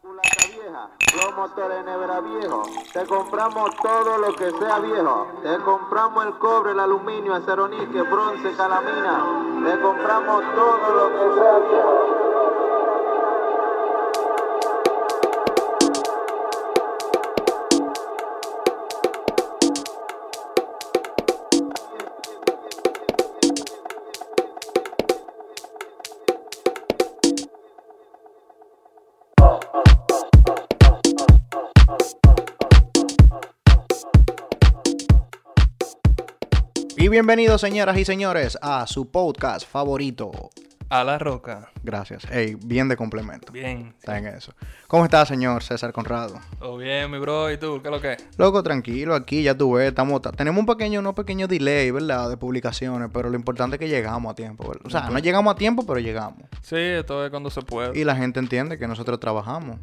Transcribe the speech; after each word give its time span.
culata 0.00 0.46
vieja, 0.48 0.88
los 1.14 1.36
motores 1.36 1.84
nevera 1.84 2.20
viejo, 2.20 2.62
te 2.92 3.06
compramos 3.06 3.70
todo 3.82 4.16
lo 4.18 4.34
que 4.34 4.50
sea 4.50 4.78
viejo, 4.78 5.26
te 5.42 5.58
compramos 5.58 6.26
el 6.26 6.38
cobre, 6.38 6.72
el 6.72 6.80
aluminio, 6.80 7.34
acero 7.34 7.68
níquel, 7.68 8.04
bronce, 8.04 8.54
calamina, 8.56 9.24
te 9.64 9.80
compramos 9.80 10.42
todo 10.54 10.90
lo 10.90 11.08
que 11.10 11.40
sea 11.40 11.58
viejo. 11.58 12.23
Bienvenidos, 37.14 37.60
señoras 37.60 37.96
y 37.96 38.04
señores, 38.04 38.58
a 38.60 38.88
su 38.88 39.08
podcast 39.08 39.68
favorito. 39.70 40.32
A 40.88 41.04
la 41.04 41.16
roca. 41.16 41.70
Gracias. 41.84 42.24
Ey, 42.28 42.56
bien 42.56 42.88
de 42.88 42.96
complemento. 42.96 43.52
Bien. 43.52 43.94
Está 43.96 44.18
en 44.18 44.26
eso. 44.26 44.52
¿Cómo 44.88 45.04
está, 45.04 45.24
señor 45.24 45.62
César 45.62 45.92
Conrado? 45.92 46.40
Todo 46.58 46.76
bien, 46.76 47.08
mi 47.12 47.18
bro. 47.20 47.52
¿Y 47.52 47.56
tú? 47.56 47.80
¿Qué 47.80 47.86
es 47.86 47.92
lo 47.94 48.00
que 48.00 48.14
es? 48.14 48.24
Loco, 48.36 48.64
tranquilo, 48.64 49.14
aquí 49.14 49.44
ya 49.44 49.56
tú 49.56 49.74
ves, 49.74 49.90
estamos, 49.90 50.22
ta- 50.22 50.32
tenemos 50.32 50.58
un 50.58 50.66
pequeño, 50.66 50.98
unos 50.98 51.14
pequeños 51.14 51.48
delay, 51.48 51.92
¿verdad? 51.92 52.28
De 52.30 52.36
publicaciones, 52.36 53.08
pero 53.14 53.30
lo 53.30 53.36
importante 53.36 53.76
es 53.76 53.80
que 53.80 53.88
llegamos 53.88 54.32
a 54.32 54.34
tiempo, 54.34 54.66
¿verdad? 54.66 54.82
O 54.84 54.90
sea, 54.90 55.08
no 55.08 55.20
llegamos 55.20 55.54
a 55.54 55.56
tiempo, 55.56 55.86
pero 55.86 56.00
llegamos. 56.00 56.42
Sí, 56.62 56.74
esto 56.74 57.24
es 57.24 57.30
cuando 57.30 57.48
se 57.48 57.62
puede. 57.62 57.96
Y 57.96 58.02
la 58.02 58.16
gente 58.16 58.40
entiende 58.40 58.76
que 58.76 58.88
nosotros 58.88 59.20
trabajamos. 59.20 59.76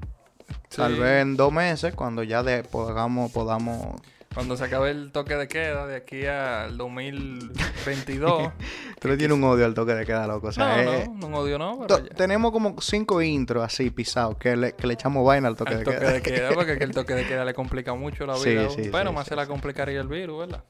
Tal 0.75 0.99
vez 0.99 1.21
en 1.21 1.37
dos 1.37 1.53
meses, 1.53 1.95
cuando 1.95 2.23
ya 2.23 2.43
de, 2.43 2.63
podamos, 2.65 3.31
podamos... 3.31 4.01
Cuando 4.33 4.55
se 4.55 4.63
acabe 4.63 4.91
el 4.91 5.11
toque 5.11 5.35
de 5.35 5.47
queda 5.49 5.85
de 5.87 5.97
aquí 5.97 6.25
al 6.25 6.77
2022. 6.77 8.51
Tú 8.99 9.07
le 9.09 9.17
tienes 9.17 9.35
un 9.37 9.43
odio 9.43 9.65
al 9.65 9.73
toque 9.73 9.93
de 9.93 10.05
queda, 10.05 10.25
loco. 10.27 10.47
O 10.47 10.51
sea, 10.53 10.83
no, 10.83 10.93
eh, 10.93 11.09
no, 11.13 11.29
no 11.29 11.37
odio 11.39 11.57
no, 11.59 11.79
to- 11.85 11.87
pero 11.97 12.07
ya. 12.07 12.15
tenemos 12.15 12.51
como 12.51 12.79
cinco 12.81 13.21
intros 13.21 13.63
así 13.63 13.89
pisados 13.89 14.37
que 14.37 14.55
le, 14.55 14.73
que 14.73 14.87
le 14.87 14.93
echamos 14.93 15.25
vaina 15.25 15.47
al 15.49 15.57
toque 15.57 15.73
Al 15.73 15.79
de 15.79 15.83
toque 15.85 15.97
queda. 15.99 16.11
de 16.13 16.21
queda, 16.21 16.49
porque 16.55 16.77
que 16.77 16.83
el 16.85 16.91
toque 16.91 17.13
de 17.13 17.27
queda 17.27 17.43
le 17.43 17.53
complica 17.53 17.93
mucho 17.93 18.25
la 18.25 18.35
vida. 18.37 18.69
sí, 18.69 18.89
pero 18.91 19.09
sí, 19.09 19.15
más 19.15 19.25
sí, 19.25 19.29
se 19.29 19.35
la 19.35 19.45
complicaría 19.47 19.99
el 19.99 20.07
virus, 20.07 20.39
¿verdad? 20.39 20.63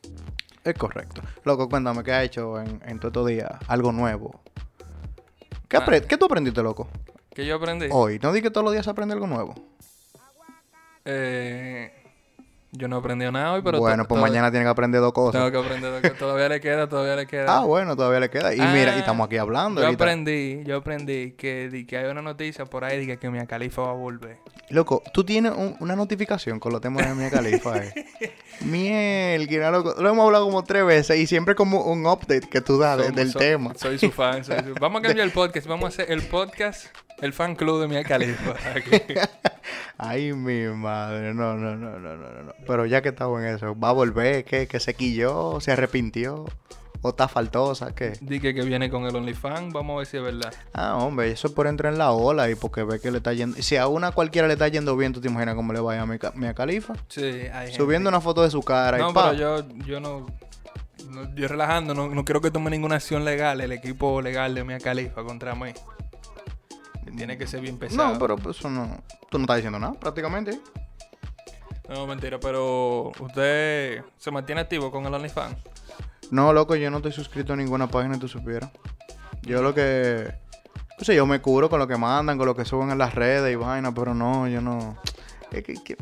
Es 0.64 0.73
correcto. 0.76 1.22
Loco, 1.44 1.70
cuéntame, 1.70 2.04
¿qué 2.04 2.14
has 2.14 2.23
hecho 2.26 2.59
en, 2.59 2.82
en 2.86 3.00
todos 3.00 3.12
estos 3.12 3.28
días? 3.28 3.52
Algo 3.67 3.92
nuevo. 3.92 4.42
¿Qué, 5.67 5.78
Ah. 5.78 5.86
¿Qué 6.08 6.17
tú 6.17 6.26
aprendiste, 6.26 6.62
loco? 6.64 6.88
Que 7.34 7.45
yo 7.45 7.56
aprendí. 7.56 7.88
Hoy. 7.92 8.20
No 8.22 8.34
di 8.34 8.42
que 8.42 8.50
todos 8.52 8.64
los 8.66 8.73
días 8.73 8.86
se 8.86 8.92
aprende 8.92 9.14
algo 9.14 9.26
nuevo. 9.28 9.54
Eh, 11.06 11.92
yo 12.73 12.88
no 12.88 12.97
aprendí 12.97 13.30
nada 13.30 13.53
hoy, 13.53 13.61
pero. 13.64 13.80
bueno, 13.80 14.05
pues 14.08 14.22
mañana 14.22 14.50
tiene 14.50 14.66
que 14.66 14.69
aprender 14.69 15.02
dos 15.02 15.11
cosas. 15.14 15.41
Tengo 15.41 15.52
que 15.52 15.67
aprender. 15.67 16.02
que 16.02 16.09
Todavía 16.11 16.47
le 16.50 16.59
queda, 16.61 16.88
todavía 16.88 17.16
le 17.16 17.27
queda. 17.27 17.45
Ah, 17.58 17.66
bueno, 17.66 17.95
todavía 17.95 18.19
le 18.22 18.30
queda. 18.30 18.53
Y 18.55 18.59
mira, 18.61 18.95
y 18.95 19.00
estamos 19.00 19.25
aquí 19.27 19.38
hablando. 19.38 19.81
Yo 19.81 19.88
ahorita. 19.88 20.03
aprendí, 20.03 20.64
yo 20.66 20.77
aprendí 20.77 21.31
que, 21.33 21.69
di 21.69 21.86
que 21.86 21.97
hay 21.97 22.05
una 22.09 22.22
noticia 22.22 22.66
por 22.66 22.83
ahí 22.86 22.99
de 22.99 23.08
que, 23.08 23.17
que 23.17 23.30
Mia 23.30 23.45
Khalifa 23.45 23.81
va 23.81 23.89
a 23.89 23.94
volver. 23.94 24.38
Loco, 24.69 25.03
tú 25.14 25.23
tienes 25.25 25.52
un- 25.52 25.75
una 25.81 25.95
notificación 25.97 26.59
con 26.59 26.72
los 26.72 26.80
temas 26.81 27.05
de 27.08 27.14
Mia 27.14 27.30
Khalifa. 27.30 27.77
Eh. 27.77 27.94
Miel, 28.61 29.47
que 29.47 29.55
era 29.55 29.72
loco. 29.72 29.95
Lo 29.99 30.09
hemos 30.09 30.25
hablado 30.25 30.45
como 30.45 30.64
tres 30.64 30.86
veces 30.86 31.19
y 31.19 31.27
siempre 31.27 31.55
como 31.55 31.81
un 31.83 32.05
update 32.05 32.47
que 32.49 32.61
tú 32.61 32.77
das 32.77 32.99
Somos- 32.99 33.16
del 33.16 33.31
so- 33.31 33.39
tema. 33.39 33.73
Soy 33.75 33.97
su 33.97 34.11
fan. 34.11 34.44
soy 34.45 34.59
su- 34.59 34.75
Vamos 34.80 34.99
a 34.99 35.08
cambiar 35.08 35.25
el 35.27 35.33
podcast. 35.33 35.67
Vamos 35.67 35.86
a 35.86 35.88
hacer 35.89 36.11
el 36.11 36.22
podcast, 36.22 36.86
el 37.19 37.33
fan 37.33 37.55
club 37.55 37.81
de 37.81 37.88
Mia 37.88 37.99
aquí. 38.75 39.03
Ay, 39.97 40.33
mi 40.33 40.66
madre. 40.75 41.33
No, 41.33 41.55
no, 41.55 41.75
no, 41.75 41.99
no, 41.99 42.16
no, 42.17 42.17
no, 42.17 42.44
no. 42.44 42.53
Pero 42.67 42.86
ya 42.86 43.02
que 43.02 43.09
estamos 43.09 43.42
en 43.42 43.48
eso, 43.56 43.78
¿va 43.80 43.90
a 43.90 43.94
volver? 43.94 44.44
¿Qué? 44.45 44.67
¿Que 44.67 44.80
se 44.80 44.94
quilló? 44.94 45.59
¿Se 45.59 45.72
arrepintió? 45.72 46.45
¿O 47.04 47.10
está 47.10 47.27
faltosa? 47.27 47.95
¿Qué? 47.95 48.14
Di 48.22 48.39
que, 48.39 48.52
viene 48.54 48.89
con 48.92 49.05
el 49.05 49.16
OnlyFans. 49.16 49.73
Vamos 49.73 49.95
a 49.95 49.98
ver 49.99 50.05
si 50.05 50.17
es 50.17 50.23
verdad. 50.23 50.54
Ah, 50.73 50.98
hombre, 50.98 51.32
eso 51.32 51.48
es 51.48 51.54
por 51.54 51.66
entrar 51.66 51.92
en 51.92 51.98
la 51.98 52.11
ola 52.11 52.48
y 52.49 52.55
porque 52.55 52.83
ve 52.83 52.99
que 52.99 53.10
le 53.10 53.17
está 53.17 53.33
yendo. 53.33 53.60
Si 53.61 53.76
a 53.76 53.88
una 53.88 54.11
cualquiera 54.11 54.48
le 54.48 54.54
está 54.54 54.67
yendo 54.67 54.95
bien, 54.95 55.11
¿tú 55.11 55.20
te 55.20 55.27
imaginas 55.27 55.55
cómo 55.55 55.73
le 55.73 55.80
vaya 55.80 56.04
a 56.04 56.05
mi, 56.05 56.17
Mia 56.36 56.54
Khalifa? 56.54 56.94
Sí, 57.08 57.23
hay 57.23 57.49
gente- 57.70 57.73
Subiendo 57.77 58.08
una 58.10 58.22
foto 58.22 58.44
de 58.44 58.52
su 58.52 58.61
cara 58.61 58.99
No, 58.99 59.10
y 59.10 59.14
pa. 59.14 59.32
pero 59.32 59.64
yo, 59.64 59.67
yo 59.86 59.99
no, 59.99 60.28
no- 61.10 61.36
Yo 61.36 61.48
relajando, 61.48 61.95
no, 61.95 62.08
no 62.08 62.23
quiero 62.23 62.39
que 62.39 62.52
tome 62.52 62.70
ninguna 62.70 62.95
acción 62.98 63.26
legal, 63.26 63.61
el 63.61 63.72
equipo 63.72 64.22
legal 64.22 64.54
de 64.54 64.64
Mia 64.64 64.78
Khalifa 64.80 65.23
contra 65.23 65.55
mí. 65.55 65.72
Tiene 67.17 67.38
que 67.38 67.48
ser 67.48 67.61
bien 67.61 67.78
pesado. 67.78 68.14
No, 68.14 68.20
pero 68.20 68.36
pues, 68.38 68.58
eso 68.60 68.70
no. 68.70 69.04
Tú 69.30 69.38
no 69.38 69.43
estás 69.45 69.58
diciendo 69.58 69.80
nada, 69.80 69.93
prácticamente. 69.93 70.60
No, 71.94 72.08
mentira, 72.08 72.40
pero 72.40 73.12
usted 73.20 74.02
se 74.18 74.32
mantiene 74.32 74.62
activo 74.62 74.92
con 74.92 75.06
el 75.06 75.14
OnlyFans. 75.14 75.58
No, 76.30 76.54
loco, 76.54 76.76
yo 76.76 76.90
no 76.90 76.98
estoy 76.98 77.12
suscrito 77.12 77.54
a 77.54 77.56
ninguna 77.58 77.88
página, 77.88 78.18
tú 78.18 78.28
supieras. 78.28 78.72
Yo 79.42 79.62
lo 79.62 79.74
que. 79.74 80.34
No 80.98 81.04
sé, 81.06 81.16
yo 81.16 81.26
me 81.26 81.42
cubro 81.42 81.70
con 81.70 81.80
lo 81.80 81.88
que 81.88 81.98
mandan, 81.98 82.38
con 82.38 82.46
lo 82.48 82.56
que 82.56 82.64
suben 82.64 82.92
en 82.92 82.98
las 82.98 83.14
redes 83.16 83.52
y 83.52 83.56
vaina, 83.56 83.94
pero 83.94 84.14
no, 84.14 84.48
yo 84.48 84.62
no. 84.62 84.98
Es 85.52 85.64
que, 85.64 85.74
que- 85.84 85.98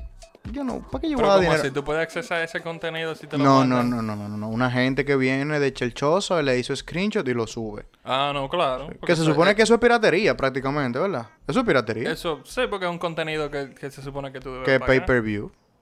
yo 0.52 0.64
no. 0.64 0.80
¿Para 0.90 1.02
qué 1.02 1.10
yo 1.10 1.18
voy 1.18 1.26
a 1.26 1.30
dar 1.30 1.40
dinero? 1.42 1.64
si 1.64 1.72
tú 1.72 1.84
puedes 1.84 2.02
accesar 2.04 2.42
ese 2.44 2.62
contenido 2.62 3.14
si 3.16 3.28
te 3.28 3.38
lo 3.38 3.44
No, 3.44 3.64
no, 3.66 3.78
mandan. 3.78 3.90
no, 3.90 4.02
no, 4.02 4.16
no, 4.16 4.30
no, 4.30 4.38
no. 4.38 4.50
Una 4.50 4.70
gente 4.70 5.06
que 5.06 5.16
viene 5.16 5.60
de 5.60 5.74
Chelchoso 5.74 6.42
le 6.42 6.58
hizo 6.60 6.76
screenshot 6.76 7.28
y 7.28 7.34
lo 7.34 7.48
sube. 7.48 7.86
Ah, 8.04 8.32
no, 8.34 8.48
claro. 8.50 8.90
Que 8.90 8.96
porque 8.96 9.16
se 9.16 9.24
supone 9.24 9.56
que 9.56 9.62
eso 9.64 9.74
es 9.76 9.80
piratería 9.80 10.36
prácticamente, 10.38 11.00
¿verdad? 11.00 11.28
Eso 11.48 11.60
es 11.62 11.66
piratería. 11.66 12.12
Eso, 12.12 12.42
sí, 12.46 12.62
porque 12.70 12.86
es 12.86 12.92
un 12.92 13.00
contenido 13.00 13.50
que, 13.50 13.74
que 13.74 13.90
se 13.92 14.02
supone 14.02 14.32
que 14.32 14.40
tú 14.40 14.52
debes 14.52 14.66
que 14.66 14.74
es 14.76 14.80
pagar. 14.80 14.96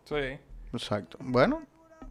Sí. 0.08 0.40
Exacto. 0.74 1.18
Bueno, 1.22 1.64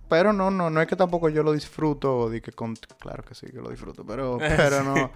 pero 0.08 0.32
no, 0.32 0.50
no, 0.50 0.70
no 0.70 0.80
es 0.80 0.86
que 0.88 0.96
tampoco 0.96 1.28
yo 1.28 1.42
lo 1.42 1.52
disfruto. 1.52 2.28
Di 2.30 2.40
que 2.40 2.52
con... 2.52 2.74
Claro 2.98 3.22
que 3.24 3.34
sí 3.34 3.46
que 3.46 3.58
lo 3.60 3.70
disfruto, 3.70 4.04
pero, 4.04 4.38
pero 4.40 4.82
no. 4.82 4.94
No 4.94 5.10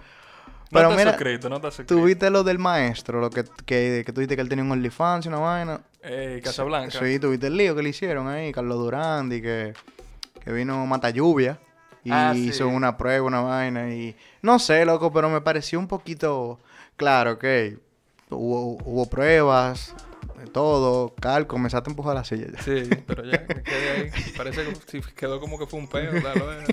Pero 0.79 0.89
te 0.89 0.95
mira, 0.95 1.11
no 1.49 1.59
te 1.59 1.67
suscrito. 1.67 1.95
tú 1.95 2.03
viste 2.05 2.29
lo 2.29 2.43
del 2.45 2.57
maestro, 2.57 3.19
lo 3.19 3.29
que, 3.29 3.43
que, 3.65 4.03
que 4.05 4.13
tú 4.13 4.21
dijiste 4.21 4.35
que 4.37 4.41
él 4.41 4.47
tenía 4.47 4.63
un 4.63 4.71
OnlyFans 4.71 5.25
y 5.25 5.27
una 5.27 5.39
vaina. 5.39 5.81
Eh, 6.01 6.39
Casablanca. 6.41 6.97
Sí, 6.97 7.19
tuviste 7.19 7.47
el 7.47 7.57
lío 7.57 7.75
que 7.75 7.83
le 7.83 7.89
hicieron 7.89 8.29
ahí, 8.29 8.53
Carlos 8.53 8.77
Durán, 8.77 9.29
y 9.33 9.41
que, 9.41 9.73
que 10.41 10.51
vino 10.53 10.85
Mata 10.85 11.09
Lluvia 11.09 11.59
y 12.05 12.11
Ah, 12.11 12.31
sí. 12.33 12.47
hizo 12.47 12.69
una 12.69 12.95
prueba, 12.95 13.27
una 13.27 13.41
vaina 13.41 13.89
y 13.93 14.15
no 14.41 14.59
sé, 14.59 14.85
loco, 14.85 15.11
pero 15.11 15.29
me 15.29 15.41
pareció 15.41 15.77
un 15.77 15.87
poquito 15.89 16.57
claro, 16.95 17.33
ok, 17.33 17.43
hubo, 18.29 18.77
hubo 18.85 19.09
pruebas, 19.09 19.93
de 19.93 20.10
todo, 20.45 21.13
Cal, 21.15 21.47
comenzaste 21.47 21.89
a 21.89 21.91
empujar 21.91 22.15
la 22.15 22.23
silla 22.23 22.47
ya. 22.53 22.61
Sí, 22.61 22.89
pero 23.07 23.23
ya 23.23 23.43
me 23.47 23.61
quedé 23.63 23.91
ahí. 23.91 24.11
Parece 24.37 24.65
que 24.91 25.01
quedó 25.15 25.39
como 25.39 25.57
que 25.59 25.65
fue 25.67 25.79
un 25.79 25.87
peo, 25.87 26.11
claro. 26.21 26.51
eh. 26.53 26.65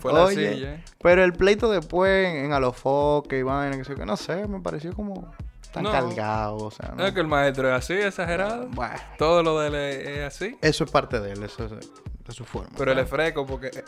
Fue 0.00 0.12
la 0.12 0.24
Oye, 0.24 0.54
silla. 0.54 0.74
eh. 0.74 0.84
Pero 1.00 1.24
el 1.24 1.32
pleito 1.32 1.70
después 1.70 2.28
en, 2.28 2.46
en 2.46 2.52
Alofoque 2.52 3.38
y 3.38 3.42
vaina, 3.42 3.76
que 3.76 3.84
sé 3.84 3.94
que 3.94 4.04
no 4.06 4.16
sé, 4.16 4.46
me 4.48 4.60
pareció 4.60 4.92
como 4.94 5.32
tan 5.72 5.84
No. 5.84 5.92
cargado, 5.92 6.56
o 6.56 6.70
sea, 6.70 6.92
No 6.96 7.06
es 7.06 7.12
que 7.14 7.20
el 7.20 7.28
maestro 7.28 7.68
es 7.68 7.74
así, 7.74 7.94
exagerado. 7.94 8.68
Bueno, 8.68 8.94
Todo 9.18 9.42
lo 9.42 9.58
de 9.60 9.68
él 9.68 9.74
es, 9.74 10.24
así. 10.24 10.56
eso 10.60 10.84
es 10.84 10.90
parte 10.90 11.20
de 11.20 11.32
él, 11.32 11.42
eso 11.42 11.64
es 11.64 11.70
de 11.70 12.32
su 12.32 12.44
forma. 12.44 12.70
Pero 12.76 12.90
él 12.92 12.96
¿no? 12.98 13.02
es 13.04 13.08
fresco 13.10 13.46
porque 13.46 13.68
eh, 13.68 13.84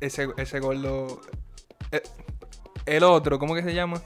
ese, 0.00 0.28
ese 0.36 0.60
gordo. 0.60 1.20
el 2.86 3.02
otro, 3.04 3.38
¿cómo 3.38 3.54
que 3.54 3.62
se 3.62 3.74
llama? 3.74 4.00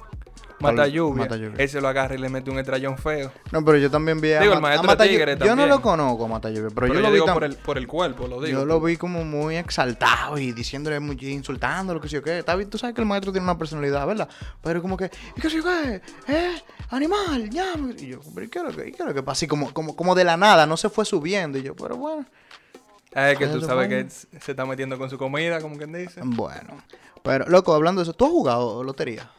Mata 0.63 0.87
lluvia. 0.87 1.23
Mata 1.25 1.37
Lluvia. 1.37 1.55
Ese 1.59 1.81
lo 1.81 1.89
agarra 1.89 2.15
y 2.15 2.19
le 2.19 2.29
mete 2.29 2.51
un 2.51 2.59
estrellón 2.59 2.97
feo. 2.99 3.31
No, 3.51 3.65
pero 3.65 3.79
yo 3.79 3.91
también 3.91 4.21
vi 4.21 4.33
a, 4.33 4.41
Digo, 4.41 4.55
el 4.55 4.61
Ma- 4.61 4.69
a 4.69 4.71
maestro 4.71 4.87
Mata 4.89 5.05
Tigre 5.05 5.33
Lluvia. 5.35 5.47
Yo 5.47 5.57
no 5.57 5.67
lo 5.67 5.83
conozco 5.83 6.25
a 6.25 6.29
Mata 6.29 6.49
Lluvia, 6.51 6.69
pero, 6.75 6.75
Pero, 6.75 6.87
yo 6.89 6.95
yo, 6.95 7.01
lo 7.01 7.09
vi 7.09 7.15
digo 7.15 7.27
tam- 7.27 7.35
por 7.35 7.45
el, 7.45 7.57
por 7.57 7.79
el 7.79 7.87
cuerpo, 7.87 8.27
lo 8.29 8.41
digo. 8.41 8.61
Yo 8.61 8.65
lo 8.65 8.81
vi 8.81 8.97
como 8.97 9.25
muy 9.25 9.57
exaltado 9.57 10.39
y 10.39 10.53
diciéndole, 10.53 11.01
muy, 11.01 11.17
insultándolo, 11.21 12.01
que 12.01 12.09
sé 12.09 12.15
yo 12.17 12.23
qué. 12.23 12.43
Tú 12.71 12.79
sabes 12.79 12.95
que 12.95 13.01
el 13.03 13.07
maestro 13.07 13.33
tiene 13.33 13.45
una 13.45 13.59
personalidad, 13.59 14.07
¿verdad? 14.07 14.29
Pero 14.63 14.81
como 14.83 14.97
que, 14.97 15.11
¿y 15.37 15.41
qué 15.41 15.51
sé 15.51 15.57
yo 15.59 15.65
qué? 15.65 16.01
¿Eh? 16.29 16.63
Animal, 16.91 17.49
ya. 17.51 17.75
Y 17.99 18.09
yo, 18.09 18.21
pero 18.35 18.47
¿y 18.47 18.49
qué 18.49 18.59
es 18.59 18.65
lo 18.65 18.71
que, 18.71 18.85
qué 18.93 18.97
es 19.03 19.05
lo 19.07 19.15
que 19.15 19.23
pasa? 19.23 19.33
Así 19.33 19.47
como, 19.47 19.73
como, 19.73 19.97
como 19.97 20.15
de 20.15 20.25
la 20.25 20.37
nada, 20.37 20.67
no 20.67 20.77
se 20.77 20.89
fue 20.89 21.05
subiendo. 21.05 21.59
Y 21.59 21.63
yo, 21.63 21.75
pero 21.75 21.97
bueno. 21.97 22.27
Es 23.15 23.37
que 23.39 23.47
tú 23.47 23.61
sabes 23.61 23.89
que 23.89 24.09
se 24.41 24.53
está 24.53 24.65
metiendo 24.65 24.97
con 24.97 25.11
su 25.11 25.19
comida, 25.19 25.61
como 25.61 25.77
quien 25.77 25.93
dice. 25.93 26.21
Bueno. 26.25 26.79
Pero, 27.23 27.47
loco, 27.49 27.75
hablando 27.75 28.01
de 28.01 28.05
eso, 28.05 28.15
¿tú 28.15 28.25
has 28.25 28.31
jugado 28.31 28.83
lotería? 28.83 29.31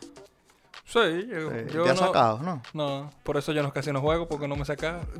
Sí, 0.94 1.28
yo, 1.28 1.52
yo 1.74 1.84
¿Te 1.86 1.90
has 1.90 2.00
no, 2.00 2.06
sacado, 2.06 2.40
no? 2.44 2.62
No, 2.74 3.10
por 3.24 3.36
eso 3.38 3.52
yo 3.52 3.64
no 3.64 3.74
casi 3.74 3.92
no 3.92 4.00
juego, 4.00 4.28
porque 4.28 4.48
no 4.48 4.56
me 4.56 4.64
sacaba. 4.64 5.02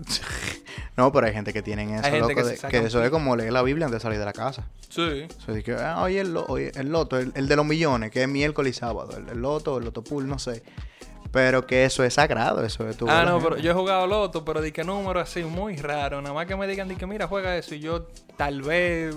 No, 0.96 1.12
pero 1.12 1.26
hay 1.26 1.34
gente 1.34 1.54
que 1.54 1.64
tienen 1.64 1.90
eso, 1.90 2.18
loco, 2.20 2.36
que 2.36 2.80
de- 2.80 2.86
eso 2.88 3.04
es 3.04 3.10
como 3.10 3.36
leer 3.36 3.52
la 3.52 3.64
Biblia 3.64 3.88
antes 3.88 4.00
de 4.00 4.04
salir 4.04 4.20
de 4.20 4.26
la 4.26 4.34
casa. 4.34 4.68
Sí. 4.90 5.26
O 5.40 5.42
sea, 5.42 5.56
de 5.56 5.64
que, 5.64 5.74
ah, 5.74 6.04
oye, 6.04 6.20
el, 6.20 6.38
oye, 6.38 6.72
el 6.76 6.92
loto, 6.92 7.18
el, 7.18 7.32
el 7.34 7.48
de 7.48 7.56
los 7.56 7.66
millones, 7.66 8.12
que 8.12 8.22
es 8.22 8.30
miércoles 8.30 8.76
y 8.76 8.80
sábado, 8.80 9.18
el, 9.18 9.28
el 9.28 9.42
loto, 9.42 9.80
el 9.80 9.86
loto 9.86 10.04
pool, 10.04 10.28
no 10.28 10.38
sé. 10.38 10.62
Pero 11.32 11.66
que 11.66 11.86
eso 11.86 12.04
es 12.04 12.14
sagrado, 12.14 12.64
eso 12.64 12.88
es 12.88 12.96
tu. 12.96 13.10
Ah, 13.10 13.26
no, 13.26 13.40
pero 13.40 13.58
yo 13.58 13.72
he 13.72 13.74
jugado 13.74 14.06
loto, 14.06 14.46
pero 14.46 14.62
di 14.62 14.72
que 14.72 14.84
número 14.84 15.20
así 15.20 15.44
muy 15.44 15.78
raro. 15.78 16.22
Nada 16.22 16.36
más 16.36 16.46
que 16.46 16.56
me 16.56 16.68
digan, 16.68 16.88
di 16.88 16.96
que 16.96 17.08
mira, 17.08 17.26
juega 17.26 17.58
eso 17.58 17.74
y 17.74 17.80
yo 17.80 18.06
tal 18.38 18.62
vez. 18.62 19.16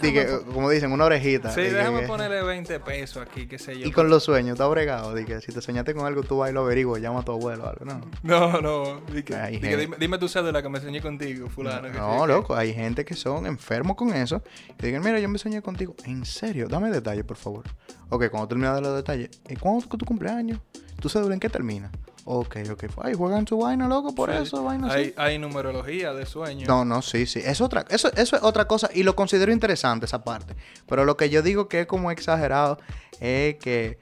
Que, 0.00 0.40
como 0.52 0.70
dicen, 0.70 0.92
una 0.92 1.04
orejita. 1.04 1.50
Sí, 1.50 1.62
que- 1.62 1.72
déjame 1.72 2.00
que- 2.02 2.06
ponerle 2.06 2.42
20 2.42 2.80
pesos 2.80 3.22
aquí, 3.22 3.46
qué 3.46 3.58
sé 3.58 3.78
yo. 3.78 3.86
Y 3.86 3.92
con 3.92 4.08
los 4.08 4.22
sueños, 4.24 4.52
está 4.54 4.66
bregado. 4.68 5.14
Di 5.14 5.24
que 5.24 5.40
si 5.40 5.52
te 5.52 5.60
soñaste 5.60 5.94
con 5.94 6.06
algo, 6.06 6.22
tú 6.22 6.38
vas 6.38 6.50
y 6.50 6.52
lo 6.52 6.60
averiguas, 6.60 7.00
llama 7.02 7.20
a 7.20 7.24
tu 7.24 7.32
abuelo 7.32 7.64
o 7.64 7.68
algo, 7.68 7.84
¿no? 7.84 8.00
No, 8.22 8.60
no. 8.60 9.00
Di 9.12 9.22
que, 9.22 9.34
Hay 9.34 9.54
di 9.56 9.60
que 9.60 9.66
gente- 9.68 9.80
dime, 9.82 9.96
dime 9.98 10.18
tu 10.18 10.28
cédula 10.28 10.62
que 10.62 10.68
me 10.68 10.80
soñé 10.80 11.00
contigo, 11.02 11.48
fulano. 11.48 11.90
que 11.90 11.98
No, 11.98 12.22
que- 12.22 12.28
loco, 12.28 12.54
hay 12.56 12.72
gente 12.72 13.04
que 13.04 13.14
son 13.14 13.46
enfermos 13.46 13.96
con 13.96 14.12
eso. 14.14 14.42
Y 14.80 14.86
digan, 14.86 15.02
mira, 15.02 15.18
yo 15.18 15.28
me 15.28 15.38
soñé 15.38 15.60
contigo. 15.62 15.94
¿En 16.04 16.24
serio? 16.24 16.68
Dame 16.68 16.90
detalles, 16.90 17.24
por 17.24 17.36
favor. 17.36 17.64
Ok, 18.10 18.28
cuando 18.30 18.48
terminas 18.48 18.76
de 18.76 18.80
los 18.82 18.94
detalles, 18.96 19.30
¿y 19.48 19.56
cuándo 19.56 19.80
es 19.80 19.88
tu 19.88 20.04
cumpleaños? 20.06 20.60
¿Tu 21.00 21.08
cédula 21.08 21.34
en 21.34 21.40
qué 21.40 21.48
termina? 21.48 21.90
Ok, 22.26 22.56
ok. 22.72 22.84
Ay, 23.02 23.14
juegan 23.14 23.46
su 23.46 23.58
vaina, 23.58 23.86
loco, 23.86 24.14
por 24.14 24.30
eso, 24.30 24.64
vaina 24.64 24.88
así. 24.88 24.96
hay, 24.98 25.14
hay 25.16 25.38
numerología 25.38 26.14
de 26.14 26.24
sueños. 26.24 26.66
No, 26.66 26.84
no, 26.84 27.02
sí, 27.02 27.26
sí. 27.26 27.40
Es 27.44 27.60
otra, 27.60 27.84
eso, 27.90 28.10
eso 28.14 28.36
es 28.36 28.42
otra 28.42 28.66
cosa 28.66 28.88
y 28.94 29.02
lo 29.02 29.14
considero 29.14 29.52
interesante 29.52 30.06
esa 30.06 30.24
parte. 30.24 30.54
Pero 30.86 31.04
lo 31.04 31.16
que 31.16 31.28
yo 31.28 31.42
digo 31.42 31.68
que 31.68 31.80
es 31.80 31.86
como 31.86 32.10
exagerado 32.10 32.78
es 33.20 33.56
que 33.56 33.98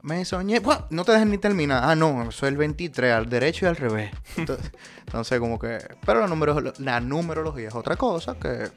me 0.00 0.24
soñé. 0.24 0.60
¡buah! 0.60 0.86
No 0.88 1.04
te 1.04 1.12
dejes 1.12 1.26
ni 1.26 1.36
terminar. 1.36 1.82
Ah, 1.84 1.94
no, 1.94 2.30
es 2.30 2.42
el 2.44 2.56
23, 2.56 3.12
al 3.12 3.28
derecho 3.28 3.66
y 3.66 3.68
al 3.68 3.76
revés. 3.76 4.10
Entonces, 4.36 4.70
entonces, 5.04 5.38
como 5.38 5.58
que. 5.58 5.78
Pero 6.06 6.20
la 6.20 7.00
numerología 7.00 7.68
es 7.68 7.74
otra 7.74 7.96
cosa 7.96 8.36
que, 8.36 8.70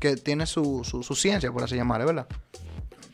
que 0.00 0.16
tiene 0.16 0.46
su, 0.46 0.84
su, 0.84 1.02
su 1.02 1.14
ciencia, 1.14 1.52
por 1.52 1.64
así 1.64 1.76
llamarle, 1.76 2.06
¿verdad? 2.06 2.26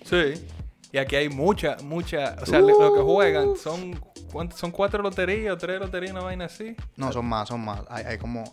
Sí. 0.04 0.46
Y 0.92 0.98
aquí 0.98 1.16
hay 1.16 1.28
mucha, 1.28 1.76
mucha. 1.82 2.36
O 2.40 2.46
sea, 2.46 2.60
lo 2.60 2.94
que 2.94 3.00
juegan 3.00 3.56
son. 3.56 4.00
¿cuántos? 4.32 4.58
Son 4.58 4.70
cuatro 4.70 5.02
loterías 5.02 5.54
o 5.54 5.58
tres 5.58 5.80
loterías, 5.80 6.12
una 6.12 6.22
vaina 6.22 6.46
así. 6.46 6.76
No, 6.96 7.12
son 7.12 7.26
más, 7.26 7.48
son 7.48 7.64
más. 7.64 7.82
Hay, 7.88 8.04
hay 8.04 8.18
como. 8.18 8.44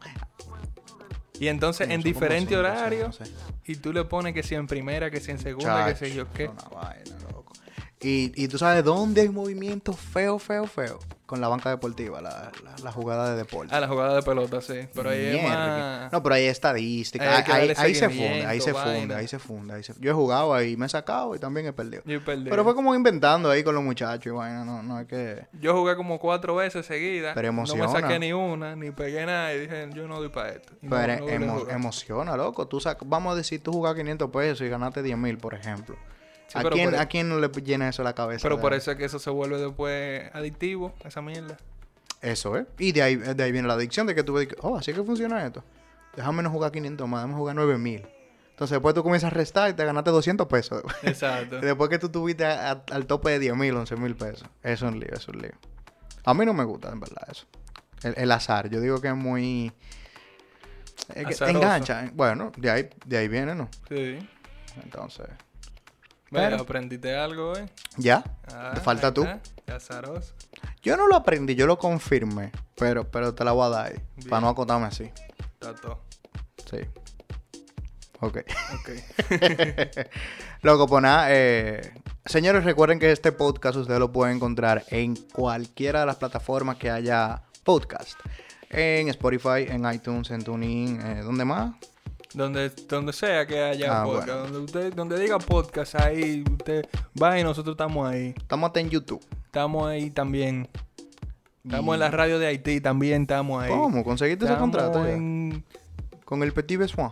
Y 1.39 1.47
entonces 1.47 1.89
en 1.89 2.01
diferentes 2.01 2.57
horarios. 2.57 3.15
seis, 3.17 3.31
no 3.31 3.37
sé. 3.37 3.71
Y 3.71 3.75
tú 3.75 3.91
le 3.91 4.05
pones 4.05 4.33
que 4.33 4.43
si 4.43 4.55
en 4.55 4.67
primera, 4.67 5.09
que 5.09 5.19
si 5.19 5.31
en 5.31 5.39
segunda, 5.39 5.85
que 5.87 5.95
sé 5.95 6.13
yo 6.13 6.29
qué. 6.31 6.47
Una 6.47 6.63
vaina, 6.69 7.15
loco. 7.31 7.53
Y, 8.01 8.31
y 8.41 8.47
tú 8.47 8.57
sabes 8.57 8.83
dónde 8.83 9.21
hay 9.21 9.29
movimiento 9.29 9.93
feo, 9.93 10.37
feo, 10.39 10.67
feo. 10.67 10.99
Con 11.25 11.41
la 11.41 11.47
banca 11.47 11.71
deportiva, 11.71 12.21
la, 12.21 12.51
la, 12.63 12.75
la 12.83 12.91
jugada 12.91 13.31
de 13.31 13.37
deporte. 13.37 13.73
Ah, 13.73 13.79
la 13.79 13.87
jugada 13.87 14.15
de 14.15 14.21
pelota, 14.21 14.61
sí. 14.61 14.87
Pero 14.93 15.09
ahí 15.09 15.37
es 15.37 15.43
más. 15.43 16.11
No, 16.11 16.21
pero 16.21 16.35
ahí 16.35 16.45
estadística. 16.45 17.37
Ahí 17.37 17.43
hay 17.47 17.69
Ahí, 17.69 17.73
ahí- 17.77 17.95
se 17.95 18.09
funde, 18.09 18.45
ahí 18.45 18.61
se 18.61 18.71
vaina. 18.71 19.17
ahí 19.17 19.27
se 19.27 19.37
ahí 19.73 19.83
se 19.83 19.93
Yo 19.99 20.11
he 20.11 20.13
jugado 20.13 20.53
ahí, 20.53 20.77
me 20.77 20.85
he 20.85 20.89
sacado 20.89 21.33
y 21.35 21.39
también 21.39 21.65
he 21.65 21.73
perdido. 21.73 22.03
Yo 22.05 22.23
perdí. 22.23 22.47
Pero 22.49 22.63
fue 22.63 22.75
como 22.75 22.93
inventando 22.93 23.49
ahí 23.49 23.63
con 23.63 23.73
los 23.73 23.83
muchachos 23.83 24.27
y 24.27 24.29
vaina, 24.29 24.63
no, 24.63 24.83
no 24.83 24.99
es 24.99 25.07
que... 25.07 25.47
Yo 25.59 25.73
jugué 25.75 25.95
como 25.95 26.19
cuatro 26.19 26.55
veces 26.57 26.85
seguidas. 26.85 27.33
Pero 27.33 27.47
No 27.51 27.53
emociona. 27.63 27.87
me 27.87 28.01
saqué 28.01 28.19
ni 28.19 28.31
una, 28.31 28.75
ni 28.75 28.91
pegué 28.91 29.25
nada. 29.25 29.51
Y 29.55 29.61
dije, 29.61 29.89
yo 29.95 30.07
no 30.07 30.19
doy 30.19 30.29
para 30.29 30.49
esto. 30.49 30.73
Y 30.81 30.85
no- 30.85 30.95
Pero 30.95 31.19
no 31.19 31.27
emo- 31.27 31.71
emociona, 31.71 32.37
loco. 32.37 32.67
Tú 32.67 32.77
sac- 32.79 32.99
Vamos 33.03 33.33
a 33.33 33.35
decir, 33.35 33.63
tú 33.63 33.71
jugás 33.71 33.95
500 33.95 34.29
pesos 34.29 34.61
y 34.61 34.69
ganaste 34.69 35.01
10 35.01 35.17
mil, 35.17 35.39
por 35.39 35.55
ejemplo. 35.55 35.95
Sí, 36.47 36.57
¿A, 36.59 36.63
quién, 36.69 36.89
por- 36.91 36.99
¿A 36.99 37.05
quién 37.07 37.29
no 37.29 37.39
le 37.39 37.47
llena 37.49 37.89
eso 37.89 38.03
la 38.03 38.13
cabeza? 38.13 38.43
Pero 38.43 38.59
por 38.61 38.73
eso 38.73 38.91
es 38.91 38.97
que 38.97 39.05
eso 39.05 39.17
se 39.19 39.29
vuelve 39.29 39.57
después 39.57 40.29
adictivo, 40.33 40.93
esa 41.03 41.21
mierda. 41.21 41.57
Eso, 42.21 42.57
¿eh? 42.57 42.65
Y 42.79 42.91
de 42.91 43.01
ahí, 43.03 43.15
de 43.15 43.43
ahí 43.43 43.51
viene 43.51 43.67
la 43.67 43.73
adicción 43.75 44.07
de 44.07 44.15
que 44.15 44.23
tú 44.23 44.33
ves, 44.33 44.47
que, 44.47 44.55
oh, 44.61 44.77
así 44.77 44.93
que 44.93 45.03
funciona 45.03 45.45
esto. 45.45 45.63
Déjame 46.15 46.43
no 46.43 46.49
jugar 46.49 46.71
500 46.71 47.07
más, 47.07 47.21
déjame 47.21 47.35
jugar 47.35 47.55
9 47.55 47.77
mil. 47.77 48.05
Entonces 48.51 48.75
después 48.75 48.95
tú 48.95 49.03
comienzas 49.03 49.31
a 49.31 49.35
restar 49.35 49.69
y 49.69 49.73
te 49.73 49.83
ganaste 49.83 50.11
200 50.11 50.47
pesos. 50.47 50.81
Exacto. 51.03 51.59
Después 51.59 51.89
que 51.89 51.99
tú 51.99 52.09
tuviste 52.09 52.45
a- 52.45 52.71
a- 52.71 52.83
al 52.91 53.05
tope 53.05 53.31
de 53.31 53.39
10 53.39 53.55
mil, 53.55 53.75
11 53.75 53.95
mil 53.97 54.15
pesos. 54.15 54.47
Eso 54.63 54.87
es 54.87 54.93
un 54.93 54.99
lío, 54.99 55.09
eso 55.11 55.31
es 55.31 55.35
un 55.35 55.41
lío. 55.41 55.51
A 56.23 56.33
mí 56.33 56.45
no 56.45 56.53
me 56.53 56.63
gusta, 56.63 56.89
en 56.89 56.99
verdad, 56.99 57.27
eso. 57.29 57.45
El, 58.03 58.13
el 58.17 58.31
azar, 58.31 58.69
yo 58.69 58.79
digo 58.81 59.01
que 59.01 59.09
es 59.09 59.15
muy... 59.15 59.71
es 61.13 61.27
que 61.27 61.33
Azaroso. 61.33 61.57
engancha. 61.57 62.09
Bueno, 62.13 62.51
de 62.57 62.69
ahí, 62.71 62.89
de 63.05 63.17
ahí 63.17 63.27
viene, 63.27 63.55
¿no? 63.55 63.69
Sí. 63.89 64.17
Entonces... 64.83 65.27
Bueno, 66.31 66.49
Pero- 66.49 66.63
aprendiste 66.63 67.15
algo, 67.15 67.55
¿eh? 67.55 67.65
¿Ya? 67.97 68.23
Ah, 68.51 68.71
Te 68.75 68.81
falta 68.81 69.13
tú. 69.13 69.25
azaroso. 69.73 70.33
Yo 70.81 70.97
no 70.97 71.07
lo 71.07 71.15
aprendí, 71.15 71.55
yo 71.55 71.65
lo 71.67 71.77
confirmé. 71.77 72.51
Pero, 72.75 73.09
pero 73.09 73.33
te 73.33 73.43
la 73.45 73.51
voy 73.53 73.65
a 73.65 73.69
dar 73.69 73.85
ahí. 73.87 73.99
Bien. 74.17 74.29
Para 74.29 74.41
no 74.41 74.49
acotarme 74.49 74.87
así. 74.87 75.11
Todo. 75.59 76.01
Sí. 76.69 76.77
Ok. 78.19 78.39
Ok. 78.73 78.89
Loco, 80.61 80.87
pues 80.87 81.01
nada, 81.03 81.27
eh, 81.29 81.93
señores, 82.25 82.63
recuerden 82.63 82.99
que 82.99 83.11
este 83.11 83.31
podcast 83.31 83.77
ustedes 83.77 83.99
lo 83.99 84.11
pueden 84.11 84.37
encontrar 84.37 84.83
en 84.89 85.15
cualquiera 85.15 86.01
de 86.01 86.05
las 86.07 86.15
plataformas 86.17 86.77
que 86.77 86.89
haya 86.89 87.43
podcast. 87.63 88.13
En 88.69 89.07
Spotify, 89.09 89.67
en 89.69 89.91
iTunes, 89.91 90.31
en 90.31 90.43
TuneIn, 90.43 91.01
eh, 91.01 91.21
¿dónde 91.23 91.45
más? 91.45 91.75
Donde, 92.35 92.69
donde 92.87 93.13
sea 93.13 93.45
que 93.47 93.61
haya 93.61 94.01
Ah, 94.01 94.05
podcast. 94.05 94.27
bueno. 94.27 94.41
Donde 94.43 94.59
usted, 94.59 94.93
donde 94.93 95.19
diga 95.19 95.39
podcast, 95.39 95.95
ahí 95.95 96.43
usted 96.51 96.85
va 97.21 97.39
y 97.39 97.43
nosotros 97.43 97.73
estamos 97.73 98.07
ahí. 98.07 98.33
Estamos 98.37 98.67
hasta 98.67 98.79
en 98.79 98.89
YouTube. 98.89 99.21
Estamos 99.45 99.87
ahí 99.87 100.09
también. 100.09 100.67
Estamos 101.63 101.93
Y- 101.93 101.95
en 101.95 101.99
la 101.99 102.11
radio 102.11 102.37
de 102.39 102.47
Haití, 102.47 102.81
también 102.81 103.23
estamos 103.23 103.63
ahí. 103.63 103.71
¿Cómo? 103.71 104.03
¿Conseguiste 104.03 104.45
ese 104.45 104.55
contrato 104.57 105.03
ya? 105.03 105.13
en- 105.13 105.63
Con 106.25 106.43
el 106.43 106.53
Petit 106.53 106.77
Besoin. 106.79 107.09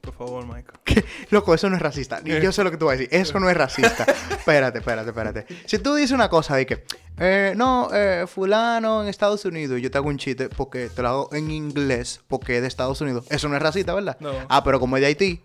Por 0.00 0.14
favor, 0.14 0.44
Michael. 0.46 0.80
Loco, 1.30 1.54
eso 1.54 1.68
no 1.70 1.76
es 1.76 1.82
racista. 1.82 2.20
Y 2.24 2.40
yo 2.40 2.52
sé 2.52 2.62
lo 2.64 2.70
que 2.70 2.76
tú 2.76 2.86
vas 2.86 2.94
a 2.94 2.98
decir. 2.98 3.08
Eso 3.12 3.38
no 3.40 3.48
es 3.50 3.56
racista. 3.56 4.04
espérate, 4.30 4.78
espérate, 4.78 5.08
espérate. 5.10 5.46
Si 5.66 5.78
tú 5.78 5.94
dices 5.94 6.12
una 6.12 6.28
cosa 6.28 6.56
de 6.56 6.66
que, 6.66 6.84
eh, 7.18 7.54
no, 7.56 7.88
eh, 7.92 8.26
fulano 8.26 9.02
en 9.02 9.08
Estados 9.08 9.44
Unidos, 9.44 9.80
yo 9.80 9.90
te 9.90 9.98
hago 9.98 10.08
un 10.08 10.18
chiste 10.18 10.48
porque 10.48 10.88
te 10.88 11.02
lo 11.02 11.08
hago 11.08 11.34
en 11.34 11.50
inglés, 11.50 12.20
porque 12.28 12.56
es 12.56 12.62
de 12.62 12.68
Estados 12.68 13.00
Unidos. 13.00 13.26
Eso 13.30 13.48
no 13.48 13.56
es 13.56 13.62
racista, 13.62 13.94
¿verdad? 13.94 14.16
No. 14.20 14.32
Ah, 14.48 14.62
pero 14.64 14.80
como 14.80 14.96
es 14.96 15.00
de 15.02 15.06
Haití, 15.08 15.42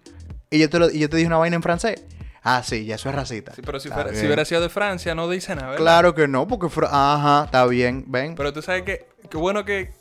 y 0.50 0.60
yo 0.60 0.70
te, 0.70 0.80
lo- 0.80 0.90
y 0.90 1.00
yo 1.00 1.10
te 1.10 1.18
dije 1.18 1.28
una 1.28 1.38
vaina 1.38 1.56
en 1.56 1.64
francés. 1.64 2.02
Ah, 2.44 2.64
sí, 2.64 2.86
ya 2.86 2.96
eso 2.96 3.10
es 3.10 3.16
racista. 3.16 3.54
Sí, 3.54 3.62
pero 3.66 3.78
si, 3.80 3.90
fuera, 3.90 4.10
hubiera 4.10 4.46
sido 4.46 4.62
de 4.62 4.70
Francia, 4.70 5.14
no 5.14 5.28
dice 5.30 5.54
nada, 5.54 5.72
¿verdad? 5.72 5.84
Claro 5.84 6.16
que 6.16 6.30
no, 6.30 6.48
porque... 6.48 6.68
Ajá, 6.90 7.44
está 7.46 7.66
bien, 7.66 8.06
ven. 8.08 8.36
Pero 8.36 8.54
tú 8.54 8.62
sabes 8.62 8.84
que, 8.84 9.06
qué 9.30 9.36
bueno 9.36 9.66
que, 9.66 9.92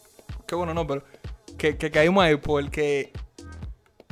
qué 0.46 0.54
bueno 0.54 0.72
no, 0.72 0.87
pero 0.87 1.02
que, 1.58 1.76
que 1.76 1.90
caímos 1.90 2.22
ahí 2.22 2.37
porque 2.37 3.12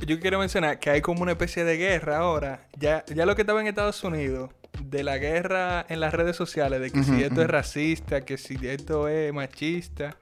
yo 0.06 0.20
quiero 0.20 0.38
mencionar 0.38 0.78
que 0.78 0.90
hay 0.90 1.00
como 1.00 1.22
una 1.22 1.32
especie 1.32 1.64
de 1.64 1.76
guerra 1.76 2.18
ahora. 2.18 2.66
Ya, 2.78 3.04
ya 3.06 3.26
lo 3.26 3.34
que 3.34 3.42
estaba 3.42 3.60
en 3.60 3.66
Estados 3.66 4.02
Unidos, 4.04 4.50
de 4.82 5.04
la 5.04 5.18
guerra 5.18 5.84
en 5.88 6.00
las 6.00 6.12
redes 6.14 6.36
sociales, 6.36 6.80
de 6.80 6.90
que 6.90 7.02
si 7.02 7.22
esto 7.22 7.42
es 7.42 7.48
racista, 7.48 8.22
que 8.22 8.38
si 8.38 8.56
esto 8.66 9.08
es 9.08 9.32
machista, 9.32 10.16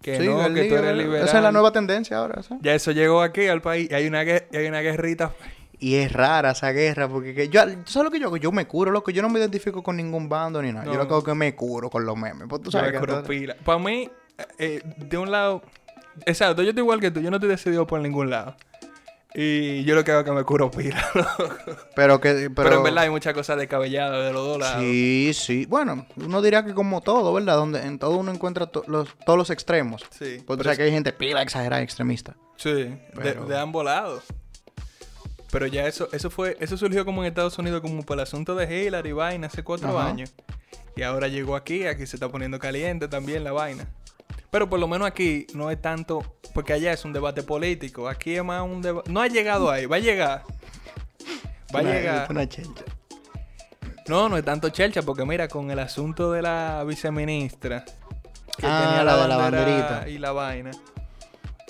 que 0.00 0.18
Sí, 0.18 0.26
no, 0.26 0.52
que 0.52 0.64
tú 0.64 0.74
eres 0.74 0.96
liberal. 0.96 1.26
Esa 1.26 1.38
es 1.38 1.42
la 1.42 1.52
nueva 1.52 1.72
tendencia 1.72 2.18
ahora, 2.18 2.42
¿sí? 2.42 2.54
Ya 2.60 2.74
eso 2.74 2.90
llegó 2.92 3.22
aquí 3.22 3.46
al 3.46 3.62
país 3.62 3.88
y 3.90 3.94
hay 3.94 4.06
una, 4.06 4.20
hay 4.20 4.66
una 4.66 4.80
guerrita. 4.80 5.32
Y 5.78 5.96
es 5.96 6.12
rara 6.12 6.52
esa 6.52 6.70
guerra, 6.70 7.08
porque 7.08 7.34
que 7.34 7.48
yo, 7.48 7.66
¿tú 7.66 7.90
¿sabes 7.90 8.04
lo 8.04 8.10
que 8.12 8.20
yo 8.20 8.26
hago? 8.26 8.36
Yo 8.36 8.52
me 8.52 8.66
curo, 8.66 8.92
loco. 8.92 9.10
Yo 9.10 9.20
no 9.20 9.28
me 9.28 9.40
identifico 9.40 9.82
con 9.82 9.96
ningún 9.96 10.28
bando 10.28 10.62
ni 10.62 10.72
nada. 10.72 10.86
Yo 10.86 10.94
lo 10.94 11.08
que 11.08 11.14
hago 11.14 11.18
es 11.18 11.24
que 11.24 11.34
me 11.34 11.56
curo 11.56 11.90
con 11.90 12.04
los 12.04 12.16
memes. 12.16 12.46
Pues 12.48 12.62
tú 12.62 12.70
sabes 12.70 12.92
me. 12.92 13.54
Para 13.64 13.78
mí, 13.78 14.08
eh, 14.58 14.80
de 14.96 15.18
un 15.18 15.30
lado, 15.32 15.62
exacto, 16.24 16.62
yo 16.62 16.68
estoy 16.68 16.82
igual 16.82 17.00
que 17.00 17.10
tú, 17.10 17.20
yo 17.20 17.30
no 17.30 17.36
estoy 17.38 17.50
decidido 17.50 17.86
por 17.86 18.00
ningún 18.00 18.30
lado. 18.30 18.56
Y 19.34 19.84
yo 19.84 19.94
lo 19.94 20.04
que 20.04 20.10
hago 20.10 20.20
es 20.20 20.26
que 20.26 20.32
me 20.32 20.44
curo 20.44 20.70
pila, 20.70 21.02
loco. 21.14 21.54
Pero 21.96 22.20
que... 22.20 22.34
Pero, 22.34 22.54
Pero, 22.54 22.76
en 22.76 22.82
verdad 22.82 23.04
hay 23.04 23.10
muchas 23.10 23.32
cosas 23.32 23.56
descabelladas 23.56 24.26
de 24.26 24.32
los 24.32 24.46
dos 24.46 24.58
lados. 24.58 24.82
Sí, 24.82 25.30
sí. 25.34 25.64
Bueno, 25.66 26.06
uno 26.16 26.42
diría 26.42 26.64
que 26.64 26.74
como 26.74 27.00
todo, 27.00 27.32
¿verdad? 27.32 27.56
Donde 27.56 27.80
en 27.80 27.98
todo 27.98 28.16
uno 28.18 28.30
encuentra 28.30 28.66
to- 28.66 28.84
los, 28.86 29.08
todos 29.24 29.38
los 29.38 29.48
extremos. 29.50 30.02
Sí, 30.10 30.42
Porque 30.46 30.58
pero 30.58 30.64
sabes 30.64 30.78
que 30.78 30.84
hay 30.84 30.90
gente 30.90 31.12
pila 31.14 31.40
exagerada 31.40 31.80
extremista. 31.82 32.36
Sí, 32.56 32.72
de- 32.72 33.00
Pero- 33.14 33.46
de, 33.46 33.58
ambos 33.58 33.84
lados. 33.84 34.24
Pero 35.50 35.66
ya 35.66 35.86
eso, 35.86 36.08
eso 36.12 36.30
fue, 36.30 36.56
eso 36.60 36.76
surgió 36.76 37.04
como 37.04 37.22
en 37.22 37.28
Estados 37.28 37.58
Unidos 37.58 37.80
como 37.80 38.02
por 38.02 38.16
el 38.16 38.22
asunto 38.22 38.54
de 38.54 38.64
Hillary 38.84 39.10
y 39.10 39.12
vaina 39.12 39.46
hace 39.46 39.62
cuatro 39.62 39.98
Ajá. 39.98 40.08
años. 40.08 40.34
Y 40.96 41.02
ahora 41.02 41.28
llegó 41.28 41.56
aquí, 41.56 41.86
aquí 41.86 42.06
se 42.06 42.16
está 42.16 42.28
poniendo 42.28 42.58
caliente 42.58 43.08
también 43.08 43.44
la 43.44 43.52
vaina. 43.52 43.86
Pero 44.52 44.68
por 44.68 44.78
lo 44.78 44.86
menos 44.86 45.08
aquí 45.08 45.46
no 45.54 45.70
es 45.70 45.80
tanto, 45.80 46.36
porque 46.52 46.74
allá 46.74 46.92
es 46.92 47.06
un 47.06 47.14
debate 47.14 47.42
político. 47.42 48.06
Aquí 48.06 48.34
es 48.36 48.44
más 48.44 48.62
un 48.62 48.82
debate. 48.82 49.10
No 49.10 49.22
ha 49.22 49.26
llegado 49.26 49.70
ahí, 49.70 49.86
va 49.86 49.96
a 49.96 50.00
llegar. 50.00 50.42
Va 51.74 51.78
a 51.78 51.82
Una- 51.82 51.92
llegar. 51.92 52.26
Una 52.30 52.46
chencha. 52.46 52.84
No, 54.08 54.28
no 54.28 54.36
es 54.36 54.44
tanto 54.44 54.68
chelcha, 54.68 55.00
porque 55.00 55.24
mira, 55.24 55.48
con 55.48 55.70
el 55.70 55.78
asunto 55.78 56.32
de 56.32 56.42
la 56.42 56.84
viceministra, 56.86 57.82
que 58.58 58.66
Ah, 58.66 59.02
la 59.02 59.16
de 59.22 59.28
la 59.28 59.36
banderita. 59.38 60.08
y 60.10 60.18
la 60.18 60.32
vaina. 60.32 60.70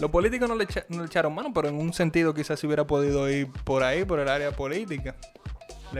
Los 0.01 0.11
políticos 0.11 0.49
no 0.49 0.57
le, 0.57 0.65
echa- 0.65 0.85
no 0.89 1.03
le 1.03 1.07
echaron 1.07 1.33
mano, 1.33 1.53
pero 1.55 1.69
en 1.69 1.77
un 1.79 1.93
sentido 1.93 2.35
quizás 2.35 2.59
si 2.59 2.67
hubiera 2.67 2.85
podido 2.85 3.31
ir 3.31 3.49
por 3.62 3.85
ahí, 3.85 4.05
por 4.05 4.19
el 4.19 4.29
área 4.29 4.51
política. 4.51 5.15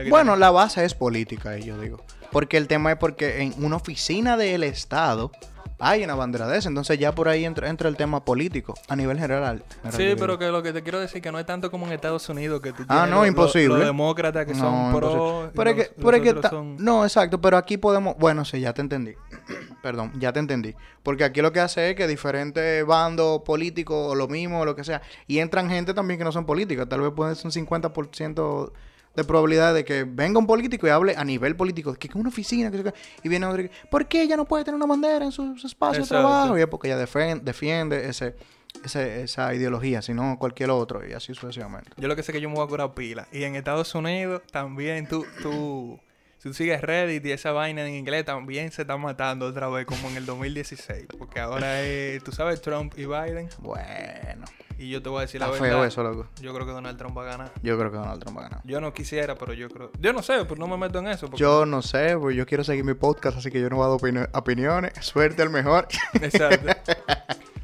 Bueno, 0.09 0.35
la 0.35 0.51
base 0.51 0.83
es 0.83 0.93
política, 0.95 1.55
yo 1.57 1.77
digo. 1.79 2.03
Porque 2.29 2.57
el 2.57 2.67
tema 2.67 2.91
es 2.91 2.97
porque 2.97 3.41
en 3.41 3.53
una 3.63 3.77
oficina 3.77 4.35
del 4.35 4.63
Estado 4.65 5.31
hay 5.79 6.03
una 6.03 6.15
bandera 6.15 6.47
de 6.47 6.57
esa. 6.57 6.69
Entonces 6.69 6.97
ya 6.99 7.13
por 7.13 7.27
ahí 7.27 7.45
entra, 7.45 7.69
entra 7.69 7.89
el 7.89 7.97
tema 7.97 8.23
político 8.23 8.73
a 8.87 8.95
nivel 8.95 9.19
general. 9.19 9.63
Sí, 9.91 10.13
pero 10.17 10.37
que 10.39 10.49
lo 10.49 10.63
que 10.63 10.73
te 10.73 10.81
quiero 10.83 10.99
decir 10.99 11.21
que 11.21 11.31
no 11.31 11.39
es 11.39 11.45
tanto 11.45 11.69
como 11.71 11.85
en 11.87 11.93
Estados 11.93 12.27
Unidos 12.29 12.61
que 12.61 12.71
tú 12.73 12.83
Ah, 12.87 13.07
no, 13.09 13.25
imposible. 13.25 13.77
Los, 13.77 13.85
demócratas 13.85 14.45
que 14.45 14.55
son 14.55 14.93
pro. 14.93 15.51
Pero 15.55 15.69
es 15.69 15.75
que, 15.75 15.93
pero 15.95 16.11
es 16.11 16.17
los 16.17 16.21
que 16.23 16.29
otros 16.29 16.41
ta- 16.43 16.49
son- 16.49 16.75
No, 16.77 17.03
exacto, 17.03 17.39
pero 17.41 17.57
aquí 17.57 17.77
podemos... 17.77 18.15
Bueno, 18.17 18.45
sí, 18.45 18.59
ya 18.59 18.73
te 18.73 18.81
entendí. 18.81 19.13
Perdón, 19.81 20.11
ya 20.19 20.31
te 20.31 20.39
entendí. 20.39 20.75
Porque 21.03 21.23
aquí 21.25 21.41
lo 21.41 21.51
que 21.51 21.59
hace 21.59 21.89
es 21.89 21.95
que 21.95 22.07
diferentes 22.07 22.85
bandos 22.85 23.41
políticos 23.41 24.11
o 24.11 24.15
lo 24.15 24.27
mismo 24.27 24.61
o 24.61 24.65
lo 24.65 24.75
que 24.75 24.83
sea, 24.83 25.01
y 25.27 25.39
entran 25.39 25.69
gente 25.69 25.93
también 25.93 26.17
que 26.17 26.23
no 26.23 26.31
son 26.31 26.45
políticos. 26.45 26.87
Tal 26.87 27.01
vez 27.01 27.11
puede 27.13 27.35
ser 27.35 27.47
un 27.47 27.51
50% 27.51 28.71
de 29.15 29.23
probabilidad 29.23 29.73
de 29.73 29.85
que 29.85 30.03
venga 30.05 30.39
un 30.39 30.47
político 30.47 30.87
y 30.87 30.89
hable 30.89 31.15
a 31.15 31.23
nivel 31.23 31.55
político, 31.55 31.93
que 31.93 32.07
es 32.07 32.15
una 32.15 32.29
oficina, 32.29 32.71
que, 32.71 32.93
y 33.23 33.29
viene 33.29 33.45
otro 33.45 33.63
¿por 33.91 34.07
qué 34.07 34.23
ella 34.23 34.35
no 34.37 34.45
puede 34.45 34.63
tener 34.63 34.75
una 34.75 34.87
bandera 34.87 35.23
en 35.25 35.31
su, 35.31 35.55
su 35.57 35.67
espacio 35.67 36.01
Exacto. 36.01 36.15
de 36.27 36.29
trabajo? 36.33 36.57
Y 36.57 36.61
es 36.61 36.67
porque 36.67 36.87
ella 36.87 37.03
defen- 37.05 37.41
defiende 37.41 38.09
ese, 38.09 38.35
ese- 38.83 39.21
esa 39.23 39.53
ideología, 39.53 40.01
sino 40.01 40.37
cualquier 40.39 40.71
otro, 40.71 41.07
y 41.07 41.13
así 41.13 41.33
sucesivamente. 41.35 41.91
Yo 41.97 42.07
lo 42.07 42.15
que 42.15 42.23
sé 42.23 42.31
es 42.31 42.35
que 42.37 42.41
yo 42.41 42.49
me 42.49 42.55
voy 42.55 42.65
a 42.65 42.67
curar 42.67 42.93
pila. 42.95 43.27
Y 43.31 43.43
en 43.43 43.55
Estados 43.55 43.93
Unidos 43.93 44.41
también 44.51 45.07
tú, 45.07 45.25
tú, 45.43 45.99
si 46.43 46.49
tú 46.49 46.53
sigues 46.53 46.81
Reddit 46.81 47.25
y 47.25 47.31
esa 47.31 47.53
vaina 47.53 47.87
en 47.87 47.95
inglés 47.95 48.25
también 48.25 48.69
se 48.73 48.81
está 48.81 48.97
matando 48.97 49.45
otra 49.47 49.69
vez 49.69 49.85
como 49.85 50.09
en 50.09 50.17
el 50.17 50.25
2016. 50.25 51.05
Porque 51.17 51.39
ahora 51.39 51.81
es, 51.81 52.21
tú 52.21 52.33
sabes, 52.33 52.61
Trump 52.61 52.93
y 52.97 53.05
Biden. 53.05 53.47
Bueno, 53.59 54.43
Y 54.77 54.89
yo 54.89 55.01
te 55.01 55.07
voy 55.07 55.19
a 55.19 55.21
decir 55.21 55.39
la 55.39 55.47
feo 55.51 55.61
verdad. 55.61 55.85
eso, 55.85 56.03
loco. 56.03 56.27
Yo 56.41 56.53
creo 56.53 56.65
que 56.65 56.73
Donald 56.73 56.97
Trump 56.97 57.17
va 57.17 57.21
a 57.21 57.25
ganar. 57.25 57.51
Yo 57.63 57.77
creo 57.79 57.89
que 57.91 57.97
Donald 57.97 58.19
Trump 58.21 58.37
va 58.37 58.41
a 58.41 58.49
ganar. 58.49 58.61
Yo 58.65 58.81
no 58.81 58.93
quisiera, 58.93 59.35
pero 59.35 59.53
yo 59.53 59.69
creo... 59.69 59.89
Yo 60.01 60.11
no 60.11 60.21
sé, 60.21 60.43
pues 60.43 60.59
no 60.59 60.67
me 60.67 60.75
meto 60.75 60.99
en 60.99 61.07
eso. 61.07 61.27
porque- 61.27 61.39
Yo 61.41 61.65
no 61.65 61.81
sé, 61.81 62.17
pues 62.19 62.35
yo 62.35 62.45
quiero 62.45 62.65
seguir 62.65 62.83
mi 62.83 62.93
podcast, 62.93 63.37
así 63.37 63.49
que 63.49 63.61
yo 63.61 63.69
no 63.69 63.77
voy 63.77 63.85
a 63.85 63.89
dar 63.89 63.97
opini- 63.99 64.29
opiniones. 64.33 64.91
Suerte 64.99 65.41
al 65.43 65.49
mejor. 65.49 65.87
Exacto. 66.21 66.67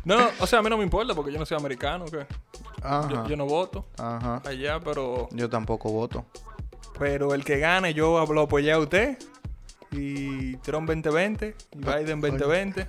No, 0.06 0.18
no, 0.22 0.30
o 0.40 0.48
sea, 0.48 0.60
a 0.60 0.62
mí 0.62 0.70
no 0.70 0.78
me 0.78 0.84
importa 0.86 1.14
porque 1.14 1.34
yo 1.34 1.40
no 1.40 1.46
soy 1.46 1.58
americano, 1.58 2.06
que 2.06 2.26
Ajá. 2.82 3.10
yo, 3.10 3.28
yo 3.28 3.36
no 3.36 3.46
voto 3.46 3.86
Ajá. 3.98 4.42
allá, 4.46 4.80
pero 4.80 5.28
Yo 5.32 5.50
tampoco 5.50 5.90
voto. 5.92 6.26
Pero 7.00 7.34
el 7.34 7.44
que 7.44 7.58
gane 7.60 7.94
yo 7.94 8.25
lo 8.32 8.41
apoyé 8.41 8.72
a 8.74 8.79
usted 8.79 9.18
y 9.91 10.58
Trump 10.58 10.88
2020 10.88 11.56
y 11.74 11.77
Biden 11.77 12.22
2020, 12.22 12.88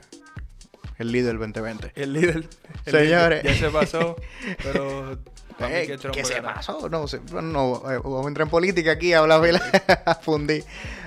El 0.98 1.12
líder 1.12 1.38
2020. 1.38 1.92
el 1.94 2.12
líder 2.12 2.36
el 2.84 2.92
Señores. 2.92 3.42
líder 3.44 3.58
ya 3.58 3.66
se 3.66 3.70
pasó, 3.70 4.16
pero 4.62 5.12
Eh, 5.60 5.84
que 5.86 5.98
Trump 5.98 6.14
¿Qué 6.14 6.24
se 6.24 6.34
ganar. 6.34 6.54
pasó? 6.56 6.88
No, 6.88 7.06
sé, 7.06 7.20
no 7.30 7.82
eh, 7.90 7.98
vamos 8.02 8.24
a 8.24 8.28
entrar 8.28 8.46
en 8.46 8.50
política 8.50 8.92
aquí, 8.92 9.12
hablar, 9.12 9.42
a 10.06 10.14
fundir. 10.16 10.64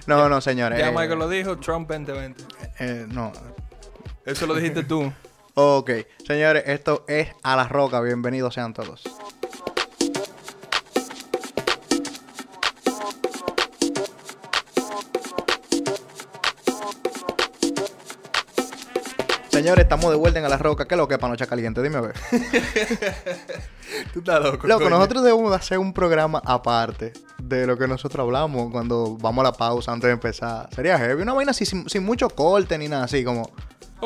No, 0.08 0.30
no, 0.30 0.42
señores. 0.42 0.78
Ya 0.80 0.90
eh, 0.90 0.92
Michael 0.92 1.20
lo 1.20 1.28
dijo, 1.30 1.58
Trump 1.58 1.90
2020. 1.90 2.44
eh, 2.80 3.06
no. 3.10 3.32
Eso 4.26 4.46
lo 4.48 4.56
dijiste 4.56 4.84
tú. 4.84 5.12
Ok, 5.56 5.92
señores, 6.26 6.64
esto 6.66 7.06
es 7.08 7.30
A 7.44 7.56
la 7.56 7.68
Roca. 7.68 8.02
Bienvenidos 8.02 8.56
sean 8.56 8.74
todos. 8.74 9.04
Señores, 19.54 19.84
estamos 19.84 20.10
de 20.12 20.18
vuelta 20.18 20.40
en 20.40 20.50
la 20.50 20.58
Roca. 20.58 20.86
¿Qué 20.88 20.96
es 20.96 20.98
lo 20.98 21.08
que 21.08 21.14
es 21.16 21.20
panocha 21.20 21.46
caliente? 21.46 21.82
Dime 21.84 21.98
a 21.98 22.02
ver. 22.02 22.14
Tú 24.14 24.20
estás 24.20 24.42
loco. 24.44 24.66
Loco, 24.68 24.84
coño. 24.84 24.90
nosotros 24.96 25.24
debemos 25.24 25.52
de 25.52 25.56
hacer 25.58 25.78
un 25.78 25.94
programa 25.94 26.42
aparte 26.44 27.14
de 27.38 27.68
lo 27.68 27.78
que 27.78 27.88
nosotros 27.88 28.24
hablamos 28.26 28.72
cuando 28.72 29.16
vamos 29.18 29.42
a 29.46 29.50
la 29.50 29.54
pausa 29.54 29.92
antes 29.92 30.08
de 30.08 30.14
empezar. 30.14 30.70
Sería 30.74 30.98
heavy. 30.98 31.22
Una 31.22 31.34
vaina 31.34 31.52
así, 31.52 31.66
sin, 31.66 31.88
sin 31.88 32.04
mucho 32.04 32.30
corte 32.30 32.78
ni 32.78 32.88
nada 32.88 33.04
así, 33.06 33.24
como 33.24 33.50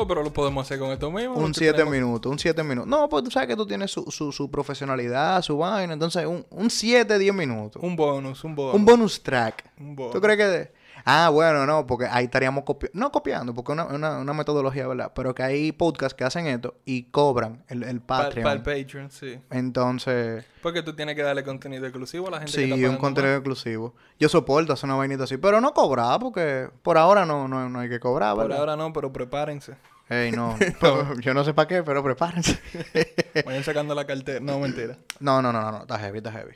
Oh, 0.00 0.06
pero 0.06 0.22
lo 0.22 0.32
podemos 0.32 0.64
hacer 0.64 0.78
con 0.78 0.92
esto 0.92 1.10
mismo. 1.10 1.34
un 1.34 1.50
que 1.52 1.58
7 1.58 1.72
tenemos- 1.78 1.92
minutos, 1.92 2.30
un 2.30 2.38
7 2.38 2.62
minutos. 2.62 2.88
No, 2.88 3.08
pues 3.08 3.24
tú 3.24 3.32
sabes 3.32 3.48
que 3.48 3.56
tú 3.56 3.66
tienes 3.66 3.90
su, 3.90 4.08
su, 4.12 4.30
su 4.30 4.48
profesionalidad, 4.48 5.42
su 5.42 5.58
vaina. 5.58 5.92
Entonces, 5.92 6.24
un 6.26 6.70
7, 6.70 7.18
10 7.18 7.34
minutos. 7.34 7.82
Un 7.82 7.96
bonus, 7.96 8.44
un 8.44 8.54
bonus. 8.54 8.74
Un 8.76 8.84
bonus 8.84 9.22
track. 9.24 9.64
Un 9.80 9.96
bonus. 9.96 10.12
¿Tú 10.12 10.20
crees 10.20 10.36
que.? 10.38 10.44
de- 10.46 10.77
Ah, 11.10 11.30
bueno, 11.30 11.64
no, 11.64 11.86
porque 11.86 12.04
ahí 12.04 12.26
estaríamos 12.26 12.64
copiando. 12.64 12.98
No 12.98 13.10
copiando, 13.10 13.54
porque 13.54 13.72
es 13.72 13.78
una, 13.78 13.86
una, 13.86 14.18
una 14.18 14.32
metodología, 14.34 14.86
¿verdad? 14.86 15.12
Pero 15.14 15.34
que 15.34 15.42
hay 15.42 15.72
podcasts 15.72 16.14
que 16.14 16.24
hacen 16.24 16.46
esto 16.46 16.74
y 16.84 17.04
cobran 17.04 17.64
el, 17.68 17.82
el 17.82 18.02
Para 18.02 18.24
Patreon. 18.24 18.48
el 18.48 18.62
Patreon, 18.62 19.10
sí. 19.10 19.40
Entonces. 19.50 20.44
Porque 20.62 20.82
tú 20.82 20.94
tienes 20.94 21.14
que 21.16 21.22
darle 21.22 21.44
contenido 21.44 21.86
exclusivo 21.86 22.28
a 22.28 22.32
la 22.32 22.36
gente 22.40 22.52
que 22.52 22.64
Sí, 22.66 22.70
está 22.72 22.90
un 22.90 22.96
contenido 22.98 23.34
exclusivo. 23.36 23.94
Yo 24.18 24.28
soporto 24.28 24.74
hacer 24.74 24.84
una 24.86 24.96
vainita 24.96 25.24
así, 25.24 25.38
pero 25.38 25.60
no 25.62 25.72
cobrar, 25.72 26.20
porque 26.20 26.68
por 26.82 26.98
ahora 26.98 27.24
no, 27.24 27.48
no, 27.48 27.70
no 27.70 27.80
hay 27.80 27.88
que 27.88 28.00
cobrar, 28.00 28.34
Por 28.34 28.42
¿verdad? 28.44 28.58
ahora 28.58 28.76
no, 28.76 28.92
pero 28.92 29.10
prepárense. 29.10 29.76
Ey, 30.10 30.32
no. 30.32 30.56
Yo 31.20 31.32
no 31.32 31.44
sé 31.44 31.54
para 31.54 31.68
qué, 31.68 31.82
pero 31.82 32.02
prepárense. 32.02 32.58
Vayan 33.46 33.64
sacando 33.64 33.94
la 33.94 34.06
cartera. 34.06 34.40
No, 34.40 34.58
mentira. 34.58 34.98
no, 35.20 35.40
no, 35.40 35.52
no, 35.52 35.62
no, 35.62 35.72
no, 35.72 35.78
está 35.82 35.98
heavy, 35.98 36.18
está 36.18 36.32
heavy. 36.32 36.52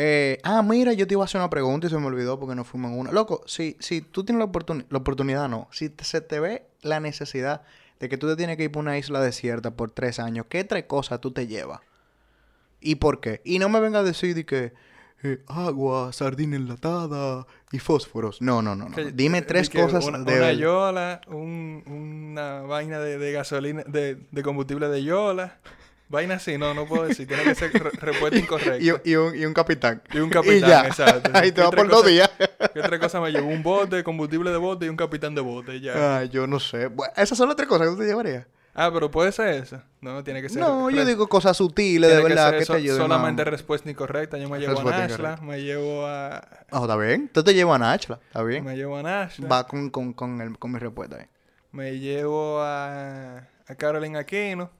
Eh, 0.00 0.38
ah, 0.44 0.62
mira, 0.62 0.92
yo 0.92 1.06
te 1.08 1.14
iba 1.14 1.22
a 1.22 1.24
hacer 1.24 1.40
una 1.40 1.50
pregunta 1.50 1.88
y 1.88 1.90
se 1.90 1.98
me 1.98 2.06
olvidó 2.06 2.38
porque 2.38 2.54
no 2.54 2.62
fuimos 2.64 2.92
en 2.92 2.98
una. 3.00 3.10
Loco, 3.12 3.42
si, 3.46 3.76
si 3.80 4.00
tú 4.00 4.22
tienes 4.24 4.38
la, 4.46 4.52
oportuni- 4.52 4.86
la 4.90 4.98
oportunidad, 4.98 5.48
no. 5.48 5.66
Si 5.72 5.88
te- 5.88 6.04
se 6.04 6.20
te 6.20 6.38
ve 6.38 6.66
la 6.82 7.00
necesidad 7.00 7.62
de 7.98 8.08
que 8.08 8.16
tú 8.16 8.28
te 8.28 8.36
tienes 8.36 8.56
que 8.56 8.64
ir 8.64 8.70
para 8.70 8.82
una 8.82 8.96
isla 8.98 9.20
desierta 9.20 9.72
por 9.72 9.90
tres 9.90 10.20
años, 10.20 10.46
¿qué 10.48 10.62
tres 10.62 10.84
cosas 10.84 11.20
tú 11.20 11.32
te 11.32 11.48
llevas? 11.48 11.80
¿Y 12.80 12.94
por 12.96 13.20
qué? 13.20 13.40
Y 13.44 13.58
no 13.58 13.68
me 13.68 13.80
venga 13.80 13.98
a 13.98 14.02
decir 14.04 14.36
de 14.36 14.46
que 14.46 14.72
eh, 15.24 15.42
agua, 15.48 16.12
sardina 16.12 16.54
enlatada 16.54 17.44
y 17.72 17.80
fósforos. 17.80 18.40
No, 18.40 18.62
no, 18.62 18.76
no. 18.76 18.88
no. 18.88 18.94
Que- 18.94 19.10
Dime 19.10 19.42
tres 19.42 19.68
que 19.68 19.80
cosas 19.82 20.04
Una, 20.06 20.18
de 20.20 20.36
una 20.38 20.52
yola, 20.52 21.20
un- 21.26 21.82
una 22.32 22.60
vaina 22.60 23.00
de, 23.00 23.18
de 23.18 23.32
gasolina, 23.32 23.82
de, 23.84 24.14
de 24.30 24.42
combustible 24.44 24.88
de 24.88 25.02
yola. 25.02 25.58
Vaina 26.08 26.36
así, 26.36 26.56
no, 26.56 26.72
no 26.72 26.86
puedo 26.86 27.04
decir. 27.04 27.26
Tiene 27.28 27.42
que 27.44 27.54
ser 27.54 27.70
re- 27.72 27.90
respuesta 27.90 28.38
incorrecta. 28.38 28.78
y, 28.78 29.10
y 29.10 29.14
un, 29.16 29.36
y 29.36 29.44
un 29.44 29.52
capitán. 29.52 30.02
Y 30.12 30.18
un 30.18 30.30
capitán, 30.30 30.68
ya. 30.70 30.86
exacto. 30.86 31.30
Ahí 31.34 31.52
te 31.52 31.60
¿Qué 31.60 31.62
va 31.62 31.70
por 31.70 31.88
dos 31.88 32.06
días. 32.06 32.30
¿Qué 32.72 32.80
otra 32.80 32.98
cosa 32.98 33.20
me 33.20 33.30
llevo? 33.30 33.48
Un 33.48 33.62
bote, 33.62 34.02
combustible 34.02 34.50
de 34.50 34.56
bote 34.56 34.86
y 34.86 34.88
un 34.88 34.96
capitán 34.96 35.34
de 35.34 35.42
bote. 35.42 35.80
Ya. 35.80 36.18
Ah, 36.20 36.24
yo 36.24 36.46
no 36.46 36.60
sé. 36.60 36.86
Bueno, 36.86 37.12
esas 37.16 37.36
son 37.36 37.48
las 37.48 37.56
tres 37.56 37.68
cosas 37.68 37.88
que 37.88 37.92
tú 37.94 38.00
te 38.00 38.06
llevarías. 38.06 38.46
Ah, 38.80 38.90
pero 38.92 39.10
puede 39.10 39.32
ser 39.32 39.48
eso. 39.48 39.82
No, 40.00 40.22
tiene 40.22 40.40
que 40.40 40.48
ser. 40.48 40.60
No, 40.60 40.88
yo 40.88 41.04
digo 41.04 41.28
cosas 41.28 41.56
sutiles, 41.56 42.08
de 42.10 42.16
que 42.18 42.22
verdad, 42.22 42.56
que 42.56 42.64
te 42.64 42.72
ayuden. 42.72 42.96
Solamente 42.96 43.44
no. 43.44 43.50
respuesta 43.50 43.90
incorrecta. 43.90 44.38
Yo 44.38 44.48
me 44.48 44.60
llevo 44.60 44.80
a 44.80 44.84
Nashla, 44.84 45.36
me 45.42 45.60
llevo 45.60 46.06
a. 46.06 46.46
Oh, 46.70 46.82
está 46.82 46.96
bien. 46.96 47.28
Tú 47.34 47.42
te 47.42 47.54
llevas 47.54 47.74
a 47.74 47.78
Nachla, 47.80 48.20
está 48.28 48.42
bien. 48.44 48.64
Me 48.64 48.76
llevo 48.76 48.96
a 48.96 49.02
Nashla. 49.02 49.48
Va 49.48 49.66
con, 49.66 49.90
con, 49.90 50.12
con, 50.12 50.40
el, 50.40 50.58
con 50.58 50.70
mi 50.72 50.78
respuesta 50.78 51.16
ahí. 51.16 51.26
Me 51.72 51.98
llevo 51.98 52.60
a, 52.62 53.38
a 53.66 53.74
Carolyn 53.76 54.16
Aquino. 54.16 54.70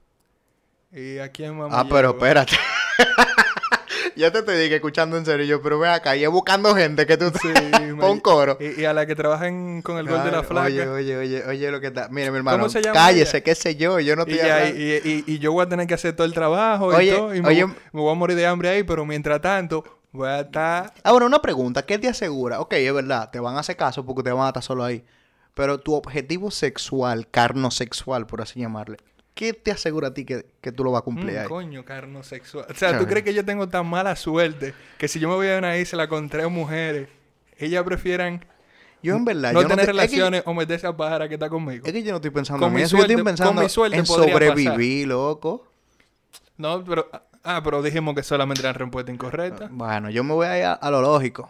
Y 0.91 1.19
a 1.19 1.29
quién 1.31 1.57
me 1.57 1.67
Ah, 1.71 1.85
pero 1.89 2.09
espérate. 2.11 2.55
ya 4.15 4.31
te 4.31 4.41
te 4.41 4.57
dije 4.57 4.75
escuchando 4.75 5.17
en 5.17 5.25
serio 5.25 5.45
yo, 5.45 5.61
pero 5.61 5.77
ve 5.79 5.87
acá, 5.89 6.15
y 6.15 6.25
buscando 6.25 6.73
gente 6.75 7.05
que 7.05 7.15
tú 7.17 7.31
Sí, 7.41 7.47
Pon 7.99 8.19
coro. 8.19 8.57
Y, 8.59 8.81
y 8.81 8.85
a 8.85 8.93
la 8.93 9.05
que 9.05 9.15
trabajan 9.15 9.81
con 9.81 9.97
el 9.97 10.07
gol 10.07 10.23
de 10.23 10.31
la 10.31 10.43
flaca. 10.43 10.65
Oye, 10.67 10.87
oye, 10.87 11.17
oye, 11.17 11.43
oye 11.45 11.71
lo 11.71 11.79
que 11.79 11.87
está. 11.87 12.07
Mire, 12.09 12.31
mi 12.31 12.37
hermano, 12.37 12.69
se 12.69 12.81
llama 12.81 12.93
cállese, 12.95 13.37
ella? 13.37 13.43
qué 13.43 13.55
sé 13.55 13.75
yo, 13.75 13.99
yo 13.99 14.15
no 14.15 14.23
hablando. 14.23 14.77
y, 14.79 14.81
y- 15.03 15.23
y 15.27 15.39
yo 15.39 15.51
voy 15.51 15.63
a 15.65 15.69
tener 15.69 15.85
que 15.87 15.93
hacer 15.93 16.15
todo 16.15 16.25
el 16.25 16.33
trabajo 16.33 16.91
y 16.91 16.95
Oye, 16.95 17.11
todo. 17.15 17.35
Y 17.35 17.41
me, 17.41 17.49
oye- 17.49 17.63
voy, 17.65 17.75
me 17.93 18.01
voy 18.01 18.11
a 18.11 18.15
morir 18.15 18.35
de 18.37 18.47
hambre 18.47 18.69
ahí, 18.69 18.83
pero 18.83 19.05
mientras 19.05 19.41
tanto, 19.41 19.83
voy 20.11 20.27
a 20.27 20.39
estar. 20.41 20.93
Ahora, 21.03 21.25
una 21.25 21.41
pregunta, 21.41 21.85
¿qué 21.85 21.99
te 21.99 22.07
asegura? 22.07 22.59
Ok, 22.61 22.73
es 22.73 22.93
verdad, 22.93 23.29
te 23.31 23.39
van 23.39 23.55
a 23.57 23.59
hacer 23.59 23.75
caso 23.77 24.05
porque 24.05 24.23
te 24.23 24.31
van 24.31 24.45
a 24.45 24.49
estar 24.49 24.63
solo 24.63 24.83
ahí. 24.83 25.03
Pero 25.53 25.79
tu 25.79 25.93
objetivo 25.93 26.51
sexual, 26.51 27.27
carnosexual, 27.29 28.25
por 28.27 28.41
así 28.41 28.59
llamarle, 28.61 28.97
¿qué 29.39 29.53
te 29.53 29.71
asegura 29.71 30.09
a 30.09 30.13
ti 30.13 30.25
que, 30.25 30.45
que 30.59 30.73
tú 30.73 30.83
lo 30.83 30.91
vas 30.91 30.99
a 30.99 31.05
cumplir 31.05 31.37
Mm, 31.37 31.39
ahí? 31.39 31.47
coño, 31.47 31.85
carno 31.85 32.23
sexual. 32.23 32.65
O 32.69 32.73
sea, 32.75 32.97
¿tú 32.97 33.05
crees 33.07 33.23
que 33.23 33.33
yo 33.33 33.45
tengo 33.45 33.69
tan 33.69 33.87
mala 33.87 34.17
suerte 34.17 34.73
que 34.97 35.07
si 35.07 35.17
yo 35.21 35.29
me 35.29 35.35
voy 35.35 35.47
a 35.47 35.57
una 35.57 35.77
isla 35.77 36.09
con 36.09 36.27
tres 36.27 36.49
mujeres, 36.51 37.07
ellas 37.57 37.83
prefieran 37.85 38.43
Yo 39.01 39.15
en 39.15 39.23
verdad, 39.23 39.53
no 39.53 39.61
yo 39.61 39.67
tener 39.69 39.85
te- 39.85 39.91
es 39.91 39.95
que- 39.95 40.01
relaciones 40.01 40.43
o 40.45 40.53
meterse 40.53 40.87
a 40.87 40.97
pájara 40.97 41.29
que 41.29 41.35
está 41.35 41.47
conmigo? 41.49 41.85
Es 41.87 41.93
que, 41.93 42.03
yo 42.03 42.11
no 42.11 42.17
estoy 42.17 42.31
pensando 42.31 42.59
Con 42.65 42.71
en 42.73 42.75
mi 42.75 42.81
eso, 42.81 42.97
yo 42.97 42.97
suerte- 42.97 43.13
estoy 43.13 43.23
pensando 43.23 43.53
con 43.55 43.63
mi 43.63 43.69
suerte 43.69 43.97
en 43.97 44.05
sobrevivir, 44.05 45.07
loco. 45.07 45.65
No, 46.57 46.83
pero. 46.83 47.09
Ah, 47.41 47.61
pero 47.63 47.81
dijimos 47.81 48.13
que 48.15 48.23
solamente 48.23 48.61
eran 48.61 48.75
respuesta 48.75 49.09
incorrecta. 49.09 49.69
Bueno, 49.71 50.09
yo 50.09 50.25
me 50.25 50.33
voy 50.33 50.47
a 50.47 50.57
ir 50.59 50.65
a, 50.65 50.73
a 50.73 50.91
lo 50.91 51.01
lógico. 51.01 51.49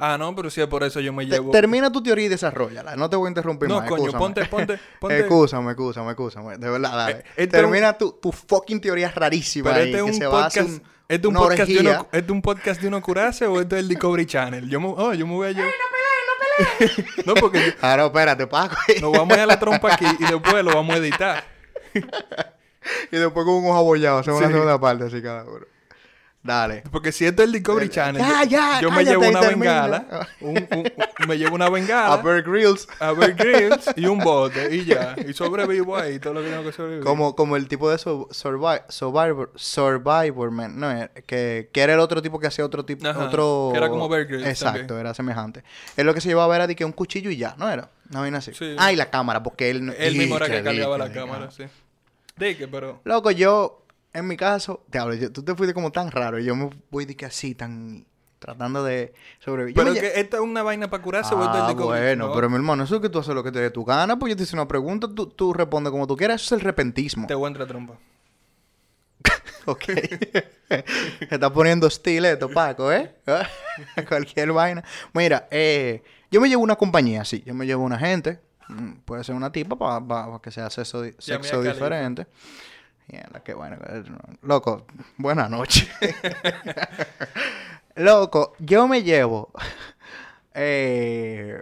Ah, 0.00 0.16
no, 0.18 0.34
pero 0.34 0.48
si 0.50 0.60
es 0.60 0.66
por 0.66 0.82
eso 0.82 0.98
yo 1.00 1.12
me 1.12 1.24
Te- 1.26 1.32
llevo. 1.32 1.50
termina 1.50 1.92
tu 1.92 2.02
teoría 2.02 2.24
y 2.26 2.28
desarrollala. 2.28 2.96
No 2.96 3.10
te 3.10 3.16
voy 3.16 3.26
a 3.26 3.30
interrumpir 3.30 3.68
No, 3.68 3.80
más. 3.80 3.88
coño, 3.88 4.04
excúsame. 4.06 4.18
ponte, 4.24 4.44
ponte, 4.46 4.78
ponte. 5.00 5.18
Excúsame, 5.20 5.70
excúsame, 5.72 6.10
excúsame. 6.12 6.56
De 6.58 6.70
verdad, 6.70 6.90
dale. 6.92 7.12
Eh, 7.12 7.24
este 7.36 7.42
es 7.44 7.50
Termina 7.50 7.92
tu, 7.98 8.12
tu 8.12 8.32
fucking 8.32 8.80
teoría 8.80 9.10
rarísima 9.14 9.70
Pero 9.70 9.82
ahí, 9.84 9.86
este 9.90 9.98
es 9.98 10.04
que 10.04 10.10
un 10.10 10.16
se 10.16 10.26
va 10.26 10.42
a 10.44 10.46
hacer 10.46 10.62
podcast. 10.64 10.82
un- 10.84 10.90
¿Este 11.10 11.26
es 11.26 11.30
un 11.30 11.36
una 11.36 11.40
podcast 11.48 11.70
de 11.70 11.80
uno, 11.80 11.90
¿este 12.12 12.18
es 12.18 12.30
un 12.30 12.42
podcast 12.42 12.80
de 12.80 12.86
uno 12.88 13.02
curarse 13.02 13.44
o 13.46 13.60
este 13.60 13.74
es 13.76 13.80
el 13.82 13.88
Discovery 13.88 14.26
Channel? 14.26 14.68
Yo 14.70 14.80
me, 14.80 14.86
oh, 14.88 15.12
yo 15.12 15.26
me 15.26 15.34
voy 15.34 15.48
a 15.48 15.50
llevar. 15.50 15.70
no 15.70 16.78
peleen, 16.78 16.96
no 16.96 17.04
peleen! 17.04 17.26
no, 17.26 17.34
porque 17.34 17.66
yo- 17.66 17.72
Ah, 17.82 17.96
no, 17.96 18.06
espérate, 18.06 18.46
Paco. 18.46 18.76
nos 19.00 19.12
vamos 19.12 19.32
a 19.32 19.36
ir 19.36 19.40
a 19.40 19.46
la 19.46 19.58
trompa 19.58 19.92
aquí 19.94 20.06
y 20.18 20.24
después 20.24 20.62
lo 20.64 20.72
vamos 20.72 20.94
a 20.94 20.98
editar. 20.98 21.44
y 23.12 23.16
después 23.16 23.44
con 23.44 23.54
un 23.56 23.66
ojo 23.66 23.76
abollado. 23.76 24.18
Hacemos 24.18 24.40
la 24.40 24.46
Sí. 24.48 24.52
segunda 24.52 24.80
parte, 24.80 25.04
así 25.04 25.20
cada 25.20 25.44
uno. 25.44 25.66
Dale. 26.42 26.82
Porque 26.90 27.12
si 27.12 27.26
esto 27.26 27.42
es 27.42 27.48
el 27.48 27.52
Discovery 27.52 27.90
Channel, 27.90 28.22
Ya, 28.22 28.44
yo- 28.44 28.50
ya, 28.50 28.80
yo 28.80 28.90
me 28.90 29.04
llevo 29.04 29.28
una 29.28 29.40
termina. 29.40 29.72
bengala, 29.88 30.28
un- 30.40 30.56
un- 30.56 30.66
un- 30.78 31.28
me 31.28 31.36
llevo 31.36 31.54
una 31.54 31.66
A 31.66 31.70
bengala, 31.70 32.16
Bear 32.16 32.42
Grylls. 32.42 32.88
a 32.98 33.12
ver 33.12 33.34
grills 33.34 33.90
y 33.94 34.06
un 34.06 34.18
bote 34.24 34.74
y 34.74 34.86
ya. 34.86 35.14
Y 35.28 35.34
sobrevivo 35.34 35.98
ahí, 35.98 36.18
todo 36.18 36.32
lo 36.32 36.42
que 36.42 36.48
tengo 36.48 36.62
que 36.64 36.72
sobrevivir. 36.72 37.04
Como, 37.04 37.36
como 37.36 37.56
el 37.56 37.68
tipo 37.68 37.90
de 37.90 37.98
survi- 37.98 38.82
Survivor, 38.88 39.52
Survivor 39.54 40.50
Man, 40.50 40.80
no, 40.80 40.90
eh, 40.90 41.10
que, 41.26 41.68
que 41.74 41.80
era 41.82 41.92
el 41.92 42.00
otro 42.00 42.22
tipo 42.22 42.38
que 42.38 42.46
hacía 42.46 42.64
otro 42.64 42.86
tipo, 42.86 43.06
Ajá, 43.06 43.26
otro... 43.26 43.68
que 43.72 43.76
era 43.78 43.90
como 43.90 44.08
Bear 44.08 44.24
Grylls 44.24 44.46
Exacto, 44.46 44.78
también. 44.78 45.00
era 45.00 45.12
semejante. 45.14 45.62
Él 45.98 46.06
lo 46.06 46.14
que 46.14 46.22
se 46.22 46.28
llevaba 46.28 46.56
era 46.56 46.66
de 46.66 46.74
que 46.74 46.86
un 46.86 46.92
cuchillo 46.92 47.30
y 47.30 47.36
ya, 47.36 47.54
¿no 47.58 47.68
era? 47.70 47.90
Una 48.10 48.20
vaina 48.20 48.38
así. 48.38 48.52
Sí. 48.54 48.74
Ah, 48.78 48.90
y 48.92 48.96
la 48.96 49.10
cámara, 49.10 49.42
porque 49.42 49.68
él... 49.68 49.84
no- 49.84 49.92
Él 49.92 50.16
mismo 50.16 50.36
era 50.38 50.46
que 50.48 50.62
cargaba 50.62 50.96
la 50.96 51.12
cámara, 51.12 51.48
ah. 51.50 51.54
sí. 51.54 51.64
Dique, 52.38 52.66
pero... 52.66 53.00
Loco, 53.04 53.30
yo, 53.30 53.84
en 54.12 54.26
mi 54.26 54.36
caso, 54.36 54.84
te 54.90 54.98
hablo, 54.98 55.14
yo- 55.14 55.32
tú 55.32 55.42
te 55.42 55.54
fuiste 55.54 55.74
como 55.74 55.90
tan 55.92 56.10
raro 56.10 56.38
y 56.38 56.44
yo 56.44 56.54
me 56.56 56.70
voy 56.90 57.04
de 57.04 57.16
que 57.16 57.26
así, 57.26 57.54
tan... 57.54 58.06
Tratando 58.38 58.82
de 58.82 59.12
sobrevivir. 59.38 59.74
Pero 59.76 59.92
que 59.92 60.18
esta 60.18 60.38
es 60.38 60.42
una 60.42 60.62
vaina 60.62 60.88
para 60.88 61.02
curarse 61.02 61.34
Ah, 61.36 61.74
bueno, 61.76 62.28
¿no? 62.28 62.32
pero 62.34 62.48
mi 62.48 62.56
hermano, 62.56 62.84
eso 62.84 62.94
es 62.96 63.02
que 63.02 63.10
tú 63.10 63.18
haces 63.18 63.34
lo 63.34 63.44
que 63.44 63.52
te 63.52 63.58
dé 63.60 63.68
tu 63.70 63.84
gana, 63.84 64.18
pues 64.18 64.30
yo 64.30 64.36
te 64.38 64.44
hice 64.44 64.56
una 64.56 64.66
pregunta, 64.66 65.06
tú, 65.14 65.26
tú 65.26 65.52
respondes 65.52 65.90
como 65.90 66.06
tú 66.06 66.16
quieras, 66.16 66.40
eso 66.40 66.54
es 66.54 66.62
el 66.62 66.64
repentismo. 66.64 67.26
Te 67.26 67.34
voy 67.34 67.44
a 67.44 67.48
entrar 67.48 67.68
trompa. 67.68 67.98
Ok. 69.66 69.84
Se 70.70 71.28
está 71.30 71.52
poniendo 71.52 71.86
hostil 71.86 72.24
esto, 72.24 72.48
Paco, 72.50 72.90
¿eh? 72.90 73.14
Cualquier 74.08 74.52
vaina. 74.52 74.82
Mira, 75.12 75.46
eh, 75.50 76.02
yo 76.30 76.40
me 76.40 76.48
llevo 76.48 76.62
una 76.62 76.76
compañía, 76.76 77.24
sí. 77.26 77.42
Yo 77.44 77.52
me 77.54 77.66
llevo 77.66 77.84
una 77.84 77.98
gente. 77.98 78.40
mm, 78.68 78.92
Puede 79.04 79.22
ser 79.24 79.34
una 79.34 79.52
tipa 79.52 79.76
para 79.76 80.38
que 80.42 80.50
sea 80.50 80.70
sexo, 80.70 81.04
sexo 81.18 81.62
diferente. 81.62 82.26
Mierda, 83.10 83.42
qué 83.42 83.54
bueno. 83.54 83.76
Loco, 84.42 84.86
buenas 85.16 85.50
noches. 85.50 85.88
Loco, 87.96 88.54
yo 88.60 88.86
me 88.86 89.02
llevo 89.02 89.50
eh, 90.54 91.60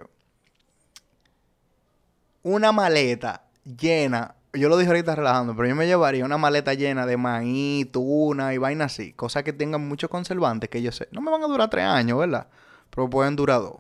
una 2.43 2.73
maleta 2.73 3.45
llena. 3.65 4.35
Yo 4.53 4.69
lo 4.69 4.77
dije 4.77 4.91
ahorita 4.91 5.15
relajando, 5.15 5.57
pero 5.57 5.69
yo 5.69 5.75
me 5.75 5.87
llevaría 5.87 6.25
una 6.25 6.37
maleta 6.37 6.75
llena 6.75 7.07
de 7.07 7.17
maíz, 7.17 7.91
tuna 7.91 8.53
y 8.53 8.59
vaina 8.59 8.87
así. 8.87 9.13
Cosas 9.15 9.43
que 9.43 9.53
tengan 9.55 9.87
muchos 9.89 10.11
conservantes 10.11 10.69
que 10.69 10.83
yo 10.83 10.93
sé. 10.93 11.09
No 11.13 11.23
me 11.23 11.31
van 11.31 11.43
a 11.43 11.47
durar 11.47 11.71
tres 11.71 11.85
años, 11.85 12.19
¿verdad? 12.19 12.49
Pero 12.91 13.09
pueden 13.09 13.37
durar 13.37 13.61
dos. 13.61 13.77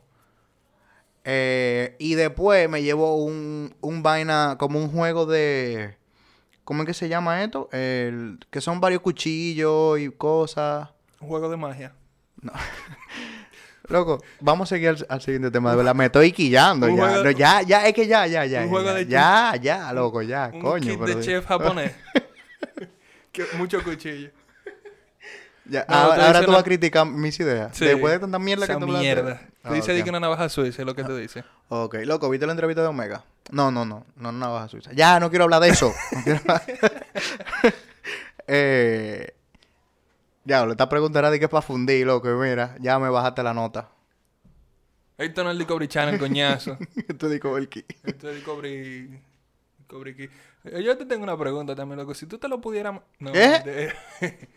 Eh, 1.24 1.96
y 1.98 2.14
después 2.14 2.68
me 2.70 2.82
llevo 2.82 3.16
un, 3.22 3.74
un 3.82 4.02
vaina, 4.02 4.56
como 4.58 4.78
un 4.78 4.90
juego 4.90 5.26
de... 5.26 5.98
¿Cómo 6.68 6.82
es 6.82 6.86
que 6.86 6.92
se 6.92 7.08
llama 7.08 7.42
esto? 7.42 7.70
El, 7.72 8.40
que 8.50 8.60
son 8.60 8.78
varios 8.78 9.00
cuchillos 9.00 9.98
y 9.98 10.10
cosas. 10.10 10.90
Un 11.18 11.28
juego 11.28 11.48
de 11.48 11.56
magia. 11.56 11.94
Loco, 13.88 14.22
vamos 14.40 14.68
a 14.70 14.74
seguir 14.74 14.90
al, 14.90 15.06
al 15.08 15.22
siguiente 15.22 15.50
tema. 15.50 15.74
De 15.74 15.94
me 15.94 16.04
estoy 16.04 16.30
quillando 16.30 16.86
Un 16.86 16.98
ya. 16.98 17.22
No, 17.22 17.30
ya, 17.30 17.62
ya, 17.62 17.86
es 17.86 17.94
que 17.94 18.06
ya, 18.06 18.26
ya, 18.26 18.44
ya. 18.44 18.58
un 18.60 18.64
ya, 18.66 18.70
juego 18.70 18.86
ya, 18.88 18.94
de 18.96 19.06
ya, 19.06 19.56
ya, 19.62 19.92
loco, 19.94 20.20
ya, 20.20 20.50
Un 20.52 20.60
coño. 20.60 20.90
kit 20.90 21.00
pero- 21.00 21.14
de 21.18 21.24
chef 21.24 21.46
japonés. 21.46 21.92
Que- 23.32 23.46
mucho 23.56 23.82
cuchillo. 23.82 24.30
Ya, 25.68 25.84
No, 25.88 25.94
ahora 25.94 26.26
ahora 26.26 26.44
tú 26.44 26.50
vas 26.52 26.60
a 26.60 26.64
criticar 26.64 27.06
mis 27.06 27.38
ideas. 27.40 27.76
Sí. 27.76 27.84
Después 27.84 28.12
de 28.14 28.18
tanta 28.20 28.38
mierda 28.38 28.64
Esa 28.64 28.74
que 28.74 28.80
tú 28.80 28.86
mierda. 28.86 29.40
Ah, 29.62 29.68
Tú 29.68 29.74
dices 29.74 29.94
de 29.94 30.00
ok. 30.00 30.04
que 30.04 30.10
una 30.10 30.20
navaja 30.20 30.48
suiza 30.48 30.82
es 30.82 30.86
lo 30.86 30.94
que 30.94 31.04
tú 31.04 31.14
dices. 31.16 31.44
Ok, 31.68 31.96
loco, 32.04 32.30
¿viste 32.30 32.46
la 32.46 32.52
entrevista 32.52 32.80
de 32.80 32.88
Omega? 32.88 33.24
No, 33.50 33.70
no, 33.70 33.84
no, 33.84 34.06
no, 34.16 34.32
no 34.32 34.38
navaja 34.38 34.68
suiza. 34.68 34.92
Ya, 34.92 35.20
no 35.20 35.28
quiero 35.28 35.44
hablar 35.44 35.60
de 35.62 35.68
eso. 35.68 35.92
Eh, 38.50 39.34
ya, 40.44 40.64
le 40.64 40.72
está 40.72 40.88
preguntando 40.88 41.30
de 41.30 41.38
que 41.38 41.44
es 41.44 41.50
para 41.50 41.60
fundir, 41.60 42.06
loco, 42.06 42.30
y 42.30 42.34
mira, 42.34 42.76
ya 42.80 42.98
me 42.98 43.10
bajaste 43.10 43.42
la 43.42 43.52
nota. 43.52 43.90
Esto 45.18 45.44
no 45.44 45.50
es 45.50 45.52
el 45.52 45.58
Discovery 45.58 45.88
Channel, 45.88 46.18
coñazo. 46.18 46.78
Tú 47.18 47.28
digo 47.28 47.58
el 47.58 47.68
ki. 47.68 47.84
Esto 48.04 48.30
es 48.30 48.36
Discovery... 48.36 49.20
Discovery 49.78 50.14
Key. 50.16 50.30
Eh, 50.64 50.82
Yo 50.82 50.96
te 50.96 51.04
tengo 51.04 51.24
una 51.24 51.36
pregunta 51.36 51.74
también, 51.74 51.98
loco. 51.98 52.14
Si 52.14 52.24
tú 52.24 52.38
te 52.38 52.48
lo 52.48 52.60
pudieras... 52.60 53.00
No, 53.18 53.32
¿Eh? 53.34 53.92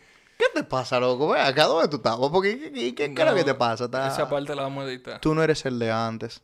¿Qué 0.42 0.60
te 0.60 0.64
pasa, 0.64 0.98
loco? 0.98 1.28
Ve 1.28 1.40
acá, 1.40 1.64
¿dónde 1.66 1.88
tú 1.88 1.96
estás? 1.96 2.16
Porque, 2.16 2.58
¿qué, 2.58 2.72
qué, 2.72 2.94
qué- 2.94 3.14
qué 3.14 3.22
es 3.22 3.26
lo 3.26 3.32
No, 3.32 3.34
que 3.36 3.44
te 3.44 3.54
pasa? 3.54 3.84
Está- 3.84 4.08
Esa 4.08 4.28
parte 4.28 4.54
la 4.56 4.62
vamos 4.62 4.84
a 4.84 4.88
editar. 4.88 5.20
Tú 5.20 5.34
no 5.34 5.42
eres 5.42 5.64
el 5.66 5.78
de 5.78 5.92
antes. 5.92 6.42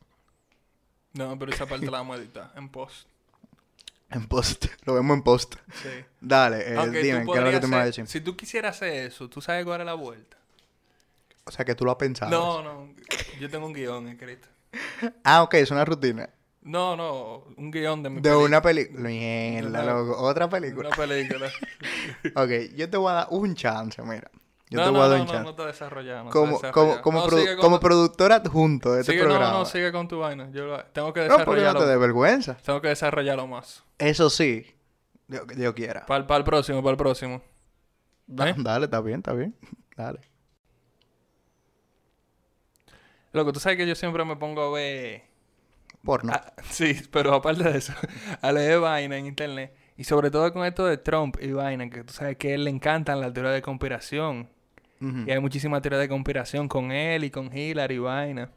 No, 1.15 1.37
pero 1.39 1.53
esa 1.53 1.67
parte 1.67 1.87
la 1.87 1.93
vamos 1.99 2.17
a 2.17 2.21
editar 2.21 2.53
en 2.55 2.69
post. 2.69 3.09
En 4.11 4.27
post. 4.27 4.67
Lo 4.85 4.95
vemos 4.95 5.17
en 5.17 5.23
post. 5.23 5.57
Sí. 5.83 5.89
Dale, 6.21 6.73
eh, 6.73 6.77
Aunque 6.79 7.03
dime, 7.03 7.27
¿qué 7.27 7.39
es 7.39 7.45
lo 7.45 7.51
que 7.51 7.61
tú 7.61 7.67
me 7.69 7.77
vas 7.77 7.83
a 7.83 7.87
decir? 7.87 8.07
Si 8.07 8.21
tú 8.21 8.37
quisieras 8.37 8.77
hacer 8.77 9.07
eso, 9.07 9.29
¿tú 9.29 9.41
sabes 9.43 9.65
cuál 9.67 9.81
es 9.81 9.87
la 9.87 9.95
vuelta? 9.95 10.37
O 11.45 11.51
sea, 11.51 11.65
que 11.65 11.75
tú 11.75 11.85
lo 11.85 11.91
has 11.91 11.97
pensado. 11.99 12.31
No, 12.31 12.63
no. 12.63 12.95
Yo 13.41 13.51
tengo 13.51 13.67
un 13.67 13.73
guion 13.75 14.09
escrito. 14.09 14.49
Ah, 15.25 15.43
ok, 15.43 15.55
es 15.55 15.71
una 15.71 15.85
rutina. 15.85 16.29
No, 16.63 16.97
no. 16.97 17.45
Un 17.57 17.71
guion 17.71 18.03
de 18.03 18.11
mi 18.11 18.17
De 18.17 18.23
película. 18.23 18.47
una 18.47 18.63
película. 18.63 19.01
Mierda, 19.09 19.85
loco. 19.85 20.21
Otra 20.23 20.49
película. 20.51 20.89
Una 20.89 20.97
película. 20.97 21.49
Ok, 22.35 22.51
yo 22.77 22.91
te 22.91 22.97
voy 22.97 23.11
a 23.11 23.15
dar 23.15 23.27
un 23.31 23.55
chance, 23.55 24.03
mira. 24.03 24.31
Yo 24.71 24.81
no, 24.81 24.85
te 24.87 24.93
no, 24.93 24.99
voy 24.99 25.07
a 25.07 25.09
dar 25.09 25.17
no, 25.19 25.23
un 25.23 25.27
no, 25.29 25.33
chance. 25.33 25.45
no 25.51 25.55
te 25.55 25.63
desarrollado. 25.67 26.25
No 26.25 26.31
como, 26.31 26.61
te 26.61 26.71
como, 26.73 27.01
como, 27.01 27.19
No, 27.21 27.27
produ- 27.27 27.47
con 27.55 27.61
como 27.61 27.81
productor 27.81 28.33
adjunto 28.33 28.93
de 28.93 29.01
este 29.01 29.13
sigue, 29.13 29.25
no, 29.25 29.31
programa. 29.31 29.53
no, 29.61 29.65
sigue 29.65 29.91
con 29.93 30.09
tu 30.09 30.19
vaina. 30.19 30.51
Yo 30.51 30.67
lo- 30.67 30.85
tengo 30.87 31.13
que 31.15 31.21
No, 31.23 31.29
porque 31.29 31.39
no 31.39 31.39
desarrollarlo. 31.39 31.81
te 31.81 31.87
dé 31.87 31.97
vergüenza. 31.97 32.57
tengo 32.59 32.81
que 32.83 32.89
desarrollarlo 32.89 33.47
más. 33.47 33.83
Eso 33.97 34.29
sí. 34.29 34.67
Dios, 35.27 35.47
Dios 35.47 35.73
quiera. 35.75 36.05
Para 36.07 36.37
el 36.37 36.45
próximo, 36.45 36.83
para 36.83 36.91
el 36.93 36.99
próximo. 36.99 37.41
Da- 38.27 38.51
¿Eh? 38.51 38.55
Dale, 38.59 38.85
está 38.87 39.01
bien, 39.01 39.19
está 39.19 39.33
bien. 39.33 39.57
Dale. 39.97 40.21
Loco, 43.33 43.53
tú 43.53 43.61
sabes 43.61 43.79
que 43.79 43.87
yo 43.87 43.95
siempre 43.95 44.25
me 44.25 44.37
pongo 44.37 44.63
a 44.63 44.71
ver... 44.73 45.28
Porno. 46.03 46.33
Ah, 46.33 46.53
sí, 46.71 46.97
pero 47.11 47.35
aparte 47.35 47.65
de 47.65 47.79
eso, 47.79 47.93
a 48.41 48.53
leer 48.53 48.81
vaina 48.81 49.17
en 49.17 49.27
internet. 49.27 49.75
Y 49.97 50.05
sobre 50.05 50.31
todo 50.31 50.53
con 50.53 50.65
esto 50.65 50.87
de 50.87 50.97
Trump 50.97 51.37
y 51.41 51.53
vaina, 51.53 51.91
que 51.91 52.05
tú 52.05 52.13
sabes 52.13 52.37
que 52.37 52.53
a 52.53 52.55
él 52.55 52.65
le 52.65 52.71
encantan 52.71 53.21
las 53.21 53.33
teorías 53.33 53.55
de 53.55 53.63
conspiración. 53.63 54.49
Y 55.01 55.31
hay 55.31 55.39
muchísimas 55.39 55.81
teorías 55.81 56.01
de 56.01 56.09
conspiración 56.09 56.67
con 56.67 56.91
él 56.91 57.23
y 57.23 57.31
con 57.31 57.57
Hillary 57.57 57.95
y 57.95 57.99
vaina. 57.99 58.51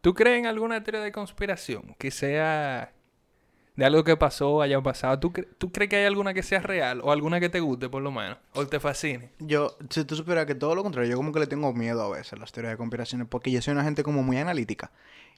¿Tú 0.00 0.14
crees 0.14 0.38
en 0.38 0.46
alguna 0.46 0.84
teoría 0.84 1.00
de 1.00 1.10
conspiración 1.10 1.96
que 1.98 2.12
sea 2.12 2.92
de 3.78 3.84
algo 3.84 4.02
que 4.02 4.16
pasó, 4.16 4.60
haya 4.60 4.80
pasado? 4.82 5.20
¿Tú, 5.20 5.30
cre- 5.32 5.46
¿Tú 5.56 5.70
crees 5.70 5.88
que 5.88 5.94
hay 5.96 6.04
alguna 6.04 6.34
que 6.34 6.42
sea 6.42 6.58
real 6.58 7.00
o 7.04 7.12
alguna 7.12 7.38
que 7.38 7.48
te 7.48 7.60
guste 7.60 7.88
por 7.88 8.02
lo 8.02 8.10
menos? 8.10 8.36
¿O 8.54 8.66
te 8.66 8.80
fascine? 8.80 9.30
Yo, 9.38 9.76
si 9.88 10.04
tú 10.04 10.16
supieras 10.16 10.46
que 10.46 10.56
todo 10.56 10.74
lo 10.74 10.82
contrario, 10.82 11.08
yo 11.12 11.16
como 11.16 11.30
que 11.32 11.38
le 11.38 11.46
tengo 11.46 11.72
miedo 11.72 12.02
a 12.02 12.08
veces 12.16 12.32
a 12.32 12.36
las 12.36 12.50
teorías 12.50 12.72
de 12.72 12.76
conspiraciones, 12.76 13.28
porque 13.30 13.52
yo 13.52 13.62
soy 13.62 13.72
una 13.74 13.84
gente 13.84 14.02
como 14.02 14.24
muy 14.24 14.36
analítica. 14.36 14.90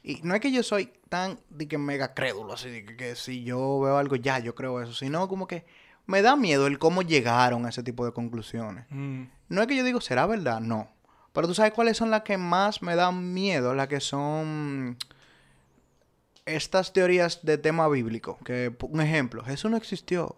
Y 0.03 0.21
no 0.23 0.35
es 0.35 0.41
que 0.41 0.51
yo 0.51 0.63
soy 0.63 0.91
tan, 1.11 1.39
de 1.51 1.69
que 1.69 1.77
mega 1.77 2.15
crédulo, 2.15 2.55
así, 2.55 2.71
de 2.71 2.85
que, 2.87 2.97
que 2.97 3.15
si 3.15 3.45
yo 3.45 3.79
veo 3.81 3.99
algo 3.99 4.17
ya, 4.17 4.39
yo 4.39 4.55
creo 4.55 4.81
eso, 4.81 4.95
sino 4.95 5.29
como 5.29 5.47
que 5.47 5.67
me 6.07 6.23
da 6.23 6.35
miedo 6.35 6.67
el 6.67 6.79
cómo 6.79 7.03
llegaron 7.03 7.67
a 7.67 7.69
ese 7.69 7.83
tipo 7.83 8.07
de 8.07 8.13
conclusiones. 8.13 8.87
Mm, 8.89 9.25
No 9.51 9.61
es 9.61 9.67
que 9.69 9.77
yo 9.77 9.85
digo, 9.85 10.01
¿será 10.01 10.25
verdad? 10.25 10.61
No. 10.61 10.89
Pero 11.35 11.47
tú 11.47 11.53
sabes 11.55 11.73
cuáles 11.75 11.99
son 11.99 12.11
las 12.11 12.23
que 12.23 12.39
más 12.39 12.81
me 12.83 12.97
dan 12.97 13.35
miedo, 13.35 13.75
las 13.75 13.87
que 13.89 14.01
son 14.01 14.97
estas 16.57 16.93
teorías 16.93 17.41
de 17.45 17.59
tema 17.59 17.89
bíblico. 17.89 18.39
Que, 18.45 18.75
un 18.81 19.01
ejemplo, 19.01 19.43
Jesús 19.45 19.71
no 19.71 19.77
existió. 19.77 20.37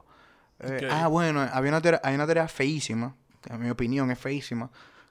Eh. 0.61 0.88
Ah, 0.90 1.09
bueno, 1.09 1.40
había 1.40 1.70
una 1.70 1.81
teoría, 1.81 2.01
hay 2.05 2.14
una 2.14 2.25
teoría 2.27 2.48
feísima, 2.48 3.14
que 3.40 3.53
en 3.53 3.61
mi 3.61 3.70
opinión 3.70 4.11
es 4.11 4.18
feísima, 4.18 4.70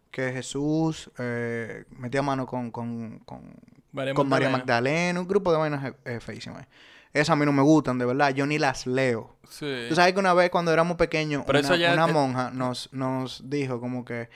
que 0.09 0.31
Jesús 0.31 1.09
eh, 1.17 1.85
metía 1.97 2.21
mano 2.21 2.45
con, 2.45 2.71
con, 2.71 3.19
con, 3.19 3.53
María 3.91 4.13
con 4.13 4.29
María 4.29 4.49
Magdalena. 4.49 5.19
Un 5.19 5.27
grupo 5.27 5.51
de 5.51 5.57
vainas 5.57 5.85
eh, 5.85 5.93
eh, 6.05 6.19
feísimas. 6.19 6.67
Esas 7.13 7.31
a 7.31 7.35
mí 7.35 7.45
no 7.45 7.51
me 7.51 7.61
gustan, 7.61 7.97
de 7.97 8.05
verdad, 8.05 8.29
yo 8.33 8.45
ni 8.45 8.57
las 8.57 8.87
leo. 8.87 9.35
Sí. 9.49 9.87
Tú 9.89 9.95
sabes 9.95 10.13
que 10.13 10.19
una 10.19 10.33
vez 10.33 10.49
cuando 10.49 10.71
éramos 10.71 10.95
pequeños, 10.95 11.43
Pero 11.45 11.59
una, 11.59 12.05
es- 12.05 12.13
monja 12.13 12.51
nos, 12.51 12.91
nos 12.93 13.49
dijo 13.49 13.81
como 13.81 14.05
que... 14.05 14.29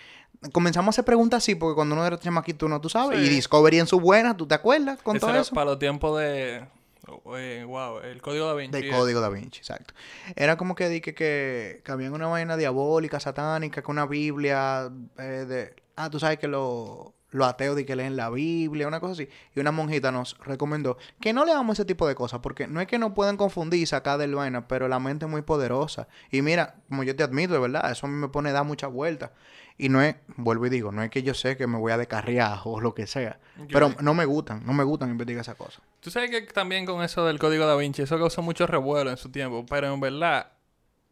Comenzamos 0.51 0.87
a 0.87 0.91
hacer 0.95 1.05
preguntas 1.05 1.37
así, 1.43 1.55
porque 1.55 1.75
cuando 1.75 1.95
uno 1.95 2.05
era 2.05 2.19
chamaquito, 2.19 2.67
no 2.67 2.79
tú 2.81 2.89
sabes. 2.89 3.19
Sí. 3.19 3.25
Y 3.25 3.29
Discovery 3.29 3.79
en 3.79 3.87
su 3.87 3.99
buena, 3.99 4.35
¿tú 4.37 4.47
te 4.47 4.55
acuerdas 4.55 5.01
con 5.01 5.15
Eso 5.15 5.25
todo 5.25 5.31
era 5.35 5.41
eso? 5.41 5.53
para 5.55 5.65
los 5.71 5.79
tiempos 5.79 6.19
de... 6.19 6.65
oh, 7.07 7.37
eh, 7.37 7.63
wow, 7.63 7.99
el 7.99 8.21
código 8.21 8.45
da 8.47 8.53
Vinci. 8.53 8.79
De 8.81 8.87
eso. 8.89 8.97
Código 8.97 9.21
Da 9.21 9.29
Vinci, 9.29 9.59
exacto. 9.59 9.93
Era 10.35 10.57
como 10.57 10.75
que 10.75 10.89
dije 10.89 11.13
que, 11.15 11.81
que 11.83 11.91
había 11.91 12.11
una 12.11 12.27
vaina 12.27 12.57
diabólica, 12.57 13.19
satánica, 13.19 13.81
que 13.81 13.91
una 13.91 14.05
Biblia 14.05 14.91
eh, 15.17 15.21
de... 15.47 15.75
Ah, 15.95 16.09
tú 16.09 16.19
sabes 16.19 16.37
que 16.39 16.47
lo- 16.47 17.13
los 17.31 17.47
ateos 17.47 17.75
de 17.75 17.85
que 17.85 17.95
leen 17.97 18.15
la 18.15 18.29
Biblia, 18.29 18.87
una 18.87 18.99
cosa 19.01 19.11
así. 19.13 19.27
Y 19.55 19.59
una 19.59 19.71
monjita 19.71 20.09
nos 20.11 20.37
recomendó 20.45 20.97
que 21.19 21.33
no 21.33 21.43
leamos 21.43 21.77
ese 21.77 21.85
tipo 21.85 22.07
de 22.07 22.15
cosas, 22.15 22.39
porque 22.41 22.65
no 22.65 22.79
es 22.79 22.87
que 22.87 22.97
no 22.97 23.13
puedan 23.13 23.35
confundir 23.35 23.81
y 23.81 23.85
sacar 23.85 24.17
del 24.19 24.35
vaina, 24.35 24.67
pero 24.69 24.87
la 24.87 24.99
mente 24.99 25.25
es 25.25 25.31
muy 25.31 25.41
poderosa. 25.41 26.07
Y 26.31 26.41
mira, 26.41 26.75
como 26.87 27.03
yo 27.03 27.13
te 27.15 27.23
admito, 27.23 27.51
de 27.53 27.59
verdad, 27.59 27.91
eso 27.91 28.07
a 28.07 28.09
mí 28.09 28.15
me 28.15 28.29
pone 28.29 28.51
a 28.51 28.53
dar 28.53 28.63
muchas 28.65 28.89
vueltas. 28.91 29.31
Y 29.77 29.89
no 29.89 30.01
es, 30.01 30.15
vuelvo 30.37 30.65
y 30.67 30.69
digo, 30.69 30.91
no 30.93 31.03
es 31.03 31.09
que 31.09 31.21
yo 31.21 31.33
sé 31.33 31.57
que 31.57 31.67
me 31.67 31.77
voy 31.77 31.91
a 31.91 31.97
descarriar 31.97 32.59
o 32.63 32.79
lo 32.79 32.93
que 32.95 33.07
sea. 33.07 33.39
Pero 33.69 33.93
no 34.01 34.13
me 34.13 34.23
gustan, 34.25 34.65
no 34.65 34.71
me 34.73 34.83
gustan 34.85 35.09
investigar 35.11 35.41
esas 35.41 35.55
cosas. 35.55 35.81
Tú 35.99 36.09
sabes 36.11 36.29
que 36.29 36.41
también 36.43 36.85
con 36.85 37.03
eso 37.03 37.25
del 37.25 37.39
código 37.39 37.65
da 37.65 37.75
Vinci, 37.75 38.03
eso 38.03 38.17
causó 38.17 38.41
mucho 38.41 38.65
revuelo 38.67 39.09
en 39.09 39.17
su 39.17 39.29
tiempo, 39.29 39.65
pero 39.69 39.93
en 39.93 39.99
verdad, 39.99 40.51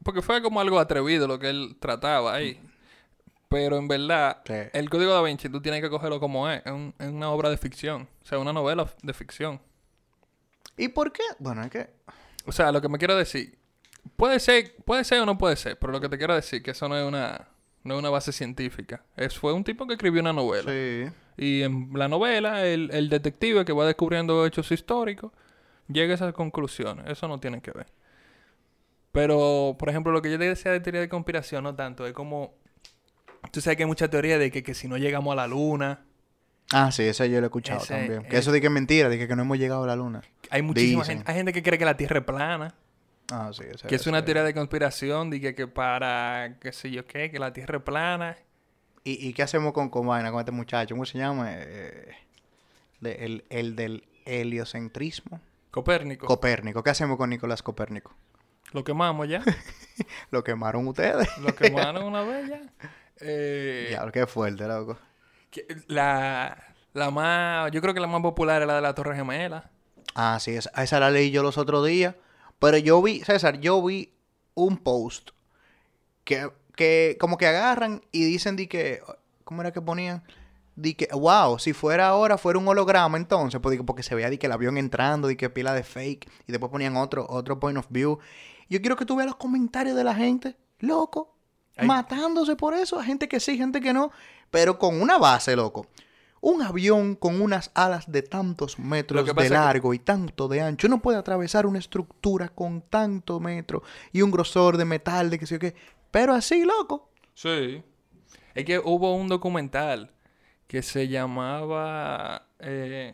porque 0.04 0.21
fue 0.21 0.41
como 0.41 0.62
algo 0.62 0.80
atrevido 0.80 1.28
lo 1.28 1.39
que 1.39 1.49
él 1.49 1.76
trataba 1.80 2.34
ahí. 2.36 2.60
Pero 3.49 3.78
en 3.78 3.88
verdad, 3.88 4.41
Sí. 4.45 4.54
el 4.73 4.89
código 4.89 5.13
da 5.13 5.21
Vinci 5.21 5.49
tú 5.49 5.62
tienes 5.62 5.82
que 5.82 5.89
cogerlo 5.89 6.19
como 6.19 6.49
es. 6.49 6.62
Es, 6.65 6.71
un- 6.71 6.93
es 6.97 7.08
una 7.10 7.30
obra 7.32 7.49
de 7.49 7.58
ficción. 7.58 8.08
O 8.23 8.26
sea, 8.26 8.39
una 8.39 8.54
novela 8.54 8.88
de 9.04 9.13
ficción. 9.13 9.60
¿Y 10.78 10.88
por 10.88 11.12
qué? 11.12 11.23
Bueno, 11.39 11.62
es 11.63 11.69
que... 11.69 11.89
O 12.45 12.52
sea, 12.52 12.71
lo 12.71 12.82
que 12.82 12.89
me 12.89 12.97
quiero 12.97 13.15
decir, 13.15 13.58
puede 14.15 14.39
ser, 14.39 14.76
puede 14.86 15.04
ser 15.04 15.19
o 15.21 15.26
no 15.26 15.38
puede 15.38 15.56
ser, 15.56 15.78
pero 15.78 15.91
lo 15.93 16.02
que 16.02 16.10
te 16.10 16.17
quiero 16.17 16.34
decir 16.34 16.63
que 16.63 16.71
eso 16.71 16.89
no 16.89 16.97
es 16.97 17.06
una, 17.06 17.47
no 17.83 17.95
es 17.95 17.99
una 17.99 18.09
base 18.09 18.31
científica. 18.31 19.03
Es, 19.15 19.37
fue 19.37 19.53
un 19.53 19.63
tipo 19.63 19.85
que 19.87 19.93
escribió 19.93 20.21
una 20.21 20.33
novela. 20.33 20.71
Sí. 20.71 21.11
Y 21.37 21.61
en 21.63 21.89
la 21.93 22.07
novela, 22.07 22.65
el, 22.65 22.89
el 22.91 23.09
detective 23.09 23.65
que 23.65 23.73
va 23.73 23.85
descubriendo 23.85 24.45
hechos 24.45 24.71
históricos 24.71 25.31
llega 25.87 26.11
a 26.13 26.15
esas 26.15 26.33
conclusiones. 26.33 27.05
Eso 27.07 27.27
no 27.27 27.39
tiene 27.39 27.61
que 27.61 27.71
ver. 27.71 27.87
Pero, 29.11 29.75
por 29.77 29.89
ejemplo, 29.89 30.11
lo 30.11 30.21
que 30.21 30.31
yo 30.31 30.39
te 30.39 30.45
decía 30.45 30.71
de 30.71 30.79
teoría 30.79 31.01
de 31.01 31.09
conspiración, 31.09 31.63
no 31.63 31.75
tanto, 31.75 32.05
es 32.07 32.13
como. 32.13 32.55
Tú 33.51 33.61
sabes 33.61 33.77
que 33.77 33.83
hay 33.83 33.87
mucha 33.87 34.09
teoría 34.09 34.37
de 34.37 34.49
que, 34.51 34.63
que 34.63 34.73
si 34.73 34.87
no 34.87 34.97
llegamos 34.97 35.33
a 35.33 35.35
la 35.35 35.47
luna, 35.47 36.05
Ah, 36.71 36.91
sí, 36.91 37.03
ese 37.03 37.29
yo 37.29 37.39
lo 37.39 37.45
he 37.45 37.47
escuchado 37.47 37.81
Ese 37.83 37.93
también. 37.93 38.23
Que 38.23 38.37
es- 38.37 38.41
eso 38.43 38.51
de 38.51 38.61
que 38.61 38.67
es 38.67 38.73
mentira, 38.73 39.09
de 39.09 39.17
que, 39.19 39.27
que 39.27 39.35
no 39.35 39.41
hemos 39.43 39.59
llegado 39.59 39.83
a 39.83 39.87
la 39.87 39.95
luna. 39.97 40.21
hay 40.49 40.61
muchísima 40.61 41.01
Dicen. 41.03 41.17
gente. 41.17 41.31
Hay 41.31 41.37
gente 41.37 41.53
que 41.53 41.61
cree 41.61 41.77
que 41.77 41.85
la 41.85 41.97
Tierra 41.97 42.19
es 42.19 42.25
plana. 42.25 42.73
Ah, 43.31 43.51
sí, 43.53 43.63
ese 43.63 43.88
Que 43.88 43.95
es 43.95 44.01
ese- 44.01 44.09
una 44.09 44.23
teoría 44.25 44.43
de 44.43 44.53
conspiración, 44.53 45.29
de 45.29 45.39
que, 45.41 45.55
que 45.55 45.67
para, 45.67 46.57
qué 46.62 46.71
sé 46.73 46.91
yo 46.91 47.05
qué, 47.05 47.31
que 47.31 47.39
la 47.39 47.53
Tierra 47.53 47.77
es 47.77 47.83
plana. 47.83 48.38
¿Y, 49.03 49.27
y 49.27 49.33
qué 49.33 49.43
hacemos 49.43 49.73
con, 49.73 49.89
con 49.89 50.05
con 50.07 50.39
este 50.39 50.51
muchacho? 50.51 50.95
¿Cómo 50.95 51.05
se 51.05 51.17
llama? 51.17 51.47
Eh, 51.51 52.09
de- 53.01 53.25
el, 53.25 53.45
el 53.49 53.75
del 53.75 54.07
heliocentrismo. 54.25 55.41
Copérnico. 55.71 56.25
Copérnico. 56.27 56.83
¿Qué 56.83 56.89
hacemos 56.91 57.17
con 57.17 57.29
Nicolás 57.29 57.63
Copérnico? 57.63 58.13
lo 58.71 58.83
quemamos 58.83 59.27
ya. 59.27 59.43
Lo 60.31 60.43
quemaron 60.43 60.88
ustedes. 60.88 61.27
lo 61.38 61.53
quemaron 61.55 62.05
una 62.05 62.23
vez 62.23 62.49
ya. 62.49 62.62
Eh, 63.19 63.89
Ya, 63.91 64.09
qué 64.12 64.25
fuerte, 64.25 64.67
loco. 64.67 64.97
que- 65.51 65.67
la, 65.88 66.57
la 66.93 67.12
más, 67.12 67.71
yo 67.71 67.79
creo 67.81 67.93
que 67.93 67.99
la 67.99 68.07
más 68.07 68.21
popular 68.21 68.62
es 68.63 68.67
la 68.67 68.75
de 68.75 68.81
la 68.81 68.95
Torre 68.95 69.15
Gemela. 69.15 69.69
Ah, 70.15 70.39
sí, 70.39 70.51
esa, 70.55 70.69
esa 70.81 70.99
la 70.99 71.12
leí 71.12 71.29
yo 71.29 71.43
los 71.43 71.57
otros 71.59 71.86
días. 71.86 72.15
Pero 72.63 72.78
yo 72.78 73.02
vi, 73.02 73.19
César, 73.19 73.60
yo 73.60 73.84
vi 73.84 74.13
un 74.54 74.78
post 74.78 75.32
que, 76.23 76.49
que 76.78 77.17
como 77.19 77.36
que 77.36 77.45
agarran 77.45 78.02
y 78.13 78.23
dicen 78.23 78.56
de 78.56 78.69
que, 78.69 79.02
¿cómo 79.43 79.62
era 79.62 79.73
que 79.73 79.82
ponían? 79.82 80.23
Di 80.78 80.93
que, 80.93 81.10
wow, 81.12 81.60
si 81.60 81.73
fuera 81.73 82.08
ahora, 82.08 82.38
fuera 82.38 82.58
un 82.58 82.65
holograma 82.65 83.17
entonces, 83.17 83.60
porque, 83.60 83.84
porque 83.84 84.02
se 84.02 84.15
veía 84.15 84.30
de 84.30 84.39
que 84.39 84.45
el 84.45 84.54
avión 84.54 84.78
entrando, 84.78 85.28
de 85.28 85.36
que 85.36 85.49
pila 85.49 85.73
de 85.73 85.84
fake, 85.84 86.32
y 86.47 86.54
después 86.54 86.71
ponían 86.71 86.95
otro, 86.95 87.28
otro 87.28 87.60
point 87.60 87.78
of 87.78 87.88
view. 87.89 88.19
Yo 88.69 88.80
quiero 88.80 88.95
que 88.95 89.06
tú 89.06 89.17
veas 89.17 89.28
los 89.28 89.36
comentarios 89.36 89.97
de 89.97 90.06
la 90.06 90.15
gente, 90.15 90.56
loco, 90.80 91.36
Ay. 91.76 91.86
matándose 91.86 92.56
por 92.56 92.76
eso, 92.76 93.02
gente 93.02 93.28
que 93.28 93.41
sí, 93.41 93.58
gente 93.58 93.82
que 93.82 93.91
no, 93.91 94.10
pero 94.52 94.80
con 94.80 95.02
una 95.02 95.17
base, 95.17 95.58
loco. 95.58 95.88
Un 96.45 96.62
avión 96.62 97.15
con 97.15 97.41
unas 97.41 97.71
alas 97.73 98.12
de 98.12 98.21
tantos 98.21 98.77
metros 98.77 99.25
de 99.25 99.34
que- 99.34 99.49
largo 99.49 99.93
y 99.93 99.99
tanto 99.99 100.49
de 100.49 100.60
ancho 100.62 100.89
no 100.89 101.01
puede 101.01 101.17
atravesar 101.17 101.65
una 101.65 101.79
estructura 101.79 102.49
con 102.49 102.82
tanto 102.82 103.39
metro 103.39 103.82
y 104.12 104.21
un 104.23 104.29
grosor 104.29 104.75
de 104.75 104.84
metal 104.84 105.29
de 105.29 105.39
que 105.39 105.45
sé 105.45 105.56
yo 105.56 105.60
qué. 105.60 105.73
Pero 106.12 106.34
así, 106.34 106.65
loco. 106.65 107.10
Sí. 107.34 107.82
Es 108.53 108.65
que 108.65 108.77
hubo 108.77 109.15
un 109.15 109.29
documental 109.29 110.12
que 110.67 110.82
se 110.84 111.08
llamaba 111.08 112.47
eh, 112.60 113.13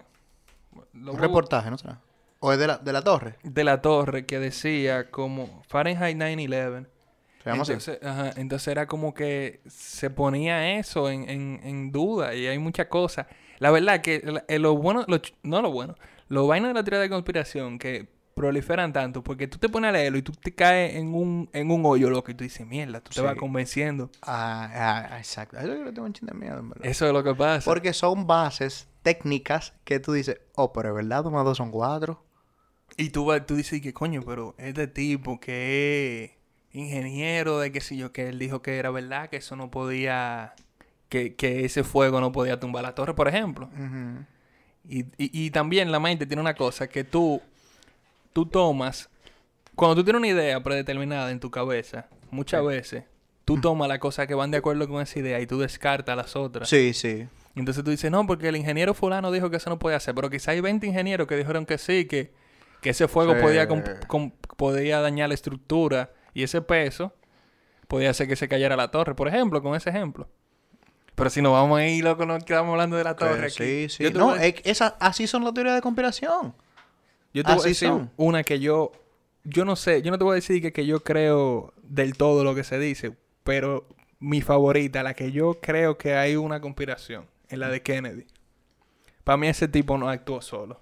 Un 0.93 1.17
reportaje, 1.19 1.69
¿no 1.69 1.77
será? 1.77 2.01
¿O 2.39 2.51
es 2.51 2.57
de 2.57 2.65
la, 2.65 2.77
de 2.79 2.93
la 2.93 3.03
torre? 3.03 3.35
de 3.43 3.63
la 3.63 3.79
torre 3.81 4.25
que 4.25 4.39
decía 4.39 5.11
como 5.11 5.61
Fahrenheit 5.67 6.17
9-11. 6.17 6.87
Entonces, 7.53 7.99
ajá, 8.03 8.31
entonces 8.35 8.67
era 8.67 8.87
como 8.87 9.13
que 9.13 9.61
se 9.67 10.09
ponía 10.09 10.77
eso 10.77 11.09
en, 11.09 11.29
en, 11.29 11.59
en 11.63 11.91
duda 11.91 12.35
y 12.35 12.47
hay 12.47 12.59
muchas 12.59 12.87
cosas. 12.87 13.27
La 13.59 13.71
verdad 13.71 14.01
que 14.01 14.23
eh, 14.47 14.59
lo 14.59 14.75
bueno, 14.77 15.05
lo 15.07 15.19
no 15.43 15.61
lo 15.61 15.71
bueno, 15.71 15.95
lo 16.27 16.47
vaina 16.47 16.69
de 16.69 16.73
la 16.73 16.83
teoría 16.83 16.99
de 16.99 17.09
conspiración 17.09 17.77
que 17.77 18.07
proliferan 18.39 18.93
tanto 18.93 19.21
porque 19.21 19.47
tú 19.47 19.57
te 19.57 19.67
pones 19.67 19.89
a 19.89 19.91
leerlo 19.91 20.17
y 20.17 20.21
tú 20.21 20.31
te 20.31 20.55
caes 20.55 20.95
en 20.95 21.13
un, 21.13 21.49
en 21.51 21.69
un 21.69 21.85
hoyo 21.85 22.09
loco 22.09 22.31
y 22.31 22.35
tú 22.35 22.45
dices, 22.45 22.65
mierda, 22.65 23.01
tú 23.01 23.11
te 23.13 23.19
vas 23.19 23.35
convenciendo. 23.35 24.09
Ah, 24.21 25.09
ah, 25.11 25.17
exacto. 25.17 25.57
Eso 25.57 25.67
yo 25.67 25.83
le 25.83 25.91
tengo 25.91 26.07
un 26.07 26.13
chin 26.13 26.25
de 26.25 26.33
miedo, 26.33 26.57
en 26.57 26.69
verdad. 26.69 26.85
Eso 26.85 27.05
es 27.05 27.11
lo 27.11 27.21
que 27.21 27.35
pasa. 27.35 27.69
Porque 27.69 27.91
son 27.91 28.27
bases 28.27 28.87
técnicas 29.01 29.73
que 29.83 29.99
tú 29.99 30.13
dices, 30.13 30.39
oh, 30.55 30.71
pero 30.71 30.89
es 30.89 30.95
verdad, 30.95 31.23
dos 31.23 31.33
más 31.33 31.43
dos 31.43 31.57
son 31.57 31.69
cuatro. 31.69 32.23
Y 32.95 33.09
tú, 33.09 33.29
tú 33.45 33.55
dices 33.55 33.81
que 33.81 33.93
coño, 33.93 34.21
pero 34.25 34.55
este 34.57 34.87
tipo 34.87 35.37
que 35.39 36.23
es 36.23 36.31
ingeniero 36.73 37.59
de 37.59 37.71
que 37.71 37.81
si 37.81 37.97
yo, 37.97 38.11
que 38.11 38.27
él 38.29 38.39
dijo 38.39 38.61
que 38.61 38.77
era 38.77 38.89
verdad, 38.91 39.29
que 39.29 39.37
eso 39.37 39.55
no 39.55 39.71
podía, 39.71 40.53
que, 41.09 41.35
que 41.35 41.65
ese 41.65 41.83
fuego 41.83 42.19
no 42.21 42.31
podía 42.31 42.59
tumbar 42.59 42.83
la 42.83 42.95
torre, 42.95 43.13
por 43.15 43.27
ejemplo. 43.27 43.69
Y, 44.87 44.99
y, 45.01 45.45
y 45.45 45.51
también 45.51 45.91
la 45.91 45.99
mente 45.99 46.25
tiene 46.25 46.41
una 46.41 46.55
cosa 46.55 46.87
que 46.87 47.03
tú, 47.03 47.41
tú 48.33 48.45
tomas, 48.45 49.09
cuando 49.75 49.95
tú 49.95 50.03
tienes 50.03 50.19
una 50.19 50.27
idea 50.27 50.61
predeterminada 50.63 51.31
en 51.31 51.39
tu 51.39 51.51
cabeza, 51.51 52.07
muchas 52.31 52.63
veces, 52.65 53.03
tú 53.45 53.59
tomas 53.59 53.87
las 53.87 53.99
cosas 53.99 54.27
que 54.27 54.33
van 54.35 54.51
de 54.51 54.57
acuerdo 54.57 54.87
con 54.87 55.01
esa 55.01 55.19
idea 55.19 55.39
y 55.39 55.47
tú 55.47 55.59
descartas 55.59 56.15
las 56.15 56.35
otras. 56.35 56.69
Sí, 56.69 56.93
sí. 56.93 57.27
Entonces 57.55 57.83
tú 57.83 57.89
dices, 57.91 58.09
no, 58.11 58.25
porque 58.27 58.47
el 58.47 58.55
ingeniero 58.55 58.93
fulano 58.93 59.31
dijo 59.31 59.49
que 59.49 59.57
eso 59.57 59.69
no 59.69 59.79
podía 59.79 59.97
hacer, 59.97 60.15
pero 60.15 60.29
quizá 60.29 60.51
hay 60.51 60.61
20 60.61 60.85
ingenieros 60.87 61.27
que 61.27 61.35
dijeron 61.35 61.65
que 61.65 61.77
sí, 61.77 62.05
que, 62.05 62.31
que 62.81 62.91
ese 62.91 63.07
fuego 63.07 63.33
Sí. 63.35 63.41
podía, 63.41 63.67
podía 64.55 65.01
dañar 65.01 65.29
la 65.29 65.35
estructura 65.35 66.11
y 66.33 66.43
ese 66.43 66.61
peso 66.61 67.13
podía 67.87 68.11
hacer 68.11 68.27
que 68.27 68.35
se 68.35 68.47
cayera 68.47 68.75
la 68.75 68.91
torre, 68.91 69.15
por 69.15 69.27
ejemplo, 69.27 69.61
con 69.61 69.75
ese 69.75 69.89
ejemplo. 69.89 70.27
Pero 71.15 71.29
si 71.29 71.41
nos 71.41 71.51
vamos 71.53 71.79
a 71.79 71.85
ir, 71.85 72.03
loco, 72.03 72.25
nos 72.25 72.43
quedamos 72.45 72.71
hablando 72.71 72.95
de 72.95 73.03
la 73.03 73.15
torre 73.15 73.47
aquí. 73.47 73.87
sí, 73.87 73.89
sí. 73.89 74.03
Yo 74.03 74.11
No, 74.11 74.27
voy 74.27 74.55
esa, 74.63 74.95
así 74.99 75.27
son 75.27 75.43
las 75.43 75.53
teorías 75.53 75.75
de 75.75 75.81
conspiración. 75.81 76.55
yo 77.33 77.43
te 77.43 77.51
voy 77.51 77.53
a 77.53 77.55
así 77.57 77.69
decir 77.69 77.87
son. 77.89 78.11
una 78.17 78.43
que 78.43 78.59
yo, 78.59 78.91
yo 79.43 79.65
no 79.65 79.75
sé, 79.75 80.01
yo 80.01 80.11
no 80.11 80.17
te 80.17 80.23
voy 80.23 80.33
a 80.33 80.35
decir 80.35 80.61
que, 80.61 80.71
que 80.71 80.85
yo 80.85 81.01
creo 81.03 81.73
del 81.83 82.15
todo 82.15 82.43
lo 82.43 82.55
que 82.55 82.63
se 82.63 82.79
dice, 82.79 83.17
pero 83.43 83.87
mi 84.19 84.41
favorita, 84.41 85.03
la 85.03 85.13
que 85.13 85.31
yo 85.31 85.59
creo 85.61 85.97
que 85.97 86.15
hay 86.15 86.35
una 86.35 86.61
conspiración, 86.61 87.25
es 87.49 87.57
la 87.57 87.69
de 87.69 87.81
Kennedy. 87.81 88.27
Para 89.23 89.37
mí 89.37 89.47
ese 89.47 89.67
tipo 89.67 89.97
no 89.97 90.09
actuó 90.09 90.41
solo. 90.41 90.79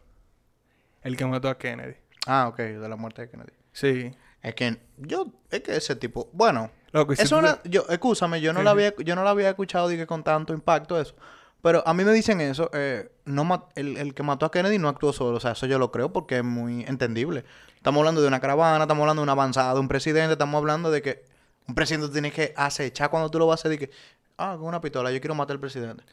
El 1.02 1.16
que 1.18 1.26
mató 1.26 1.50
a 1.50 1.58
Kennedy. 1.58 1.96
Ah, 2.28 2.48
ok, 2.50 2.58
de 2.58 2.90
la 2.90 2.96
muerte 2.96 3.22
de 3.24 3.30
Kennedy. 3.30 3.54
Sí. 3.72 4.12
Es 4.50 4.56
que 4.56 4.78
yo, 4.98 5.28
es 5.52 5.62
que 5.62 5.76
ese 5.76 5.96
tipo, 5.96 6.30
bueno, 6.34 6.72
Loco, 6.92 7.16
si 7.16 7.28
tú- 7.28 7.42
no, 7.42 7.58
yo, 7.66 7.86
escúchame, 7.90 8.42
yo 8.42 8.54
no 8.54 8.64
la 8.64 8.72
había, 8.72 8.94
yo 8.98 9.16
no 9.16 9.24
la 9.24 9.32
había 9.32 9.50
escuchado 9.50 9.88
dije, 9.88 10.08
con 10.08 10.24
tanto 10.24 10.54
impacto 10.54 11.00
eso. 11.00 11.16
Pero 11.62 11.84
a 11.88 11.94
mí 11.94 12.04
me 12.04 12.14
dicen 12.14 12.40
eso, 12.40 12.70
eh, 12.74 13.10
no 13.26 13.70
el, 13.76 13.98
el 13.98 14.14
que 14.14 14.24
mató 14.24 14.46
a 14.46 14.52
Kennedy 14.52 14.78
no 14.78 14.88
actuó 14.90 15.12
solo, 15.12 15.38
o 15.38 15.40
sea, 15.40 15.52
eso 15.52 15.66
yo 15.66 15.80
lo 15.80 15.92
creo 15.92 16.14
porque 16.14 16.38
es 16.38 16.44
muy 16.44 16.84
entendible. 16.84 17.44
Estamos 17.76 18.00
hablando 18.00 18.22
de 18.22 18.28
una 18.28 18.40
caravana, 18.40 18.84
estamos 18.84 19.02
hablando 19.02 19.22
de 19.22 19.24
una 19.24 19.32
avanzada, 19.34 19.74
de 19.74 19.80
un 19.80 19.88
presidente, 19.88 20.34
estamos 20.34 20.58
hablando 20.60 20.92
de 20.92 21.02
que 21.02 21.24
un 21.68 21.76
presidente 21.76 22.10
tiene 22.10 22.32
que 22.32 22.54
acechar 22.56 23.10
cuando 23.10 23.30
tú 23.30 23.40
lo 23.40 23.48
vas 23.48 23.66
a 23.66 23.68
hacer, 23.68 23.80
que, 23.80 23.90
ah, 24.38 24.56
con 24.58 24.68
una 24.68 24.80
pistola, 24.80 25.12
yo 25.12 25.20
quiero 25.20 25.36
matar 25.36 25.56
al 25.56 25.60
presidente. 25.60 26.04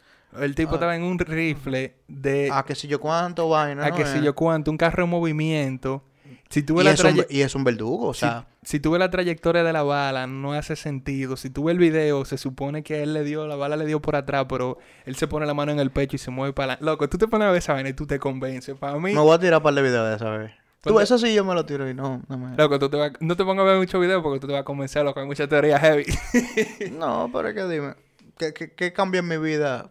El 0.40 0.54
tipo 0.54 0.74
estaba 0.74 0.96
en 0.96 1.02
un 1.04 1.18
rifle 1.18 1.94
de... 2.08 2.50
Ah, 2.52 2.64
que 2.66 2.74
si 2.74 2.88
yo 2.88 2.98
cuánto, 2.98 3.48
vaina, 3.48 3.84
a 3.86 3.90
¿no? 3.90 3.96
que 3.96 4.06
si 4.06 4.20
yo 4.20 4.34
cuánto, 4.34 4.70
un 4.70 4.76
carro 4.78 5.04
en 5.04 5.10
movimiento. 5.10 6.02
Si 6.48 6.62
tú 6.62 6.74
y, 6.74 6.76
ves 6.76 6.84
la 6.86 6.92
es 6.92 7.14
un, 7.16 7.26
y 7.28 7.40
es 7.42 7.54
un 7.54 7.64
verdugo, 7.64 8.08
o 8.08 8.14
si- 8.14 8.20
sea... 8.20 8.46
si, 8.62 8.80
tú 8.80 8.92
ves 8.92 8.98
la 9.00 9.10
trayectoria 9.10 9.62
de 9.62 9.72
la 9.72 9.82
bala, 9.82 10.26
no 10.26 10.52
hace 10.52 10.76
sentido. 10.76 11.36
Si 11.36 11.50
tú 11.50 11.64
ves 11.64 11.72
el 11.72 11.78
video, 11.78 12.24
se 12.24 12.38
supone 12.38 12.82
que 12.82 13.02
él 13.02 13.12
le 13.12 13.24
dio, 13.24 13.46
la 13.46 13.56
bala 13.56 13.76
le 13.76 13.84
dio 13.86 14.00
por 14.00 14.16
atrás, 14.16 14.46
pero 14.48 14.78
él 15.04 15.16
se 15.16 15.26
pone 15.28 15.44
la 15.46 15.54
mano 15.54 15.72
en 15.72 15.80
el 15.80 15.90
pecho 15.90 16.16
y 16.16 16.18
se 16.18 16.30
mueve 16.30 16.52
para 16.52 16.74
adelante. 16.74 16.84
Loco, 16.84 17.08
tú 17.08 17.18
te 17.18 17.28
pones 17.28 17.46
a 17.46 17.50
ver 17.50 17.58
esa 17.58 17.72
vaina 17.74 17.88
y 17.90 17.92
tú 17.94 18.06
te 18.06 18.18
convences. 18.18 18.76
Para 18.78 18.96
mí, 18.98 19.12
Me 19.12 19.20
voy 19.20 19.34
a 19.34 19.38
tirar 19.38 19.58
un 19.58 19.62
par 19.64 19.74
de 19.74 19.82
videos 19.82 20.08
de 20.08 20.16
esa 20.16 20.30
vez. 20.30 20.52
Tú, 20.82 20.90
Ponte- 20.90 21.04
eso 21.04 21.18
sí 21.18 21.34
yo 21.34 21.44
me 21.44 21.54
lo 21.54 21.64
tiro 21.66 21.88
y 21.88 21.94
no, 21.94 22.22
no 22.28 22.38
me... 22.38 22.56
loco, 22.56 22.78
tú 22.78 22.88
te 22.90 22.96
vas- 22.98 23.12
no 23.20 23.36
te 23.36 23.44
pongas 23.44 23.64
a 23.64 23.68
ver 23.70 23.78
muchos 23.78 24.00
videos 24.00 24.22
porque 24.22 24.38
tú 24.40 24.46
te 24.46 24.52
vas 24.52 24.62
a 24.62 24.64
convencer, 24.64 25.04
loco. 25.04 25.18
Hay 25.20 25.26
mucha 25.26 25.46
teoría 25.48 25.78
heavy. 25.78 26.04
No, 26.92 27.30
pero 27.32 27.48
es 27.48 27.54
que 27.54 27.64
dime, 27.66 27.94
¿qué, 28.38 28.52
qué, 28.52 28.72
qué 28.72 28.92
cambia 28.92 29.20
en 29.20 29.28
mi 29.28 29.36
vida 29.38 29.90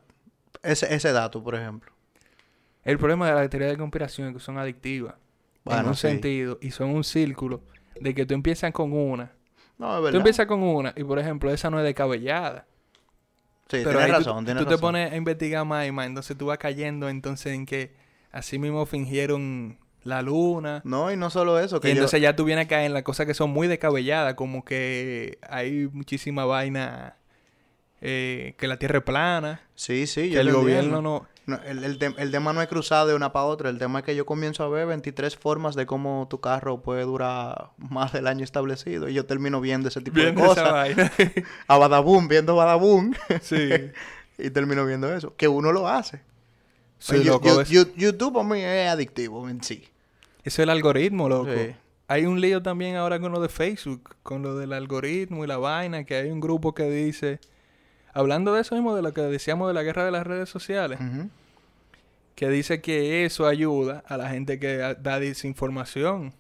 ese, 0.62 0.94
ese 0.94 1.12
dato, 1.12 1.44
por 1.44 1.56
ejemplo? 1.56 1.92
el 2.86 2.98
problema 2.98 3.28
de 3.30 3.34
la 3.36 3.48
teoría 3.50 3.70
de 3.70 3.78
conspiración 3.78 4.28
es 4.30 4.34
que 4.36 4.40
son 4.42 4.58
adictivas. 4.58 5.16
En 5.66 5.86
un 5.86 5.96
sí. 5.96 6.02
sentido. 6.08 6.58
Y 6.62 6.72
son 6.72 6.90
un 6.90 7.04
círculo 7.04 7.62
de 8.00 8.14
que 8.14 8.26
tú 8.26 8.34
empiezas 8.34 8.72
con 8.74 8.94
una. 8.94 9.32
No, 9.78 9.94
es 9.94 9.98
Tú 9.98 10.04
verdad. 10.04 10.18
empiezas 10.20 10.46
con 10.46 10.62
una 10.64 10.94
y, 10.96 11.04
por 11.04 11.20
ejemplo, 11.20 11.52
esa 11.52 11.70
no 11.70 11.80
es 11.80 11.84
descabellada. 11.86 12.66
Sí, 13.70 13.78
Pero 13.84 13.92
tienes 13.92 14.04
ahí 14.06 14.12
tú- 14.12 14.18
razón, 14.30 14.38
tú, 14.40 14.46
tienes 14.46 14.64
te 14.66 14.70
razón. 14.72 14.82
pones 14.82 15.12
a 15.12 15.16
investigar 15.16 15.66
más 15.66 15.88
y 15.88 15.92
más. 15.92 16.06
Entonces 16.08 16.38
tú 16.38 16.46
vas 16.48 16.58
cayendo 16.58 17.10
entonces 17.10 17.54
en 17.54 17.66
que 17.66 17.94
así 18.32 18.60
mismo 18.60 18.86
fingieron 18.86 19.78
la 20.04 20.22
luna. 20.22 20.82
No, 20.84 21.12
y 21.12 21.18
no 21.18 21.30
solo 21.30 21.60
eso, 21.60 21.78
Y 21.78 21.80
que 21.80 21.88
yo... 21.90 21.94
entonces 21.94 22.22
ya 22.22 22.36
tú 22.36 22.44
vienes 22.46 22.66
a 22.66 22.68
caer 22.68 22.86
en 22.88 22.94
las 22.94 23.04
cosas 23.04 23.26
que 23.26 23.34
son 23.34 23.50
muy 23.50 23.68
descabelladas, 23.68 24.34
como 24.36 24.64
que 24.66 25.40
hay 25.50 25.90
muchísima 25.92 26.46
vaina, 26.46 27.16
eh, 28.02 28.54
que 28.58 28.68
la 28.68 28.78
tierra 28.78 29.00
es 29.00 29.04
plana, 29.06 29.62
Sí, 29.76 30.06
sí, 30.08 30.24
que 30.24 30.30
yo 30.32 30.42
el 30.42 30.52
gobierno 30.52 30.98
entiendo. 30.98 31.02
no... 31.02 31.28
No, 31.46 31.60
el, 31.66 31.84
el 31.84 32.00
tem- 32.00 32.16
el 32.18 32.32
tema 32.32 32.54
no 32.54 32.62
es 32.62 32.68
cruzar 32.70 33.06
de 33.06 33.14
una 33.16 33.34
para 33.34 33.46
otra. 33.46 33.70
El 33.70 33.78
tema 33.78 34.00
es 34.00 34.06
que 34.06 34.16
yo 34.16 34.26
comienzo 34.26 34.64
a 34.64 34.70
ver 34.70 34.88
23 34.88 35.36
formas 35.36 35.76
de 35.76 35.86
cómo 35.86 36.26
tu 36.30 36.40
carro 36.40 36.82
puede 36.82 37.04
durar 37.04 37.72
más 37.78 38.14
del 38.14 38.28
año 38.28 38.44
establecido. 38.46 39.10
Y 39.10 39.14
yo 39.14 39.26
termino 39.26 39.60
viendo 39.60 39.90
ese 39.90 40.00
tipo 40.02 40.16
Viendo 40.16 40.42
de 40.42 40.48
cosas. 40.48 40.90
A 41.68 41.78
Badabun, 41.78 42.28
viendo 42.30 42.56
Badabun. 42.56 43.16
sí. 43.42 43.70
y 44.38 44.50
termino 44.52 44.86
viendo 44.86 45.14
eso. 45.14 45.36
Que 45.36 45.48
uno 45.50 45.72
lo 45.74 45.88
hace. 45.90 46.22
Sí, 47.00 47.18
Yo- 47.24 47.34
loco, 47.34 47.48
yo- 47.48 47.62
es- 47.62 47.70
yo- 47.70 47.94
YouTube 47.96 48.40
a 48.40 48.44
mí 48.46 48.62
es 48.62 48.90
adictivo 48.90 49.50
en 49.50 49.62
sí. 49.64 49.84
Eso 50.46 50.62
es 50.62 50.64
el 50.64 50.70
algoritmo, 50.70 51.28
loco. 51.28 51.52
Sí. 51.54 51.76
Hay 52.08 52.26
un 52.26 52.40
lío 52.40 52.62
también 52.62 52.96
ahora 52.96 53.20
con 53.20 53.32
lo 53.34 53.42
de 53.42 53.50
Facebook, 53.50 54.16
con 54.24 54.42
lo 54.44 54.58
del 54.58 54.72
algoritmo 54.72 55.44
y 55.44 55.48
la 55.48 55.58
vaina, 55.58 56.04
que 56.06 56.16
hay 56.16 56.30
un 56.32 56.40
grupo 56.40 56.74
que 56.74 56.90
dice, 56.90 57.40
hablando 58.14 58.54
de 58.54 58.62
eso 58.62 58.76
mismo, 58.76 58.96
de 58.96 59.02
lo 59.02 59.14
que 59.14 59.22
decíamos 59.22 59.68
de 59.68 59.74
la 59.74 59.84
guerra 59.84 60.06
de 60.06 60.12
las 60.12 60.26
redes 60.26 60.50
sociales, 60.50 61.00
que 62.36 62.50
dice 62.50 62.82
que 62.82 63.26
eso 63.26 63.46
ayuda 63.48 64.04
a 64.08 64.18
la 64.18 64.30
gente 64.30 64.60
que 64.60 64.78
da 64.78 65.20
desinformación 65.20 66.34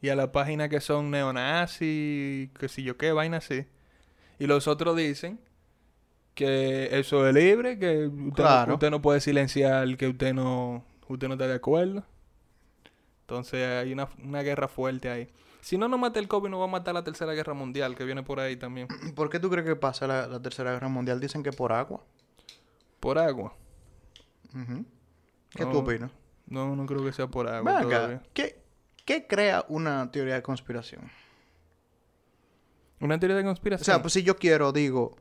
y 0.00 0.10
a 0.10 0.16
las 0.16 0.28
páginas 0.28 0.68
que 0.68 0.80
son 0.80 1.10
neonazis, 1.10 2.50
que 2.58 2.68
si 2.68 2.82
yo 2.84 2.96
qué, 2.96 3.12
vaina 3.12 3.38
así. 3.38 3.64
Y 4.38 4.46
los 4.46 4.68
otros 4.68 4.96
dicen 4.96 5.40
que 6.34 6.96
eso 6.98 7.26
es 7.26 7.34
libre, 7.34 7.78
que 7.80 8.06
usted, 8.06 8.44
no- 8.44 8.74
usted 8.74 8.90
no 8.90 9.02
puede 9.02 9.20
silenciar 9.20 9.96
que 9.96 10.06
usted 10.06 10.32
no, 10.34 10.84
usted 11.08 11.26
no 11.26 11.34
está 11.34 11.48
de 11.48 11.54
acuerdo. 11.54 12.04
Entonces 13.22 13.66
hay 13.66 13.92
una, 13.92 14.08
una 14.24 14.42
guerra 14.42 14.68
fuerte 14.68 15.10
ahí. 15.10 15.28
Si 15.60 15.76
no 15.76 15.88
nos 15.88 15.98
mata 15.98 16.18
el 16.18 16.28
COVID, 16.28 16.48
nos 16.48 16.60
va 16.60 16.64
a 16.64 16.68
matar 16.68 16.94
la 16.94 17.04
tercera 17.04 17.32
guerra 17.32 17.54
mundial 17.54 17.94
que 17.96 18.04
viene 18.04 18.22
por 18.22 18.40
ahí 18.40 18.56
también. 18.56 18.88
¿Por 19.14 19.28
qué 19.30 19.38
tú 19.38 19.50
crees 19.50 19.66
que 19.66 19.76
pasa 19.76 20.06
la, 20.06 20.26
la 20.26 20.40
Tercera 20.40 20.72
Guerra 20.72 20.88
Mundial? 20.88 21.20
Dicen 21.20 21.42
que 21.42 21.52
por 21.52 21.72
agua. 21.72 22.02
Por 23.00 23.18
agua. 23.18 23.54
¿Qué 25.50 25.64
No, 25.64 25.70
tú 25.72 25.78
opinas? 25.78 26.10
No, 26.46 26.74
no 26.74 26.86
creo 26.86 27.04
que 27.04 27.12
sea 27.12 27.26
por 27.26 27.48
agua. 27.48 27.80
Acá. 27.80 28.22
¿Qué, 28.32 28.60
¿Qué 29.04 29.26
crea 29.26 29.64
una 29.68 30.10
teoría 30.10 30.34
de 30.34 30.42
conspiración? 30.42 31.02
Una 33.00 33.18
teoría 33.18 33.36
de 33.36 33.42
O 33.42 33.46
conspiración. 33.46 33.84
sea, 33.84 34.02
pues 34.02 34.14
si 34.14 34.22
yo 34.22 34.36
quiero, 34.36 34.72
digo, 34.72 35.16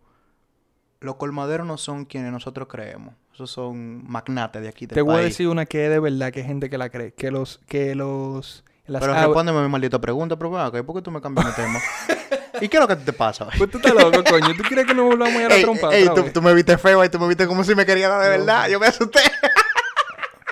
los 1.00 1.16
colmaderos 1.16 1.68
no 1.68 1.78
son 1.78 2.06
quienes 2.06 2.32
nosotros 2.32 2.68
creemos. 2.68 3.14
Esos 3.34 3.52
son 3.52 4.10
magnates 4.10 4.62
de 4.62 4.68
aquí 4.70 4.88
del 4.88 4.96
Te 4.96 5.02
voy 5.02 5.18
a 5.18 5.20
decir 5.20 5.48
una 5.48 5.66
que 5.68 5.86
es 5.86 5.92
de 5.92 6.00
verdad, 6.00 6.32
que 6.32 6.40
hay 6.40 6.48
gente 6.48 6.70
que 6.70 6.78
la 6.78 6.90
cree. 6.90 7.14
Que 7.14 7.30
los, 7.30 7.60
que 7.68 7.94
los, 7.94 8.64
las 8.88 9.02
Pero 9.02 9.14
respóndeme 9.14 9.62
mi 9.62 9.70
maldita 9.70 10.00
pregunta, 10.00 10.36
pero 10.38 10.58
acá, 10.60 10.82
¿por 10.84 10.96
qué 10.96 11.02
tú 11.02 11.12
me 11.12 11.22
cambias 11.22 11.48
de 11.48 11.64
tema? 11.64 11.80
¿Y 12.62 12.70
qué 12.70 12.78
es 12.78 12.82
lo 12.82 12.88
que 12.88 12.96
te 12.96 13.14
pasa? 13.14 13.48
Pues 13.58 13.70
tú 13.70 13.78
estás 13.78 13.94
loco, 13.94 14.24
coño. 14.24 14.56
¿Tú 14.56 14.64
quieres 14.64 14.86
que 14.86 14.94
nos 14.94 15.06
volvamos 15.06 15.36
a 15.36 15.40
ir 15.40 15.46
a 15.46 15.50
la 15.50 15.56
Ey, 15.56 15.62
trompa? 15.62 15.96
ey, 15.96 16.10
tú, 16.34 16.42
me 16.42 16.54
viste 16.54 16.78
feo 16.78 17.04
y 17.04 17.10
tú 17.10 17.20
me 17.20 17.28
viste 17.28 17.46
como 17.46 17.64
si 17.64 17.76
me 17.76 17.86
quería 17.86 18.10
dar 18.10 18.22
de 18.24 18.38
No. 18.38 18.46
verdad. 18.46 18.70
Yo 18.70 18.80
me 18.80 18.88
asusté. 18.88 19.20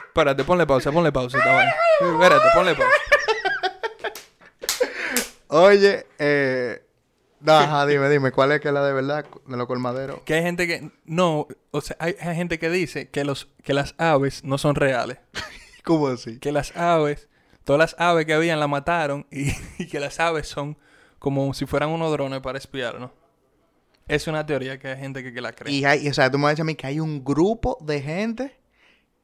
Espérate, 0.08 0.44
ponle 0.44 0.68
pausa, 0.68 0.92
ponle 0.92 1.12
pausa. 1.12 1.38
Espérate, 1.40 2.46
ponle 2.54 2.76
pausa. 2.76 2.92
Oye, 5.48 6.06
eh... 6.20 6.84
no, 7.40 7.54
ajá, 7.54 7.86
dime, 7.86 8.10
dime, 8.10 8.32
¿cuál 8.32 8.52
es 8.52 8.62
que 8.62 8.68
es 8.70 8.74
la 8.74 8.84
de 8.86 8.94
verdad 8.94 9.26
de 9.46 9.58
los 9.58 9.68
colmaderos? 9.68 10.20
Que 10.26 10.36
hay 10.36 10.42
gente 10.44 10.68
que... 10.68 10.92
No, 11.06 11.48
o 11.72 11.82
sea, 11.82 11.96
hay, 12.00 12.16
hay 12.20 12.36
gente 12.36 12.60
que 12.60 12.70
dice 12.70 13.10
que, 13.10 13.24
los, 13.24 13.50
que 13.64 13.74
las 13.74 13.96
aves 13.98 14.44
no 14.44 14.58
son 14.58 14.76
reales. 14.76 15.18
¿Cómo 15.84 16.08
así? 16.08 16.40
Que 16.40 16.52
las 16.52 16.76
aves... 16.76 17.30
Todas 17.66 17.80
las 17.80 17.96
aves 18.00 18.26
que 18.26 18.34
habían 18.34 18.60
la 18.60 18.68
mataron 18.68 19.28
y, 19.32 19.52
y 19.78 19.88
que 19.88 20.00
las 20.00 20.20
aves 20.22 20.48
son 20.48 20.78
como 21.20 21.54
si 21.54 21.66
fueran 21.66 21.90
unos 21.90 22.12
drones 22.12 22.40
para 22.40 22.58
espiar, 22.58 23.00
¿no? 23.00 23.12
Es 24.08 24.28
una 24.28 24.46
teoría 24.46 24.78
que 24.80 24.88
hay 24.90 24.98
gente 24.98 25.24
que, 25.24 25.34
que 25.34 25.42
la 25.42 25.52
cree. 25.52 25.74
Y 25.74 25.84
hay, 25.84 26.08
o 26.08 26.14
sea, 26.14 26.30
tú 26.32 26.38
me 26.38 26.46
vas 26.46 26.60
a 26.60 26.64
mí 26.64 26.76
que 26.76 26.86
hay 26.88 27.00
un 27.00 27.24
grupo 27.24 27.78
de 27.82 28.02
gente 28.02 28.56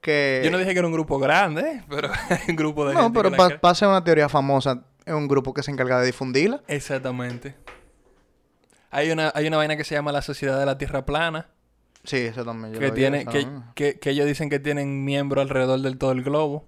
que... 0.02 0.42
Yo 0.44 0.50
no 0.50 0.58
dije 0.58 0.74
que 0.74 0.80
era 0.80 0.88
un 0.88 0.94
grupo 0.94 1.20
grande, 1.20 1.84
pero 1.90 2.10
hay 2.30 2.40
un 2.50 2.56
grupo 2.56 2.88
de 2.88 2.96
No, 2.96 3.04
gente 3.04 3.20
pero 3.20 3.32
que 3.32 3.38
la 3.38 3.62
para 3.62 3.76
ser 3.76 3.88
una 3.88 4.04
teoría 4.04 4.28
famosa, 4.28 4.84
es 5.06 5.14
un 5.14 5.28
grupo 5.28 5.54
que 5.54 5.62
se 5.62 5.70
encarga 5.70 6.00
de 6.00 6.08
difundirla. 6.08 6.64
Exactamente. 6.68 7.56
Hay 8.90 9.12
una, 9.12 9.32
hay 9.36 9.48
una 9.48 9.58
vaina 9.58 9.78
que 9.78 9.84
se 9.84 9.94
llama 9.96 10.12
la 10.12 10.24
Sociedad 10.24 10.60
de 10.60 10.66
la 10.66 10.78
Tierra 10.78 11.06
Plana, 11.06 11.50
Sí, 12.04 12.18
eso 12.18 12.44
también. 12.44 12.74
yo 12.74 12.80
que 12.80 12.88
lo 12.88 12.94
tiene, 12.94 13.26
que, 13.26 13.48
que, 13.76 14.00
que 14.00 14.10
ellos 14.10 14.26
dicen 14.26 14.50
que 14.50 14.60
tienen 14.60 15.06
miembros 15.06 15.44
alrededor 15.44 15.80
del 15.82 15.98
todo 16.00 16.12
el 16.12 16.24
globo. 16.24 16.68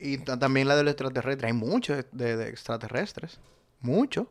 Y 0.00 0.18
ta- 0.18 0.38
también 0.38 0.68
la 0.68 0.76
de 0.76 0.82
los 0.84 0.92
extraterrestres. 0.92 1.48
Hay 1.52 1.56
muchos 1.56 2.04
de, 2.12 2.36
de 2.36 2.48
extraterrestres. 2.48 3.38
Mucho. 3.80 4.30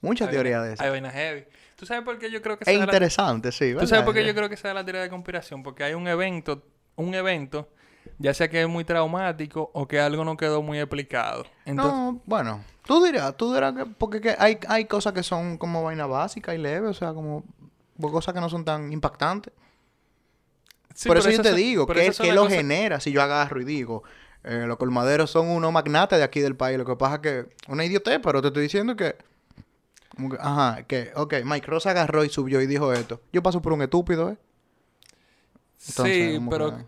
Mucha 0.00 0.24
Hay 0.26 0.30
teoría 0.32 0.58
vaina- 0.58 0.68
de 0.68 0.74
eso. 0.74 0.82
Hay 0.82 0.90
vainas 0.90 1.12
heavy. 1.14 1.44
¿Tú 1.76 1.86
sabes 1.86 2.04
por 2.04 2.18
qué 2.18 2.30
yo 2.30 2.42
creo 2.42 2.58
que 2.58 2.70
Es 2.70 2.76
la- 2.78 2.84
interesante, 2.84 3.52
sí. 3.52 3.74
¿Tú 3.78 3.86
sabes 3.86 4.04
por 4.04 4.14
qué 4.14 4.24
yo 4.24 4.34
creo 4.34 4.48
que 4.48 4.56
sea 4.56 4.74
la 4.74 4.84
teoría 4.84 5.02
de 5.02 5.08
conspiración? 5.10 5.62
Porque 5.62 5.84
hay 5.84 5.94
un 5.94 6.06
evento, 6.08 6.62
un 6.96 7.14
evento, 7.14 7.68
ya 8.18 8.34
sea 8.34 8.48
que 8.48 8.62
es 8.62 8.68
muy 8.68 8.84
traumático 8.84 9.70
o 9.74 9.86
que 9.88 10.00
algo 10.00 10.24
no 10.24 10.36
quedó 10.36 10.62
muy 10.62 10.78
explicado. 10.78 11.44
Entonces, 11.64 11.92
No, 11.94 12.20
bueno. 12.26 12.64
Tú 12.84 13.02
dirás, 13.04 13.36
tú 13.36 13.54
dirás 13.54 13.74
que... 13.74 13.86
Porque 13.86 14.20
que 14.20 14.34
hay, 14.38 14.58
hay 14.68 14.84
cosas 14.86 15.12
que 15.12 15.22
son 15.22 15.56
como 15.56 15.84
vaina 15.84 16.06
básica 16.06 16.52
y 16.54 16.58
leve. 16.58 16.88
O 16.88 16.94
sea, 16.94 17.12
como... 17.14 17.44
Cosas 18.00 18.34
que 18.34 18.40
no 18.40 18.48
son 18.48 18.64
tan 18.64 18.92
impactantes. 18.92 19.52
sí, 20.94 21.06
Por 21.08 21.18
eso 21.18 21.30
yo 21.30 21.40
te 21.42 21.54
digo, 21.54 21.86
¿qué, 21.86 22.06
las 22.08 22.18
lo 22.34 22.48
genera 22.48 22.98
si 22.98 23.12
yo 23.12 23.22
agarro 23.22 23.60
y 23.60 23.64
digo, 23.64 24.02
eh, 24.44 24.64
los 24.66 24.76
colmaderos 24.76 25.30
son 25.30 25.48
unos 25.48 25.72
magnates 25.72 26.18
de 26.18 26.24
aquí 26.24 26.40
del 26.40 26.56
país? 26.56 26.78
Lo 26.78 26.84
que 26.84 26.96
pasa 26.96 27.16
es 27.16 27.20
que, 27.20 27.46
una 27.68 27.84
idiotez, 27.84 28.20
pero 28.22 28.40
te 28.42 28.48
estoy 28.48 28.62
diciendo 28.64 28.96
que, 28.96 29.16
como 30.16 30.30
que, 30.30 30.36
ajá, 30.40 30.82
que, 30.84 31.10
ok, 31.14 31.34
Mike 31.44 31.66
Ross 31.66 31.86
agarró 31.86 32.24
y 32.24 32.28
subió 32.28 32.60
y 32.60 32.66
dijo 32.66 32.92
esto. 32.92 33.20
Yo 33.32 33.42
paso 33.42 33.62
por 33.62 33.72
un 33.72 33.82
estúpido, 33.82 34.30
¿eh? 34.30 34.36
Entonces, 35.88 36.16
sí, 36.38 36.46
pero, 36.50 36.76
que- 36.76 36.84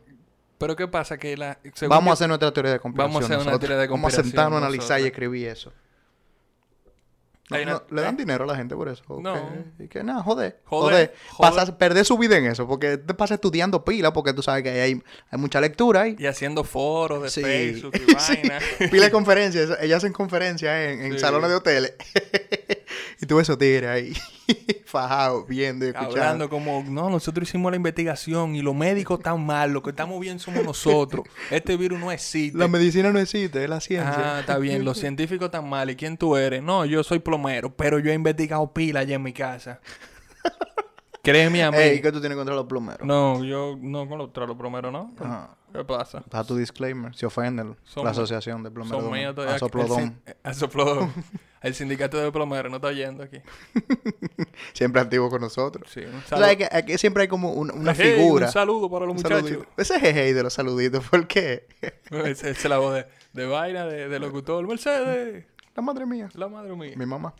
pero 0.58 0.76
¿qué 0.76 0.86
pasa? 0.88 1.18
Que 1.18 1.36
la, 1.36 1.58
Vamos 1.88 2.04
yo- 2.04 2.10
a 2.10 2.12
hacer 2.14 2.28
nuestra 2.28 2.52
teoría 2.52 2.72
de 2.72 2.78
conspiración. 2.80 3.12
Vamos 3.12 3.22
a 3.22 3.24
hacer 3.26 3.36
una 3.36 3.44
nosotros. 3.44 3.60
teoría 3.60 3.80
de 3.80 3.86
Vamos 3.88 3.98
a 3.98 4.02
conspiración 4.02 4.30
sentarnos, 4.30 4.62
a 4.62 4.66
analizar 4.66 5.00
y 5.00 5.04
escribir 5.06 5.48
eso. 5.48 5.72
No, 7.50 7.56
Hay 7.58 7.64
una- 7.64 7.72
no, 7.74 7.82
¿Le 7.90 8.00
dan 8.02 8.16
dinero 8.16 8.44
a 8.44 8.46
la 8.46 8.56
gente 8.56 8.74
por 8.74 8.88
eso? 8.88 9.02
¿O 9.06 9.20
No. 9.20 9.36
Y 9.78 9.86
que 9.88 10.02
nada, 10.02 10.22
joder. 10.22 10.60
Joder, 10.64 11.14
Joder. 11.28 11.52
Pasar- 11.52 11.76
perder 11.76 12.06
su 12.06 12.16
vida 12.16 12.38
en 12.38 12.46
eso. 12.46 12.66
Porque 12.66 12.96
te 12.96 13.12
pasa 13.12 13.34
estudiando 13.34 13.84
pila 13.84 14.14
porque 14.14 14.32
tú 14.32 14.42
sabes 14.42 14.62
que 14.62 14.70
hay, 14.70 15.02
hay 15.30 15.38
mucha 15.38 15.60
lectura 15.60 16.02
ahí. 16.02 16.16
Y 16.18 16.24
haciendo 16.26 16.64
foros 16.64 17.22
de 17.22 17.28
Sí. 17.30 17.42
Facebook 17.42 17.92
y 17.96 17.98
Sí. 18.18 18.34
vaina. 18.42 18.58
Pila 18.90 19.04
de 19.04 19.10
conferencias. 19.10 19.76
Ellas 19.82 19.98
hacen 19.98 20.14
conferencias 20.14 20.74
en, 20.74 21.02
en 21.02 21.12
Sí. 21.12 21.18
salones 21.18 21.50
de 21.50 21.56
hoteles. 21.56 21.94
y 23.20 23.26
tú 23.26 23.36
ves 23.36 23.44
esos 23.44 23.58
tigres 23.58 23.90
ahí. 23.90 24.12
Fajados, 24.86 25.46
viendo 25.48 25.84
y 25.84 25.88
escuchando. 25.88 26.20
Hablando 26.20 26.50
como, 26.50 26.84
no, 26.86 27.10
nosotros 27.10 27.48
hicimos 27.48 27.72
la 27.72 27.76
investigación 27.76 28.54
y 28.54 28.62
los 28.62 28.74
médicos 28.74 29.18
están 29.18 29.44
mal, 29.44 29.72
lo 29.72 29.82
que 29.82 29.90
estamos 29.90 30.20
bien 30.20 30.38
somos 30.38 30.64
nosotros. 30.64 31.24
Este 31.50 31.76
virus 31.76 31.98
no 31.98 32.10
existe. 32.10 32.58
La 32.58 32.68
medicina 32.68 33.12
no 33.12 33.18
existe, 33.18 33.62
es 33.62 33.70
la 33.70 33.80
ciencia. 33.80 34.36
Ah, 34.36 34.40
está 34.40 34.58
bien, 34.58 34.84
los 34.84 34.98
científicos 34.98 35.46
están 35.46 35.68
mal. 35.68 35.90
¿Y 35.90 35.96
quién 35.96 36.16
tú 36.16 36.36
eres? 36.36 36.62
No, 36.62 36.84
yo 36.84 37.02
soy 37.02 37.18
plomero, 37.18 37.74
pero 37.74 37.98
yo 37.98 38.10
he 38.10 38.14
investigado 38.14 38.72
pila 38.72 39.00
allá 39.00 39.16
en 39.16 39.22
mi 39.22 39.32
casa. 39.32 39.80
Créeme 41.22 41.64
a 41.64 41.70
mí. 41.70 41.78
Ey, 41.78 42.02
¿qué 42.02 42.12
tú 42.12 42.20
tienes 42.20 42.36
contra 42.36 42.54
los 42.54 42.66
plomeros? 42.66 43.06
No, 43.06 43.42
yo 43.42 43.78
no 43.80 44.06
con 44.06 44.18
los, 44.18 44.30
plomeros, 44.30 44.92
¿no? 44.92 45.12
Ajá. 45.18 45.56
¿Qué 45.74 45.84
pasa? 45.84 46.22
Da 46.30 46.44
tu 46.44 46.56
disclaimer. 46.56 47.12
Se 47.16 47.26
ofenden 47.26 47.76
Son- 47.82 48.04
la 48.04 48.12
asociación 48.12 48.62
de 48.62 48.70
plomeros. 48.70 49.02
Son 49.02 49.12
míos 49.12 49.34
todavía. 49.34 49.56
A 50.44 50.54
Soplodón. 50.54 51.12
El, 51.62 51.74
sindicato 51.74 52.16
de 52.18 52.30
plomeros 52.30 52.70
no 52.70 52.76
está 52.76 52.92
yendo 52.92 53.24
aquí. 53.24 53.38
Siempre 54.72 55.00
activo 55.00 55.28
con 55.30 55.40
nosotros. 55.40 55.90
Sí, 55.92 56.00
un 56.00 56.22
saludo. 56.22 56.44
sabes 56.46 56.56
que 56.58 56.68
aquí 56.70 56.96
siempre 56.98 57.22
hay 57.22 57.28
como 57.28 57.52
un- 57.52 57.70
una 57.72 57.92
Hey, 57.92 58.14
figura. 58.16 58.46
Un 58.46 58.52
saludo 58.52 58.88
para 58.90 59.06
los 59.06 59.16
Un 59.16 59.22
muchachos. 59.22 59.48
saludito. 59.48 59.66
Ese 59.76 59.98
jeje 59.98 60.32
de 60.34 60.42
los 60.44 60.52
saluditos. 60.52 61.04
¿Por 61.08 61.26
qué? 61.26 61.66
Esa 62.10 62.50
es 62.50 62.64
la 62.66 62.78
voz 62.78 62.94
de, 62.94 63.06
de 63.32 63.46
vaina, 63.46 63.84
de, 63.86 64.08
de 64.08 64.18
locutor. 64.20 64.64
Mercedes, 64.68 65.44
La 65.74 65.82
madre 65.82 66.06
mía. 66.06 66.28
la 66.34 66.46
madre 66.48 66.76
mía. 66.76 66.92
Mi 66.96 67.06
mamá. 67.06 67.34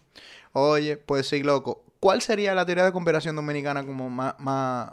Oye, 0.53 0.97
pues 0.97 1.29
sí, 1.29 1.43
loco. 1.45 1.85
¿Cuál 2.01 2.21
sería 2.21 2.55
la 2.55 2.67
teoría 2.67 2.85
de 2.85 2.93
conspiración 2.93 3.37
dominicana 3.37 3.85
como 3.87 4.11
más, 4.11 4.35
más 4.39 4.93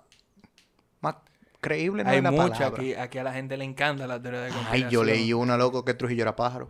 creíble? 1.62 2.04
No 2.04 2.10
Hay 2.10 2.18
es 2.18 2.24
la 2.24 2.32
mucha 2.32 2.50
palabra. 2.56 2.78
aquí, 2.78 2.94
aquí 2.96 3.18
a 3.20 3.24
la 3.24 3.34
gente 3.34 3.56
le 3.56 3.64
encanta 3.64 4.06
la 4.08 4.22
teoría 4.22 4.42
de 4.42 4.48
Ay, 4.48 4.52
conspiración. 4.54 4.90
yo 4.92 5.04
leí 5.06 5.32
una, 5.34 5.56
loco, 5.58 5.86
que 5.86 5.94
Trujillo 5.94 6.24
era 6.24 6.36
pájaro. 6.36 6.70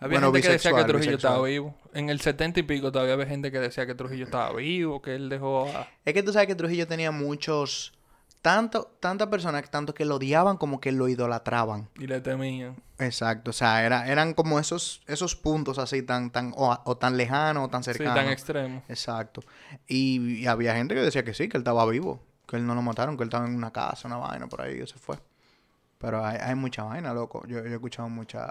Había 0.00 0.18
bueno, 0.18 0.32
gente 0.32 0.46
que 0.46 0.52
decía 0.52 0.70
que 0.70 0.74
bisexual, 0.76 0.86
Trujillo 0.86 1.16
estaba 1.16 1.42
vivo. 1.46 1.74
En 1.94 2.10
el 2.10 2.20
setenta 2.20 2.60
y 2.60 2.62
pico 2.64 2.92
todavía 2.92 3.14
había 3.14 3.26
gente 3.26 3.50
que 3.50 3.58
decía 3.58 3.86
que 3.86 3.94
Trujillo 3.94 4.24
estaba 4.24 4.52
vivo, 4.54 5.00
que 5.00 5.14
él 5.14 5.28
dejó 5.28 5.66
a... 5.68 5.88
Es 6.04 6.12
que 6.12 6.22
tú 6.22 6.32
sabes 6.32 6.46
que 6.48 6.54
Trujillo 6.54 6.86
tenía 6.86 7.10
muchos... 7.10 7.92
Tanto, 8.42 8.94
tantas 9.00 9.28
personas, 9.28 9.70
tanto 9.70 9.94
que 9.94 10.04
lo 10.04 10.16
odiaban 10.16 10.58
como 10.58 10.78
que 10.78 10.92
lo 10.92 11.08
idolatraban. 11.08 11.88
y 11.98 12.06
le 12.06 12.20
temían. 12.20 12.76
Exacto. 12.98 13.48
O 13.48 13.54
sea, 13.54 13.86
era, 13.86 14.06
eran 14.06 14.34
como 14.34 14.58
esos, 14.58 15.00
esos 15.06 15.34
puntos 15.34 15.78
así 15.78 16.02
tan, 16.02 16.30
tan, 16.30 16.52
o, 16.54 16.78
o 16.84 16.96
tan 16.98 17.16
lejanos 17.16 17.64
o 17.64 17.68
tan 17.70 17.82
Sí, 17.82 17.92
cercanos. 17.92 18.14
tan 18.16 18.28
extremo. 18.28 18.82
Exacto. 18.90 19.40
Y, 19.86 20.40
y 20.42 20.46
había 20.46 20.74
gente 20.76 20.94
que 20.94 21.00
decía 21.00 21.24
que 21.24 21.32
sí, 21.32 21.48
que 21.48 21.56
él 21.56 21.62
estaba 21.62 21.86
vivo, 21.86 22.20
que 22.54 22.60
él 22.60 22.66
no 22.66 22.76
lo 22.76 22.82
mataron, 22.82 23.16
que 23.16 23.24
él 23.24 23.28
estaba 23.28 23.46
en 23.46 23.54
una 23.56 23.72
casa, 23.72 24.06
una 24.06 24.16
vaina 24.16 24.46
por 24.46 24.62
ahí, 24.62 24.80
y 24.80 24.86
se 24.86 24.96
fue. 24.96 25.18
Pero 25.98 26.24
hay, 26.24 26.38
hay 26.40 26.54
mucha 26.54 26.84
vaina, 26.84 27.12
loco. 27.12 27.44
Yo, 27.48 27.58
yo 27.58 27.64
he 27.64 27.74
escuchado 27.74 28.08
mucha. 28.08 28.48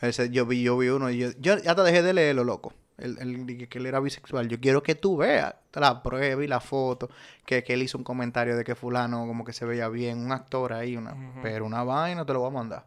Ese, 0.00 0.30
yo 0.30 0.46
vi, 0.46 0.62
yo 0.62 0.78
vi 0.78 0.88
uno 0.88 1.10
y 1.10 1.18
yo, 1.18 1.28
yo 1.38 1.58
ya 1.58 1.74
te 1.74 1.82
dejé 1.82 2.02
de 2.02 2.14
leerlo, 2.14 2.44
loco. 2.44 2.72
él, 2.96 3.18
él 3.20 3.44
dije 3.46 3.68
que 3.68 3.78
él 3.78 3.84
era 3.84 4.00
bisexual. 4.00 4.48
Yo 4.48 4.58
quiero 4.58 4.82
que 4.82 4.94
tú 4.94 5.18
veas 5.18 5.54
la 5.74 6.02
prueba 6.02 6.42
y 6.42 6.46
la 6.46 6.60
foto, 6.60 7.10
que, 7.44 7.62
que 7.62 7.74
él 7.74 7.82
hizo 7.82 7.98
un 7.98 8.04
comentario 8.04 8.56
de 8.56 8.64
que 8.64 8.74
fulano 8.74 9.26
como 9.26 9.44
que 9.44 9.52
se 9.52 9.66
veía 9.66 9.88
bien, 9.88 10.18
un 10.18 10.32
actor 10.32 10.72
ahí, 10.72 10.96
una, 10.96 11.14
pero 11.42 11.66
una 11.66 11.84
vaina 11.84 12.24
te 12.24 12.32
lo 12.32 12.40
voy 12.40 12.48
a 12.48 12.52
mandar. 12.52 12.86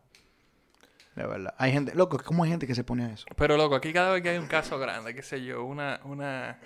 De 1.15 1.27
verdad. 1.27 1.53
Hay 1.57 1.71
gente, 1.71 1.93
loco, 1.93 2.19
¿cómo 2.23 2.43
hay 2.43 2.49
gente 2.49 2.65
que 2.65 2.73
se 2.73 2.83
pone 2.83 3.05
a 3.05 3.11
eso? 3.11 3.25
Pero 3.35 3.57
loco, 3.57 3.75
aquí 3.75 3.93
cada 3.93 4.13
vez 4.13 4.23
que 4.23 4.29
hay 4.29 4.37
un 4.37 4.47
caso 4.47 4.79
grande, 4.79 5.13
qué 5.13 5.21
sé 5.21 5.43
yo, 5.43 5.63
una, 5.63 5.99
una, 6.05 6.59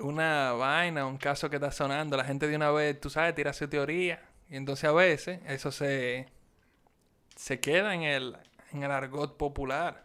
una 0.00 0.52
vaina, 0.52 1.06
un 1.06 1.18
caso 1.18 1.50
que 1.50 1.56
está 1.56 1.70
sonando, 1.72 2.16
la 2.16 2.24
gente 2.24 2.46
de 2.46 2.56
una 2.56 2.70
vez, 2.70 3.00
tú 3.00 3.10
sabes, 3.10 3.34
tira 3.34 3.52
su 3.52 3.68
teoría. 3.68 4.22
Y 4.50 4.56
entonces 4.56 4.84
a 4.84 4.92
veces 4.92 5.40
eso 5.46 5.70
se, 5.72 6.28
se 7.36 7.60
queda 7.60 7.94
en 7.94 8.02
el, 8.02 8.36
en 8.72 8.82
el 8.82 8.90
argot 8.90 9.36
popular. 9.36 10.04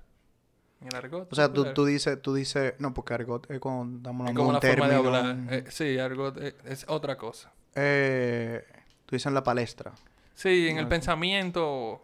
En 0.82 0.88
el 0.90 0.96
argot 0.96 1.32
O 1.32 1.36
sea, 1.36 1.48
tú, 1.48 1.54
popular. 1.56 1.74
tú 1.76 1.86
dices, 1.86 2.22
tú 2.22 2.34
dices, 2.34 2.74
no, 2.80 2.94
porque 2.94 3.14
argot 3.14 3.50
es 3.50 3.60
cuando 3.60 4.10
es 4.10 4.34
como 4.34 4.52
de 4.52 4.54
un 4.54 4.54
la 4.54 4.62
forma 4.62 4.88
de 4.90 4.96
hablar. 4.96 5.38
Eh, 5.50 5.66
sí, 5.70 5.98
argot 6.00 6.38
es, 6.38 6.56
es 6.66 6.86
otra 6.90 7.18
cosa. 7.18 7.52
eh, 7.76 8.66
tú 9.06 9.16
dices 9.16 9.28
en 9.28 9.34
la 9.36 9.44
palestra. 9.44 9.94
Sí, 10.34 10.68
en 10.68 10.78
el 10.78 10.86
sí. 10.86 10.90
pensamiento. 10.90 12.02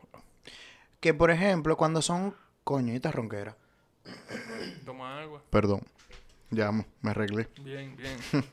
Que 1.00 1.14
por 1.14 1.32
ejemplo, 1.32 1.76
cuando 1.76 2.02
son 2.02 2.36
coñitas 2.64 3.14
ronqueras. 3.16 3.56
Toma 4.86 5.22
agua. 5.22 5.42
Perdón. 5.50 5.82
Ya 6.52 6.72
me 6.72 6.86
me 7.02 7.12
arreglé. 7.12 7.48
Bien, 7.64 7.96
bien. 7.96 8.18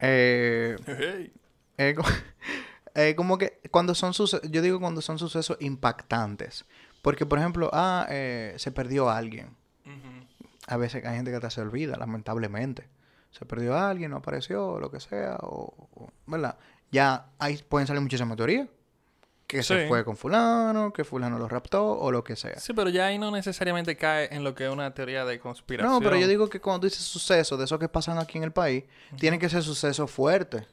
Eh, 0.00 0.76
Hey. 0.86 1.32
eh, 1.78 1.94
eh, 2.94 3.14
como 3.14 3.38
que 3.38 3.60
cuando 3.70 3.94
son 3.94 4.14
sucesos, 4.14 4.50
yo 4.50 4.62
digo 4.62 4.80
cuando 4.80 5.00
son 5.00 5.18
sucesos 5.18 5.56
impactantes. 5.60 6.64
Porque, 7.02 7.26
por 7.26 7.38
ejemplo, 7.38 7.70
ah, 7.72 8.06
eh, 8.10 8.54
se 8.58 8.70
perdió 8.72 9.10
alguien. 9.10 9.56
A 10.68 10.76
veces 10.76 11.04
hay 11.04 11.16
gente 11.16 11.30
que 11.32 11.36
hasta 11.36 11.50
se 11.50 11.60
olvida, 11.60 11.96
lamentablemente. 11.96 12.86
Se 13.32 13.44
perdió 13.44 13.76
alguien, 13.76 14.12
no 14.12 14.18
apareció, 14.18 14.78
lo 14.78 14.90
que 14.92 15.00
sea, 15.00 15.36
o, 15.40 15.88
o- 15.94 16.12
¿verdad? 16.26 16.56
Ya 16.92 17.26
ahí 17.40 17.58
pueden 17.68 17.86
salir 17.88 18.00
muchísimas 18.02 18.36
teorías. 18.36 18.68
Que 19.46 19.62
se 19.62 19.86
fue 19.86 20.02
con 20.04 20.16
fulano, 20.16 20.92
que 20.94 21.04
fulano 21.04 21.38
lo 21.38 21.46
raptó, 21.46 21.84
o 21.98 22.10
lo 22.10 22.24
que 22.24 22.36
sea. 22.36 22.58
Sí, 22.58 22.72
pero 22.72 22.88
ya 22.88 23.06
ahí 23.06 23.18
no 23.18 23.30
necesariamente 23.30 23.96
cae 23.96 24.34
en 24.34 24.44
lo 24.44 24.54
que 24.54 24.64
es 24.66 24.72
una 24.72 24.94
teoría 24.94 25.24
de 25.26 25.38
conspiración. 25.38 25.92
No, 25.92 26.00
pero 26.00 26.16
yo 26.16 26.26
digo 26.26 26.48
que 26.48 26.60
cuando 26.60 26.80
tú 26.80 26.86
dices 26.86 27.02
sucesos 27.04 27.58
de 27.58 27.66
esos 27.66 27.78
que 27.78 27.88
pasan 27.88 28.18
aquí 28.18 28.38
en 28.38 28.44
el 28.44 28.52
país, 28.52 28.84
tienen 29.18 29.38
que 29.38 29.50
ser 29.50 29.62
sucesos 29.62 30.10
fuertes. 30.10 30.64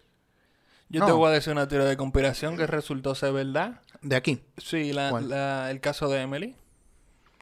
Yo 0.88 1.01
no. 1.01 1.05
te 1.08 1.12
voy 1.12 1.27
a 1.27 1.32
decir 1.32 1.51
una 1.51 1.67
teoría 1.67 1.88
de 1.89 1.97
conspiración 1.97 2.55
que 2.58 2.65
resultó 2.65 3.13
ser 3.15 3.34
verdad. 3.34 3.82
De 4.01 4.15
aquí. 4.15 4.41
Sí, 4.58 4.93
la, 4.93 5.12
la- 5.21 5.69
el 5.71 5.82
caso 5.82 6.08
de 6.08 6.21
Emily. 6.21 6.55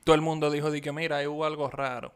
Todo 0.03 0.15
el 0.15 0.21
mundo 0.21 0.49
dijo 0.49 0.71
de 0.71 0.81
que 0.81 0.91
mira, 0.91 1.17
ahí 1.17 1.27
hubo 1.27 1.45
algo 1.45 1.69
raro. 1.69 2.13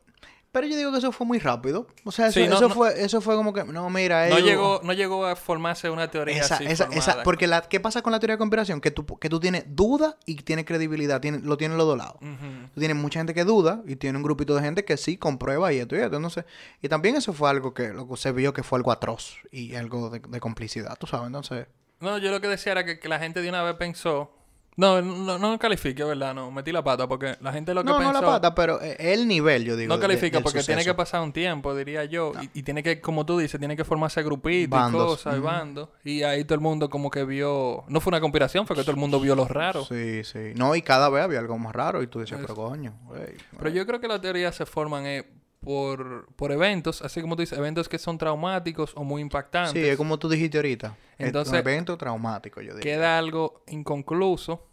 Pero 0.52 0.68
yo 0.68 0.76
digo 0.76 0.92
que 0.92 0.98
eso 0.98 1.14
fue 1.14 1.26
muy 1.26 1.40
rápido. 1.40 1.88
O 2.04 2.12
sea, 2.12 2.28
eso, 2.28 2.40
Sí, 2.42 2.48
no- 2.48 2.56
eso 2.58 2.68
no- 2.68 2.76
fue, 2.76 3.02
eso 3.02 3.22
fue 3.22 3.36
como 3.36 3.54
que, 3.54 3.64
no, 3.64 3.90
mira, 3.90 4.28
No 4.28 4.36
ellos- 4.36 4.50
llegó, 4.50 4.82
no 4.84 4.92
llegó 4.92 5.26
a 5.26 5.38
formarse 5.38 5.90
una 5.90 6.12
teoría 6.12 6.42
Esa, 6.42 6.56
así 6.56 6.66
esa, 6.66 6.86
esa, 6.92 7.24
porque 7.24 7.48
la, 7.48 7.62
¿qué 7.62 7.80
pasa 7.80 8.02
con 8.02 8.12
la 8.12 8.20
teoría 8.20 8.36
de 8.36 8.40
conspiración? 8.40 8.82
Que 8.82 8.92
tú, 8.92 9.06
que 9.18 9.30
tú 9.30 9.40
tienes 9.40 9.64
duda 9.68 10.18
y 10.26 10.36
tienes 10.36 10.66
credibilidad, 10.66 11.22
tiene, 11.22 11.40
lo 11.40 11.56
tienen 11.56 11.78
los 11.78 11.88
dos 11.88 11.98
lados. 11.98 12.16
Ujú. 12.22 12.68
Tú 12.74 12.80
tienes 12.82 12.98
mucha 12.98 13.20
gente 13.22 13.34
que 13.34 13.46
duda 13.46 13.82
y 13.88 13.96
tiene 13.96 14.18
un 14.18 14.24
grupito 14.24 14.54
de 14.56 14.62
gente 14.62 14.84
que 14.84 14.98
sí 14.98 15.16
comprueba 15.18 15.72
y 15.72 15.78
esto 15.80 15.96
y 15.96 16.00
esto, 16.00 16.30
sé. 16.30 16.44
Y 16.82 16.90
también 16.90 17.16
eso 17.16 17.32
fue 17.32 17.50
algo 17.50 17.74
que 17.74 17.94
loco, 17.94 18.18
se 18.18 18.34
vio 18.34 18.54
que 18.54 18.64
fue 18.64 18.78
algo 18.78 18.92
atroz 18.92 19.38
y 19.52 19.76
algo 19.76 20.10
de, 20.10 20.20
de 20.20 20.40
complicidad, 20.42 20.98
tú 21.00 21.08
sabes, 21.08 21.28
entonces... 21.28 21.68
No, 22.02 22.18
yo 22.18 22.30
lo 22.32 22.42
que 22.42 22.48
decía 22.50 22.74
era 22.74 22.84
que, 22.84 23.00
que 23.00 23.08
la 23.08 23.20
gente 23.20 23.42
de 23.42 23.48
una 23.48 23.64
vez 23.64 23.76
pensó... 23.76 24.32
No, 24.78 25.02
no, 25.02 25.38
no 25.38 25.60
califique, 25.60 26.04
¿verdad? 26.04 26.34
No, 26.34 26.50
metí 26.50 26.72
la 26.72 26.84
pata 26.84 27.08
porque 27.08 27.36
la 27.42 27.52
gente 27.52 27.74
lo 27.74 27.84
que 27.84 27.90
no, 27.90 27.98
pensó... 27.98 28.14
no 28.14 28.22
la 28.22 28.26
pata, 28.28 28.56
pero 28.56 28.82
eh, 28.82 28.96
el 29.00 29.28
nivel, 29.28 29.66
yo 29.66 29.76
digo. 29.76 29.94
No 29.94 30.00
califica 30.00 30.40
porque 30.40 30.64
tiene 30.64 30.84
que 30.86 30.94
pasar 30.94 31.22
un 31.22 31.34
tiempo, 31.34 31.76
diría 31.76 32.06
yo. 32.06 32.32
Y, 32.42 32.60
y 32.60 32.64
tiene 32.64 32.82
que, 32.82 33.02
como 33.02 33.26
tú 33.26 33.38
dices, 33.38 33.60
tiene 33.60 33.76
que 33.76 33.84
formarse 33.84 34.24
grupitos 34.24 34.90
y 34.90 34.92
cosas 34.94 35.38
y 35.38 35.40
bandos. 35.40 35.90
Y 36.06 36.24
ahí 36.24 36.46
todo 36.46 36.56
el 36.56 36.62
mundo 36.62 36.90
como 36.90 37.12
que 37.12 37.26
vio... 37.26 37.84
No 37.90 38.00
fue 38.00 38.12
una 38.12 38.22
conspiración, 38.22 38.66
fue 38.66 38.76
que 38.76 38.82
todo 38.84 38.92
el 38.92 38.98
mundo 38.98 39.20
vio 39.20 39.36
lo 39.36 39.46
raro. 39.48 39.84
Sí, 39.86 40.24
sí. 40.24 40.54
No, 40.56 40.74
y 40.76 40.82
cada 40.82 41.10
vez 41.10 41.24
había 41.24 41.40
algo 41.40 41.58
más 41.58 41.74
raro 41.76 42.02
y 42.02 42.08
tú 42.08 42.20
decías, 42.20 42.40
Es- 42.40 42.46
pero 42.46 42.56
coño, 42.56 42.94
güey, 43.08 43.36
Pero 43.58 43.70
yo 43.72 43.86
creo 43.86 44.00
que 44.00 44.08
las 44.08 44.22
teorías 44.22 44.56
se 44.56 44.66
forman 44.66 45.06
eh, 45.06 45.26
por, 45.62 46.28
por 46.36 46.52
eventos, 46.52 47.02
así 47.04 47.22
como 47.22 47.36
tú 47.36 47.44
dices, 47.44 47.58
eventos 47.58 47.88
que 47.88 48.00
son 48.00 48.18
traumáticos 48.18 48.92
o 48.96 49.04
muy 49.04 49.22
impactantes. 49.22 49.82
Sí, 49.82 49.88
es 49.88 49.96
como 49.96 50.18
tú 50.18 50.28
dijiste 50.28 50.58
ahorita. 50.58 50.98
Es 51.18 51.28
Entonces- 51.28 51.54
un 51.54 51.60
evento 51.60 51.98
traumático, 51.98 52.62
yo 52.62 52.72
digo. 52.72 52.82
Queda 52.82 53.18
algo 53.18 53.64
inconcluso. 53.68 54.68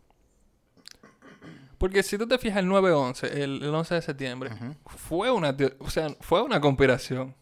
Porque 1.77 2.03
si 2.03 2.19
tú 2.19 2.27
te 2.27 2.39
fijas, 2.39 2.59
el 2.59 2.67
9-11, 2.67 3.31
el, 3.31 3.63
el 3.63 3.75
11 3.75 3.95
de 3.95 4.03
septiembre, 4.03 4.51
fue 4.87 5.31
una 5.31 5.57
o 5.79 5.91
sea, 5.91 6.09
fue 6.21 6.43
una 6.43 6.61
conspiración. 6.61 7.37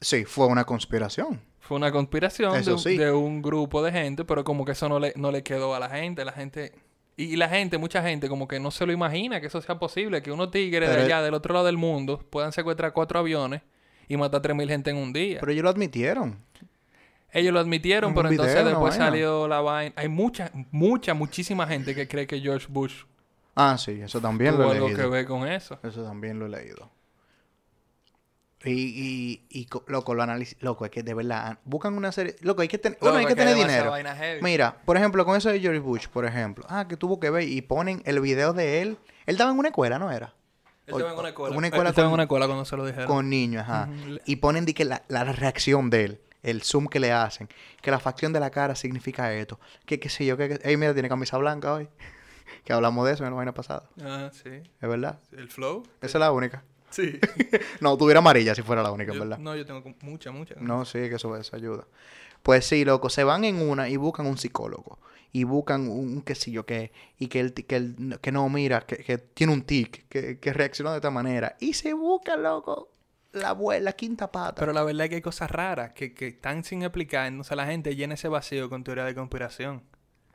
Sí, 0.00 0.24
fue 0.24 0.46
una 0.46 0.64
conspiración. 0.64 1.40
Fue 1.60 1.76
una 1.78 1.90
conspiración 1.90 2.52
de, 2.52 2.78
sí. 2.78 2.96
de 2.96 3.12
un 3.12 3.42
grupo 3.42 3.82
de 3.82 3.92
gente, 3.92 4.24
pero 4.24 4.44
como 4.44 4.64
que 4.64 4.72
eso 4.72 4.88
no 4.88 4.98
le, 4.98 5.12
no 5.16 5.30
le 5.30 5.42
quedó 5.42 5.74
a 5.74 5.80
la 5.80 5.88
gente. 5.88 6.24
La 6.24 6.32
gente. 6.32 6.74
Y, 7.16 7.36
la 7.36 7.48
gente, 7.48 7.78
mucha 7.78 8.02
gente, 8.02 8.28
como 8.28 8.46
que 8.46 8.60
no 8.60 8.70
se 8.70 8.84
lo 8.84 8.92
imagina 8.92 9.40
que 9.40 9.46
eso 9.46 9.60
sea 9.62 9.78
posible, 9.78 10.20
que 10.22 10.30
unos 10.30 10.50
tigres 10.50 10.88
Pero- 10.88 11.00
de 11.00 11.06
allá, 11.06 11.22
del 11.22 11.32
otro 11.34 11.54
lado 11.54 11.64
del 11.66 11.78
mundo, 11.78 12.18
puedan 12.30 12.52
secuestrar 12.52 12.92
cuatro 12.92 13.18
aviones 13.18 13.62
y 14.06 14.16
matar 14.18 14.42
3.000 14.42 14.68
gente 14.68 14.90
en 14.90 14.96
un 14.98 15.12
día. 15.12 15.38
Pero 15.40 15.50
ellos 15.52 15.64
lo 15.64 15.70
admitieron. 15.70 16.38
Ellos 17.32 17.52
lo 17.52 17.60
admitieron, 17.60 18.10
En 18.10 18.14
pero 18.16 18.28
entonces 18.30 18.54
video, 18.54 18.68
después 18.68 18.90
vaina. 18.98 19.04
salió 19.06 19.48
la 19.48 19.60
vaina. 19.60 19.92
Hay 19.96 20.08
mucha, 20.08 20.50
mucha, 20.70 21.12
muchísima 21.14 21.66
gente 21.66 21.94
que 21.94 22.06
cree 22.06 22.26
que 22.26 22.40
George 22.40 22.66
Bush 22.68 23.04
Ah, 23.54 23.76
sí, 23.78 23.98
eso 24.02 24.20
también 24.20 24.56
lo 24.58 24.70
he 24.70 24.78
leído. 24.78 24.96
que 24.96 25.06
ver 25.06 25.26
con 25.26 25.48
eso. 25.48 25.78
Eso 25.82 26.02
también 26.04 26.38
lo 26.38 26.46
he 26.46 26.48
leído. 26.50 26.90
Y, 28.66 28.72
y, 29.50 29.60
y 29.60 29.66
co- 29.66 29.84
loco, 29.88 30.14
lo 30.14 30.22
analiz... 30.22 30.56
Loco, 30.60 30.84
es 30.84 30.90
que 30.90 31.02
de 31.02 31.14
verdad, 31.14 31.58
buscan 31.64 31.94
una 31.94 32.10
serie... 32.12 32.36
Loco, 32.40 32.62
hay 32.62 32.68
que, 32.68 32.78
tener 32.78 32.98
hay 33.02 33.22
que 33.24 33.28
que 33.28 33.34
tener 33.36 33.54
dinero. 33.54 33.92
Mira, 34.42 34.76
por 34.84 34.96
ejemplo, 34.96 35.24
con 35.24 35.36
eso 35.36 35.50
de 35.50 35.60
George 35.60 35.78
Bush, 35.80 36.08
por 36.08 36.24
ejemplo. 36.24 36.64
Ah, 36.68 36.86
que 36.88 36.96
tuvo 36.96 37.20
que 37.20 37.30
ver 37.30 37.44
y 37.48 37.62
ponen 37.62 38.02
el 38.04 38.20
video 38.20 38.52
de 38.52 38.82
él. 38.82 38.98
Él 39.26 39.34
estaba 39.34 39.50
en 39.52 39.58
una 39.58 39.68
escuela, 39.68 39.98
¿no 39.98 40.10
era? 40.10 40.34
Él 40.86 40.94
estaba 40.94 41.12
en 41.12 41.18
una 41.18 41.28
escuela. 41.28 41.56
Una 41.56 41.66
Él 41.68 41.72
estaba 41.72 41.90
en 41.90 41.94
con- 42.10 42.14
una 42.14 42.22
escuela 42.24 42.46
cuando 42.46 42.64
se 42.64 42.76
lo 42.76 42.86
dijeron. 42.86 43.06
Con 43.06 43.28
niños, 43.30 43.62
ajá. 43.62 43.88
Y 44.24 44.36
ponen 44.36 44.64
di 44.64 44.74
que 44.74 44.84
la, 44.84 45.02
la 45.08 45.24
reacción 45.24 45.90
de 45.90 46.04
él, 46.04 46.20
el 46.42 46.62
zoom 46.62 46.86
que 46.88 47.00
le 47.00 47.12
hacen, 47.12 47.48
que 47.82 47.90
la 47.90 47.98
facción 47.98 48.32
de 48.32 48.40
la 48.40 48.50
cara 48.50 48.74
significa 48.74 49.32
esto. 49.32 49.58
Que 49.84 49.98
qué 50.00 50.08
sé 50.08 50.24
yo, 50.26 50.36
que... 50.36 50.60
Ey, 50.62 50.76
mira, 50.76 50.92
tiene 50.92 51.08
camisa 51.08 51.38
blanca 51.38 51.72
hoy. 51.72 51.88
que 52.64 52.72
hablamos 52.72 53.06
de 53.06 53.14
eso 53.14 53.24
en 53.24 53.30
la 53.30 53.36
vaina 53.36 53.52
pasada. 53.54 53.88
Ah, 54.00 54.30
sí. 54.32 54.50
¿Es 54.50 54.88
verdad? 54.88 55.18
El 55.32 55.48
flow. 55.48 55.82
Esa 56.00 56.18
es 56.18 56.20
la 56.20 56.30
única. 56.32 56.62
Sí. 56.90 57.18
No, 57.80 57.96
tuviera 57.96 58.18
amarilla 58.18 58.54
si 58.54 58.62
fuera 58.62 58.82
la 58.82 58.90
única, 58.90 59.12
Yo- 59.12 59.20
¿verdad? 59.20 59.38
no, 59.38 59.54
yo 59.56 59.66
tengo 59.66 59.82
mucha, 60.02 60.30
mucha. 60.30 60.54
No, 60.60 60.84
sí, 60.84 60.98
que 61.08 61.16
eso, 61.16 61.36
eso 61.36 61.56
ayuda. 61.56 61.86
Pues 62.42 62.64
sí, 62.66 62.84
loco, 62.84 63.10
se 63.10 63.24
van 63.24 63.44
en 63.44 63.60
una 63.60 63.88
y 63.88 63.96
buscan 63.96 64.26
un 64.26 64.38
psicólogo. 64.38 64.98
Y 65.32 65.44
buscan 65.44 65.88
un, 65.88 66.22
qué 66.22 66.34
sé 66.34 66.50
yo 66.50 66.64
qué. 66.64 66.92
Y 67.18 67.26
que, 67.26 67.40
el, 67.40 67.52
que, 67.52 67.76
el- 67.76 68.18
que 68.22 68.32
no, 68.32 68.48
mira, 68.48 68.80
que, 68.82 68.96
que 68.98 69.18
tiene 69.18 69.52
un 69.52 69.62
tic, 69.62 70.06
que, 70.08 70.38
que 70.38 70.52
reacciona 70.52 70.92
de 70.92 70.96
esta 70.98 71.10
manera. 71.10 71.56
Y 71.60 71.74
se 71.74 71.92
busca, 71.92 72.36
loco, 72.36 72.88
la, 73.32 73.54
bue- 73.54 73.80
la 73.80 73.92
quinta 73.92 74.30
pata. 74.32 74.54
Pero 74.60 74.72
la 74.72 74.82
verdad 74.84 75.04
es 75.04 75.08
que 75.10 75.16
hay 75.16 75.22
cosas 75.22 75.50
raras 75.50 75.92
que, 75.92 76.14
que 76.14 76.28
están 76.28 76.64
sin 76.64 76.82
explicar. 76.82 77.26
Entonces 77.26 77.54
la 77.56 77.66
gente 77.66 77.94
llena 77.96 78.14
ese 78.14 78.28
vacío 78.28 78.70
con 78.70 78.82
teoría 78.84 79.04
de 79.04 79.14
conspiración. 79.14 79.82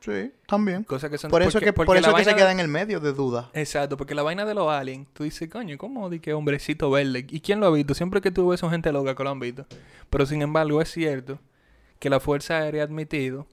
Sí, 0.02 0.32
también. 0.48 0.84
Cosas 0.84 1.10
que 1.10 1.18
son... 1.18 1.32
Por 1.32 1.42
eso, 1.42 1.54
porque- 1.54 1.66
que, 1.68 1.74
por 1.74 1.96
eso 1.96 2.14
que 2.14 2.24
se 2.26 2.36
queda 2.36 2.48
de- 2.48 2.52
en 2.52 2.60
el 2.60 2.68
medio 2.68 3.00
de 3.00 3.14
duda. 3.14 3.50
Exacto, 3.54 3.96
porque 3.96 4.14
la 4.16 4.24
vaina 4.24 4.44
de 4.44 4.54
los 4.54 4.70
aliens, 4.70 5.08
tú 5.14 5.24
dices, 5.24 5.48
coño, 5.50 5.78
¿cómo 5.78 6.10
di 6.10 6.20
que 6.20 6.34
hombrecito 6.34 6.92
verde? 6.92 7.26
¿Y 7.30 7.40
quién 7.40 7.60
lo 7.62 7.68
ha 7.68 7.72
visto? 7.72 7.94
Siempre 7.94 8.20
que 8.20 8.32
tú 8.32 8.50
ves 8.50 8.60
son 8.60 8.72
gente 8.72 8.92
loca 8.92 9.16
que 9.16 9.24
lo 9.24 9.30
han 9.30 9.40
visto. 9.40 9.66
Pero 10.10 10.26
sin 10.26 10.42
embargo, 10.42 10.82
es 10.82 10.92
cierto 10.92 11.40
que 12.00 12.10
la 12.10 12.20
Fuerza 12.20 12.58
Aérea 12.58 12.82
ha 12.84 12.86
admitido 12.86 13.48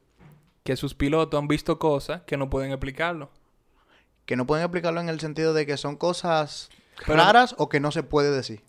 que 0.64 0.76
sus 0.76 0.94
pilotos 0.94 1.38
han 1.38 1.46
visto 1.48 1.78
cosas 1.78 2.22
que 2.22 2.36
no 2.36 2.50
pueden 2.50 2.72
explicarlo. 2.72 3.30
Que 4.26 4.36
no 4.36 4.46
pueden 4.46 4.64
explicarlo 4.64 5.00
en 5.00 5.08
el 5.08 5.20
sentido 5.20 5.54
de 5.54 5.64
que 5.66 5.76
son 5.76 5.96
cosas 5.96 6.68
Pero- 7.06 7.18
raras 7.18 7.54
o 7.58 7.68
que 7.68 7.80
no 7.80 7.90
se 7.92 8.02
puede 8.02 8.30
decir. 8.30 8.62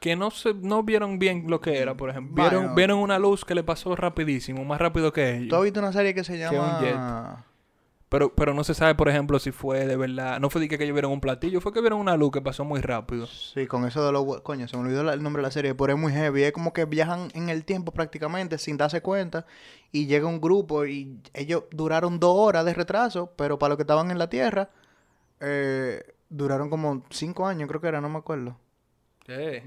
Que 0.00 0.14
no 0.14 0.30
se, 0.30 0.54
no 0.54 0.82
vieron 0.84 1.18
bien 1.18 1.44
lo 1.48 1.60
que 1.60 1.78
era, 1.78 1.96
por 1.96 2.10
ejemplo. 2.10 2.34
Bueno. 2.36 2.50
Vieron, 2.58 2.74
vieron 2.76 2.98
una 3.00 3.18
luz 3.18 3.44
que 3.44 3.54
le 3.54 3.64
pasó 3.64 3.96
rapidísimo, 3.96 4.64
más 4.64 4.80
rápido 4.80 5.12
que 5.12 5.36
ellos. 5.36 5.48
¿Tú 5.48 5.56
has 5.56 5.62
visto 5.64 5.80
una 5.80 5.92
serie 5.92 6.14
que 6.14 6.22
se 6.24 6.34
un 6.34 6.38
llama... 6.38 7.44
Pero, 8.10 8.34
pero 8.34 8.54
no 8.54 8.64
se 8.64 8.72
sabe, 8.72 8.94
por 8.94 9.10
ejemplo, 9.10 9.38
si 9.38 9.50
fue 9.52 9.86
de 9.86 9.94
verdad. 9.94 10.40
No 10.40 10.48
fue 10.48 10.62
de 10.62 10.68
que 10.68 10.76
ellos 10.82 10.94
vieron 10.94 11.12
un 11.12 11.20
platillo, 11.20 11.60
fue 11.60 11.74
que 11.74 11.82
vieron 11.82 12.00
una 12.00 12.16
luz 12.16 12.30
que 12.32 12.40
pasó 12.40 12.64
muy 12.64 12.80
rápido. 12.80 13.26
Sí, 13.26 13.66
con 13.66 13.84
eso 13.86 14.02
de 14.06 14.12
los... 14.12 14.40
Coño, 14.40 14.66
se 14.66 14.78
me 14.78 14.84
olvidó 14.84 15.02
la- 15.04 15.12
el 15.12 15.22
nombre 15.22 15.42
de 15.42 15.48
la 15.48 15.50
serie, 15.50 15.74
pero 15.74 15.92
es 15.92 15.98
muy 15.98 16.12
heavy. 16.14 16.44
Es 16.44 16.52
como 16.52 16.72
que 16.72 16.86
viajan 16.86 17.28
en 17.34 17.50
el 17.50 17.66
tiempo 17.66 17.92
prácticamente 17.92 18.56
sin 18.56 18.78
darse 18.78 19.02
cuenta 19.02 19.44
y 19.92 20.06
llega 20.06 20.26
un 20.26 20.40
grupo 20.40 20.86
y 20.86 21.18
ellos 21.34 21.64
duraron 21.70 22.18
dos 22.18 22.34
horas 22.34 22.64
de 22.64 22.72
retraso, 22.72 23.30
pero 23.36 23.58
para 23.58 23.70
los 23.70 23.76
que 23.76 23.82
estaban 23.82 24.10
en 24.10 24.18
la 24.18 24.30
Tierra, 24.30 24.70
eh, 25.40 26.02
duraron 26.30 26.70
como 26.70 27.02
cinco 27.10 27.46
años, 27.46 27.68
creo 27.68 27.82
que 27.82 27.88
era, 27.88 28.00
no 28.00 28.08
me 28.08 28.18
acuerdo. 28.18 28.56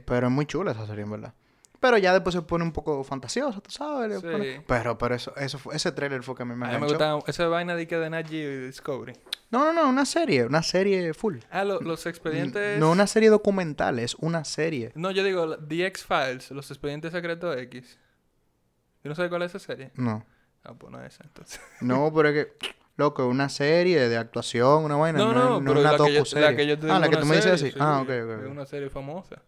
Pero 0.05 0.27
es 0.27 0.33
muy 0.33 0.45
chula 0.45 0.71
esa 0.71 0.85
serie, 0.87 1.03
en 1.03 1.11
verdad. 1.11 1.33
Pero 1.79 1.97
ya 1.97 2.13
después 2.13 2.35
se 2.35 2.43
pone 2.43 2.63
un 2.63 2.71
poco 2.73 3.03
fantasioso, 3.03 3.59
tú 3.59 3.71
sabes. 3.71 4.19
Sí. 4.21 4.61
Pero, 4.67 4.97
pero 4.99 5.15
eso, 5.15 5.35
eso 5.35 5.57
fue- 5.57 5.75
ese 5.75 5.91
trailer 5.91 6.21
fue 6.21 6.35
que 6.35 6.43
a 6.43 6.45
mí 6.45 6.55
me 6.55 6.67
A 6.67 6.69
mí 6.73 6.77
me 6.79 6.85
gustaba 6.87 7.19
esa 7.25 7.47
vaina 7.47 7.75
de 7.75 7.87
que 7.87 7.97
de 7.97 8.25
y 8.29 8.65
Discovery. 8.67 9.13
No, 9.49 9.65
no, 9.65 9.73
no, 9.73 9.89
una 9.89 10.05
serie, 10.05 10.45
una 10.45 10.61
serie 10.61 11.13
full. 11.15 11.39
Ah, 11.49 11.63
lo- 11.63 11.81
los 11.81 12.05
expedientes... 12.05 12.79
No 12.79 12.91
una 12.91 13.07
serie 13.07 13.29
documental, 13.29 13.97
es 13.97 14.13
una 14.15 14.45
serie. 14.45 14.91
No, 14.93 15.09
yo 15.09 15.23
digo, 15.23 15.45
la- 15.47 15.57
The 15.57 15.87
X-Files, 15.87 16.51
los 16.51 16.69
expedientes 16.69 17.13
secretos 17.13 17.57
X. 17.57 17.97
¿Yo 19.03 19.09
no 19.09 19.15
sé 19.15 19.27
cuál 19.29 19.41
es 19.41 19.55
esa 19.55 19.65
serie? 19.65 19.91
No. 19.95 20.23
Ah, 20.63 20.75
pues 20.75 20.91
no 20.91 21.01
es 21.03 21.15
esa, 21.15 21.23
entonces. 21.23 21.59
No, 21.81 22.13
pero 22.13 22.29
es 22.29 22.45
que, 22.45 22.53
loco, 22.95 23.25
una 23.25 23.49
serie 23.49 24.07
de 24.07 24.17
actuación, 24.17 24.83
una 24.83 24.97
vaina. 24.97 25.17
No, 25.17 25.33
no, 25.33 25.57
es- 25.57 25.63
pero 25.65 25.79
es 25.79 25.85
una 25.85 25.91
la 25.97 26.05
que, 26.05 26.13
yo, 26.13 26.39
la 26.39 26.55
que 26.55 26.67
yo 26.67 26.77
te 26.79 26.85
Ah, 26.91 26.99
la 26.99 27.07
digo 27.07 27.11
que 27.17 27.17
tú 27.23 27.25
me 27.25 27.35
dices 27.37 27.51
así. 27.53 27.71
sí, 27.71 27.77
Ah, 27.79 28.01
ok, 28.03 28.09
Es 28.11 28.23
ok. 28.23 28.43
ok. 28.45 28.51
una 28.51 28.65
serie 28.67 28.89
famosa. 28.91 29.41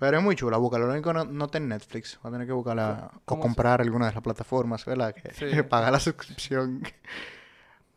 Pero 0.00 0.16
es 0.18 0.24
muy 0.24 0.34
chula, 0.34 0.56
búscala. 0.56 0.86
Lo 0.86 0.92
único 0.92 1.10
que 1.10 1.14
no, 1.14 1.24
no 1.26 1.44
está 1.44 1.58
en 1.58 1.68
Netflix. 1.68 2.18
Va 2.24 2.30
a 2.30 2.32
tener 2.32 2.46
que 2.46 2.52
buscarla 2.54 3.10
o 3.14 3.20
¿Cómo 3.26 3.42
se- 3.42 3.46
comprar 3.48 3.80
alguna 3.82 4.06
de 4.08 4.12
las 4.14 4.22
plataformas, 4.22 4.84
¿verdad? 4.84 5.14
Que 5.14 5.32
Sí. 5.34 5.62
pagar 5.68 5.92
la 5.92 6.00
suscripción. 6.00 6.82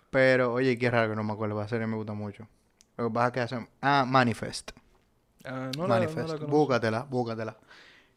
Pero, 0.09 0.53
oye, 0.53 0.77
qué 0.77 0.91
raro 0.91 1.09
que 1.09 1.15
no 1.15 1.23
me 1.23 1.33
acuerdo. 1.33 1.57
La 1.59 1.67
serie 1.67 1.87
me 1.87 1.95
gusta 1.95 2.13
mucho. 2.13 2.47
Lo 2.97 3.07
que 3.07 3.13
pasa 3.13 3.27
es 3.27 3.33
que 3.33 3.39
hacen... 3.39 3.69
Ah, 3.81 4.05
Manifest. 4.07 4.71
Ah, 5.45 5.71
no 5.75 5.87
la, 5.87 5.87
no 5.87 5.87
Manifest. 5.87 6.17
la 6.17 6.35
conozco. 6.35 6.47
búscatela, 6.47 7.03
búscatela. 7.09 7.57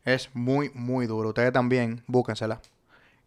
Es 0.04 0.30
muy, 0.34 0.70
muy 0.74 1.06
duro. 1.06 1.30
Ustedes 1.30 1.52
también, 1.52 2.02
búsquensela. 2.06 2.60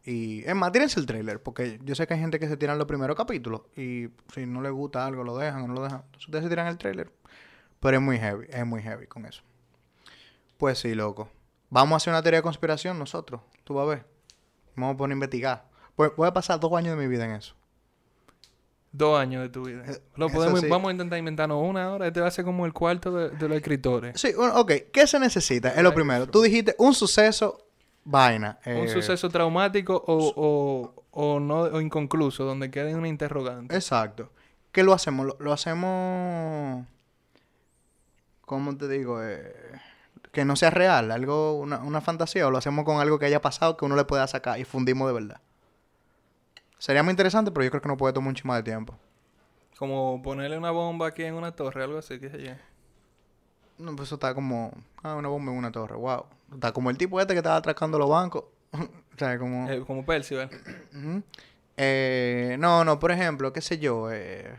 Y 0.06 0.44
es 0.46 0.56
más, 0.56 0.72
tírense 0.72 1.00
el 1.00 1.06
trailer, 1.06 1.42
porque 1.42 1.80
yo 1.84 1.94
sé 1.96 2.08
que 2.08 2.14
hay 2.14 2.20
gente 2.20 2.40
que 2.40 2.48
se 2.48 2.56
tiran 2.58 2.78
los 2.78 2.88
primeros 2.88 3.18
capítulos 3.18 3.62
y 3.76 4.08
si 4.34 4.46
no 4.46 4.62
les 4.62 4.72
gusta 4.72 5.06
algo 5.06 5.24
lo 5.24 5.38
dejan 5.38 5.64
o 5.64 5.68
no 5.68 5.74
lo 5.74 5.84
dejan. 5.84 6.02
Entonces 6.06 6.28
ustedes 6.28 6.44
se 6.46 6.50
tiran 6.50 6.68
el 6.68 6.78
trailer. 6.78 7.12
Pero 7.82 7.98
es 7.98 8.04
muy 8.04 8.18
heavy, 8.18 8.46
es 8.50 8.66
muy 8.66 8.82
heavy 8.82 9.08
con 9.08 9.26
eso. 9.26 9.42
Pues 10.60 10.78
sí, 10.78 10.94
loco. 10.94 11.30
Vamos 11.70 11.94
a 11.94 11.98
hacer 11.98 12.12
una 12.12 12.22
teoría 12.22 12.40
de 12.40 12.44
conspiración 12.44 13.00
nosotros. 13.00 13.40
Tú 13.64 13.76
vas 13.76 13.86
a 13.86 13.90
ver. 13.92 14.06
Vamos 14.76 14.96
a 14.96 14.98
poner 14.98 15.14
a 15.14 15.16
investigar. 15.16 15.66
Pues 15.96 16.12
voy 16.18 16.28
a 16.28 16.34
pasar 16.34 16.60
dos 16.60 16.74
años 16.74 16.98
de 16.98 17.02
mi 17.02 17.08
vida 17.10 17.24
en 17.24 17.32
eso. 17.32 17.56
Dos 18.92 19.18
años 19.18 19.42
de 19.44 19.50
tu 19.50 19.64
vida. 19.64 19.84
Eh, 19.88 20.02
Lo 20.16 20.28
podemos, 20.28 20.60
sí. 20.60 20.68
Vamos 20.68 20.90
a 20.90 20.92
intentar 20.92 21.18
inventarnos 21.18 21.62
una 21.64 21.86
ahora. 21.86 22.08
Este 22.08 22.20
va 22.20 22.28
a 22.28 22.32
ser 22.32 22.44
como 22.44 22.66
el 22.66 22.74
cuarto 22.74 23.10
de, 23.12 23.30
de 23.30 23.48
los 23.48 23.56
escritores. 23.56 24.20
Sí, 24.20 24.34
bueno, 24.36 24.60
ok. 24.60 24.72
¿Qué 24.92 25.08
se 25.08 25.18
necesita? 25.18 25.70
Es 25.70 25.82
lo 25.82 25.94
primero. 25.94 26.28
Tú 26.28 26.42
dijiste 26.42 26.76
un 26.78 26.94
suceso, 26.94 27.66
vaina. 28.04 28.60
Un 28.66 28.74
eh, 28.74 28.88
suceso 28.90 29.30
traumático 29.30 29.96
o, 29.96 30.34
o, 30.36 31.04
o 31.12 31.40
no 31.40 31.60
o 31.62 31.80
inconcluso, 31.80 32.44
donde 32.44 32.70
quede 32.70 32.96
una 32.96 33.08
interrogante. 33.08 33.74
Exacto. 33.74 34.30
¿Qué 34.74 34.84
lo 34.84 34.92
hacemos? 34.92 35.26
Lo, 35.26 35.38
lo 35.40 35.54
hacemos. 35.54 36.86
¿Cómo 38.42 38.76
te 38.76 38.90
digo? 38.90 39.24
Eh, 39.24 39.54
que 40.32 40.46
no 40.46 40.56
sea 40.56 40.70
real, 40.70 41.12
algo, 41.12 41.54
una, 41.58 41.80
una 41.80 42.02
fantasía, 42.02 42.48
o 42.48 42.52
lo 42.52 42.58
hacemos 42.58 42.86
con 42.86 43.00
algo 43.00 43.18
que 43.20 43.26
haya 43.26 43.42
pasado 43.42 43.78
que 43.78 43.86
uno 43.86 43.96
le 43.96 44.06
pueda 44.06 44.28
sacar 44.28 44.60
y 44.60 44.64
fundimos 44.66 45.08
de 45.08 45.14
verdad. 45.14 45.42
Sería 46.78 47.04
muy 47.04 47.12
interesante, 47.12 47.52
pero 47.52 47.64
yo 47.64 47.72
creo 47.72 47.82
que 47.82 47.90
no 47.90 47.98
puede 47.98 48.14
tomar 48.14 48.30
mucho 48.32 48.48
más 48.48 48.58
de 48.58 48.64
tiempo. 48.64 48.96
Como 49.78 50.22
ponerle 50.22 50.58
una 50.58 50.72
bomba 50.72 51.08
aquí 51.08 51.24
en 51.24 51.34
una 51.36 51.52
torre, 51.54 51.84
algo 51.84 51.98
así, 52.00 52.20
qué 52.20 52.30
sé 52.30 52.42
yo. 52.44 52.52
No, 53.78 53.96
pues 53.96 54.10
eso 54.10 54.16
está 54.16 54.34
como. 54.34 54.72
Ah, 55.04 55.16
una 55.16 55.30
bomba 55.30 55.52
en 55.52 55.58
una 55.58 55.72
torre, 55.72 55.96
wow. 55.96 56.26
Está 56.54 56.72
como 56.74 56.90
el 56.90 56.98
tipo 56.98 57.20
este 57.20 57.34
que 57.34 57.40
estaba 57.40 57.56
atracando 57.56 57.98
los 57.98 58.10
bancos. 58.10 58.44
o 58.74 59.18
sea, 59.18 59.40
como. 59.40 59.70
Eh, 59.70 59.84
como 59.86 60.06
Percival. 60.06 60.50
Ujú. 60.94 61.24
Eh, 61.78 62.58
no, 62.60 62.84
no, 62.84 63.00
por 63.00 63.12
ejemplo, 63.12 63.54
qué 63.54 63.62
sé 63.62 63.80
yo. 63.80 64.12
eh, 64.12 64.54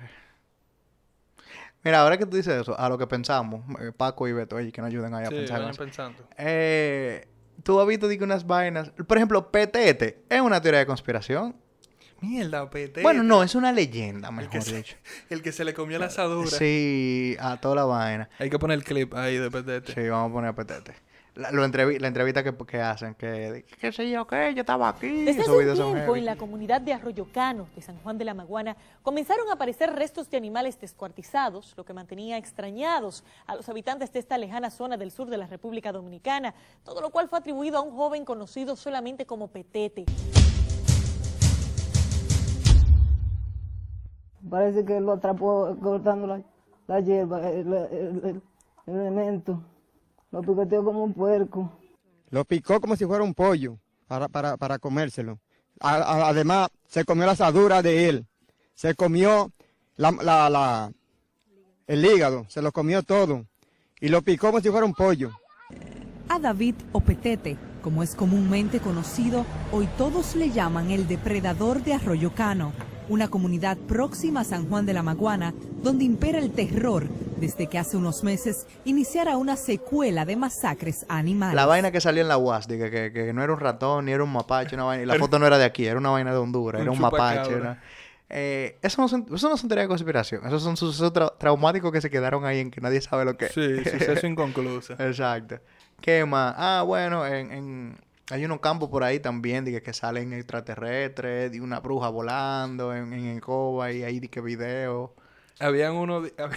Mira, 1.83 2.01
ahora 2.03 2.19
que 2.19 2.27
tú 2.27 2.37
dices 2.37 2.61
eso, 2.61 2.79
a 2.79 2.89
lo 2.89 2.99
que 2.99 3.07
pensamos, 3.07 3.63
eh, 3.81 3.93
Paco 3.97 4.29
y 4.29 4.33
Beto, 4.33 4.57
oye, 4.57 4.71
que 4.71 4.81
nos 4.83 4.89
ayuden 4.89 5.15
ahí 5.15 5.25
a 5.25 5.29
Sí, 5.29 5.35
pensar. 5.35 5.57
en 5.59 5.63
vayan 5.67 5.77
pensando. 5.77 6.29
Eh, 6.37 7.27
tú 7.63 7.81
has 7.81 7.87
visto 7.87 8.07
unas 8.23 8.47
vainas. 8.47 8.91
Por 9.07 9.17
ejemplo, 9.17 9.51
PTT 9.51 10.25
es 10.29 10.41
una 10.41 10.61
teoría 10.61 10.81
de 10.81 10.87
conspiración. 10.87 11.57
Mierda, 12.21 12.69
PT. 12.69 13.01
Bueno, 13.03 13.23
no, 13.23 13.43
es 13.43 13.55
una 13.55 13.73
leyenda, 13.73 14.29
el 14.29 14.35
mejor 14.35 14.63
se, 14.63 14.77
dicho. 14.77 14.97
el 15.31 15.43
que 15.43 15.53
se 15.53 15.65
le 15.65 15.73
comió 15.73 15.99
la 15.99 16.07
asadura. 16.07 16.51
Sí, 16.51 17.35
a 17.41 17.59
toda 17.59 17.77
la 17.77 17.85
vaina. 17.85 18.29
Hay 18.39 18.51
que 18.51 18.59
poner 18.59 18.77
el 18.77 18.85
clip 18.85 19.15
ahí 19.15 19.39
de 19.39 19.51
PTT. 19.51 19.95
Sí, 19.95 20.09
vamos 20.09 20.31
a 20.31 20.33
poner 20.35 20.51
a 20.51 20.55
PTT. 20.55 20.91
La, 21.37 21.53
lo 21.53 21.65
entrevi- 21.65 21.99
la 22.01 22.09
entrevista 22.09 22.43
que, 22.43 22.53
que 22.67 22.81
hacen, 22.81 23.15
que, 23.15 23.65
qué 23.81 23.93
sé 23.93 24.11
yo, 24.11 24.27
qué, 24.27 24.53
yo 24.53 24.61
estaba 24.63 24.89
aquí. 24.89 25.25
Desde 25.25 25.43
hace 25.43 25.51
un 25.83 25.93
tiempo 25.95 26.17
en 26.17 26.25
la 26.25 26.37
comunidad 26.37 26.81
de 26.81 26.93
Arroyo 26.93 27.27
Cano, 27.33 27.69
de 27.77 27.83
San 27.83 27.97
Juan 27.99 28.19
de 28.19 28.25
la 28.25 28.35
Maguana, 28.35 28.77
comenzaron 29.03 29.49
a 29.49 29.53
aparecer 29.53 29.93
restos 29.95 30.29
de 30.29 30.37
animales 30.37 30.81
descuartizados, 30.81 31.73
lo 31.77 31.85
que 31.85 31.93
mantenía 31.93 32.37
extrañados 32.37 33.23
a 33.47 33.55
los 33.55 33.69
habitantes 33.69 34.13
de 34.13 34.19
esta 34.19 34.37
lejana 34.39 34.71
zona 34.71 34.97
del 34.97 35.13
sur 35.13 35.31
de 35.31 35.37
la 35.37 35.47
República 35.47 35.93
Dominicana, 35.93 36.53
todo 36.85 37.01
lo 37.01 37.11
cual 37.11 37.29
fue 37.29 37.39
atribuido 37.39 37.79
a 37.79 37.83
un 37.83 37.95
joven 37.97 38.25
conocido 38.25 38.75
solamente 38.75 39.25
como 39.25 39.49
Petete. 39.49 40.07
Parece 44.49 44.85
que 44.85 45.01
lo 45.01 45.13
atrapó 45.13 45.77
cortando 45.81 46.27
la, 46.27 46.43
la 46.89 47.01
hierba, 47.01 47.49
el, 47.51 47.73
el- 47.73 48.21
el- 48.25 48.43
el 48.87 48.95
elemento. 48.95 49.63
Lo 50.33 50.41
picoteó 50.43 50.85
como 50.85 51.05
un 51.05 51.13
puerco. 51.13 51.71
Lo 52.31 52.45
picó 52.45 52.81
como 52.81 52.97
si 52.97 53.05
fuera 53.05 53.25
un 53.25 53.35
pollo 53.35 53.79
para, 54.07 54.29
para, 54.29 54.57
para 54.57 54.79
comérselo. 54.79 55.39
A- 55.81 55.97
a- 55.97 56.29
además, 56.29 56.69
se 56.87 57.05
comió 57.05 57.27
la 57.27 57.33
asadura 57.33 57.83
de 57.83 58.09
él. 58.09 58.27
Se 58.75 58.95
comió 58.95 59.51
la, 59.97 60.13
la- 60.13 60.49
la- 60.51 60.93
el 61.87 62.05
hígado, 62.05 62.45
se 62.49 62.63
lo 62.63 62.71
comió 62.71 63.03
todo. 63.03 63.45
Y 64.01 64.09
lo 64.09 64.23
picó 64.23 64.49
como 64.49 64.61
si 64.61 64.71
fuera 64.71 64.87
un 64.87 64.95
pollo. 64.95 65.31
A 66.29 66.39
David 66.39 66.77
o 66.93 67.01
Petete, 67.01 67.57
como 67.83 68.03
es 68.05 68.15
comúnmente 68.15 68.79
conocido, 68.79 69.45
hoy 69.73 69.89
todos 69.99 70.37
le 70.37 70.51
llaman 70.51 70.93
el 70.93 71.09
depredador 71.09 71.83
de 71.83 71.95
Arroyo 71.95 72.33
Cano, 72.33 72.73
una 73.09 73.27
comunidad 73.29 73.77
próxima 73.77 74.41
a 74.41 74.45
San 74.45 74.69
Juan 74.69 74.87
de 74.87 74.93
la 74.93 75.03
Maguana, 75.03 75.53
donde 75.83 76.05
impera 76.05 76.39
el 76.39 76.53
terror 76.53 77.09
desde 77.41 77.67
que 77.67 77.79
hace 77.79 77.97
unos 77.97 78.23
meses 78.23 78.67
iniciara 78.85 79.37
una 79.37 79.57
secuela 79.57 80.25
de 80.25 80.37
masacres 80.37 81.07
animales. 81.09 81.55
La 81.57 81.67
vaina 81.67 81.91
que 81.91 82.01
salió 82.01 82.23
en 82.23 82.29
la 82.29 82.37
UAS, 82.39 82.69
de 82.69 82.79
que, 82.79 82.91
que, 82.91 83.13
que 83.13 83.33
no 83.33 83.43
era 83.43 83.53
un 83.53 83.61
ratón, 83.61 84.05
ni 84.05 84.13
era 84.13 84.23
un 84.23 84.33
mapache, 84.33 84.75
una 84.77 84.85
vaina. 84.85 85.03
Y 85.03 85.07
la 85.07 85.15
foto 85.17 85.39
no 85.39 85.47
era 85.47 85.59
de 85.59 85.65
aquí, 85.65 85.87
era 85.87 85.99
una 85.99 86.11
vaina 86.11 86.31
de 86.33 86.39
Honduras, 86.39 86.81
Un 86.81 86.83
era 86.83 86.93
un 86.93 87.01
mapache. 87.01 87.53
era- 87.55 87.83
Eh, 88.33 88.79
eso, 88.83 89.03
no 89.03 89.09
son, 89.09 89.27
eso 89.35 89.49
no 89.49 89.57
son 89.57 89.69
teorías 89.69 89.87
de 89.87 89.89
conspiración. 89.89 90.47
Esos 90.47 90.63
son 90.63 90.77
sucesos 90.77 91.13
tra- 91.13 91.33
traumáticos 91.37 91.91
que 91.91 92.01
se 92.01 92.11
quedaron 92.11 92.45
ahí 92.45 92.61
en 92.61 92.71
que 92.71 92.81
nadie 92.81 93.01
sabe 93.01 93.25
lo 93.25 93.37
que 93.37 93.47
es. 93.47 93.53
Sí, 93.53 93.83
suceso 93.91 94.27
inconcluso. 94.27 94.93
Exacto. 94.93 95.59
¿Qué 96.01 96.25
más? 96.25 96.55
Ah, 96.57 96.85
bueno, 96.87 97.27
en, 97.27 97.51
en- 97.51 97.99
hay 98.31 98.45
unos 98.45 98.61
campos 98.61 98.89
por 98.89 99.03
ahí 99.03 99.19
también 99.19 99.65
de 99.65 99.73
que, 99.73 99.83
que 99.83 99.93
salen 99.93 100.33
extraterrestres, 100.33 101.51
de 101.51 101.61
una 101.61 101.81
bruja 101.81 102.09
volando 102.09 102.95
en, 102.95 103.13
en 103.13 103.27
Encoba 103.27 103.91
y 103.91 104.05
ahí 104.05 104.21
de 104.21 104.29
que 104.29 104.41
video. 104.41 105.15
Habían 105.61 105.95
uno, 105.95 106.23
de- 106.23 106.35
hab- 106.39 106.57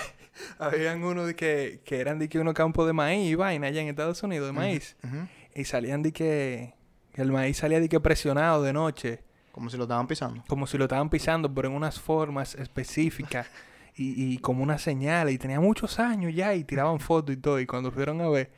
habían 0.59 1.03
uno 1.03 1.25
de 1.25 1.35
que, 1.35 1.81
que 1.85 1.99
eran 1.99 2.17
de 2.19 2.29
que 2.29 2.39
unos 2.39 2.53
campos 2.53 2.87
de 2.87 2.93
maíz 2.93 3.29
y 3.29 3.35
vaina 3.35 3.67
allá 3.67 3.81
en 3.81 3.89
Estados 3.89 4.23
Unidos, 4.23 4.47
de 4.47 4.53
maíz. 4.53 4.95
Y 5.55 5.65
salían 5.65 6.01
de 6.01 6.11
que, 6.11 6.73
que 7.13 7.21
el 7.21 7.31
maíz 7.31 7.57
salía 7.57 7.79
de 7.79 7.87
que 7.89 7.99
presionado 7.99 8.63
de 8.63 8.73
noche. 8.73 9.21
Como 9.51 9.69
si 9.69 9.77
lo 9.77 9.83
estaban 9.83 10.07
pisando. 10.07 10.43
como 10.47 10.65
si 10.65 10.79
lo 10.79 10.85
estaban 10.85 11.09
pisando, 11.11 11.53
pero 11.53 11.67
en 11.67 11.75
unas 11.75 11.99
formas 11.99 12.55
específicas 12.55 13.47
y, 13.95 14.33
y 14.33 14.37
como 14.39 14.63
una 14.63 14.79
señal. 14.79 15.29
Y 15.29 15.37
tenía 15.37 15.59
muchos 15.59 15.99
años 15.99 16.33
ya 16.33 16.55
y 16.55 16.63
tiraban 16.63 16.99
fotos 16.99 17.35
y 17.35 17.37
todo. 17.37 17.59
Y 17.59 17.67
cuando 17.67 17.91
fueron 17.91 18.19
a 18.21 18.29
ver, 18.29 18.49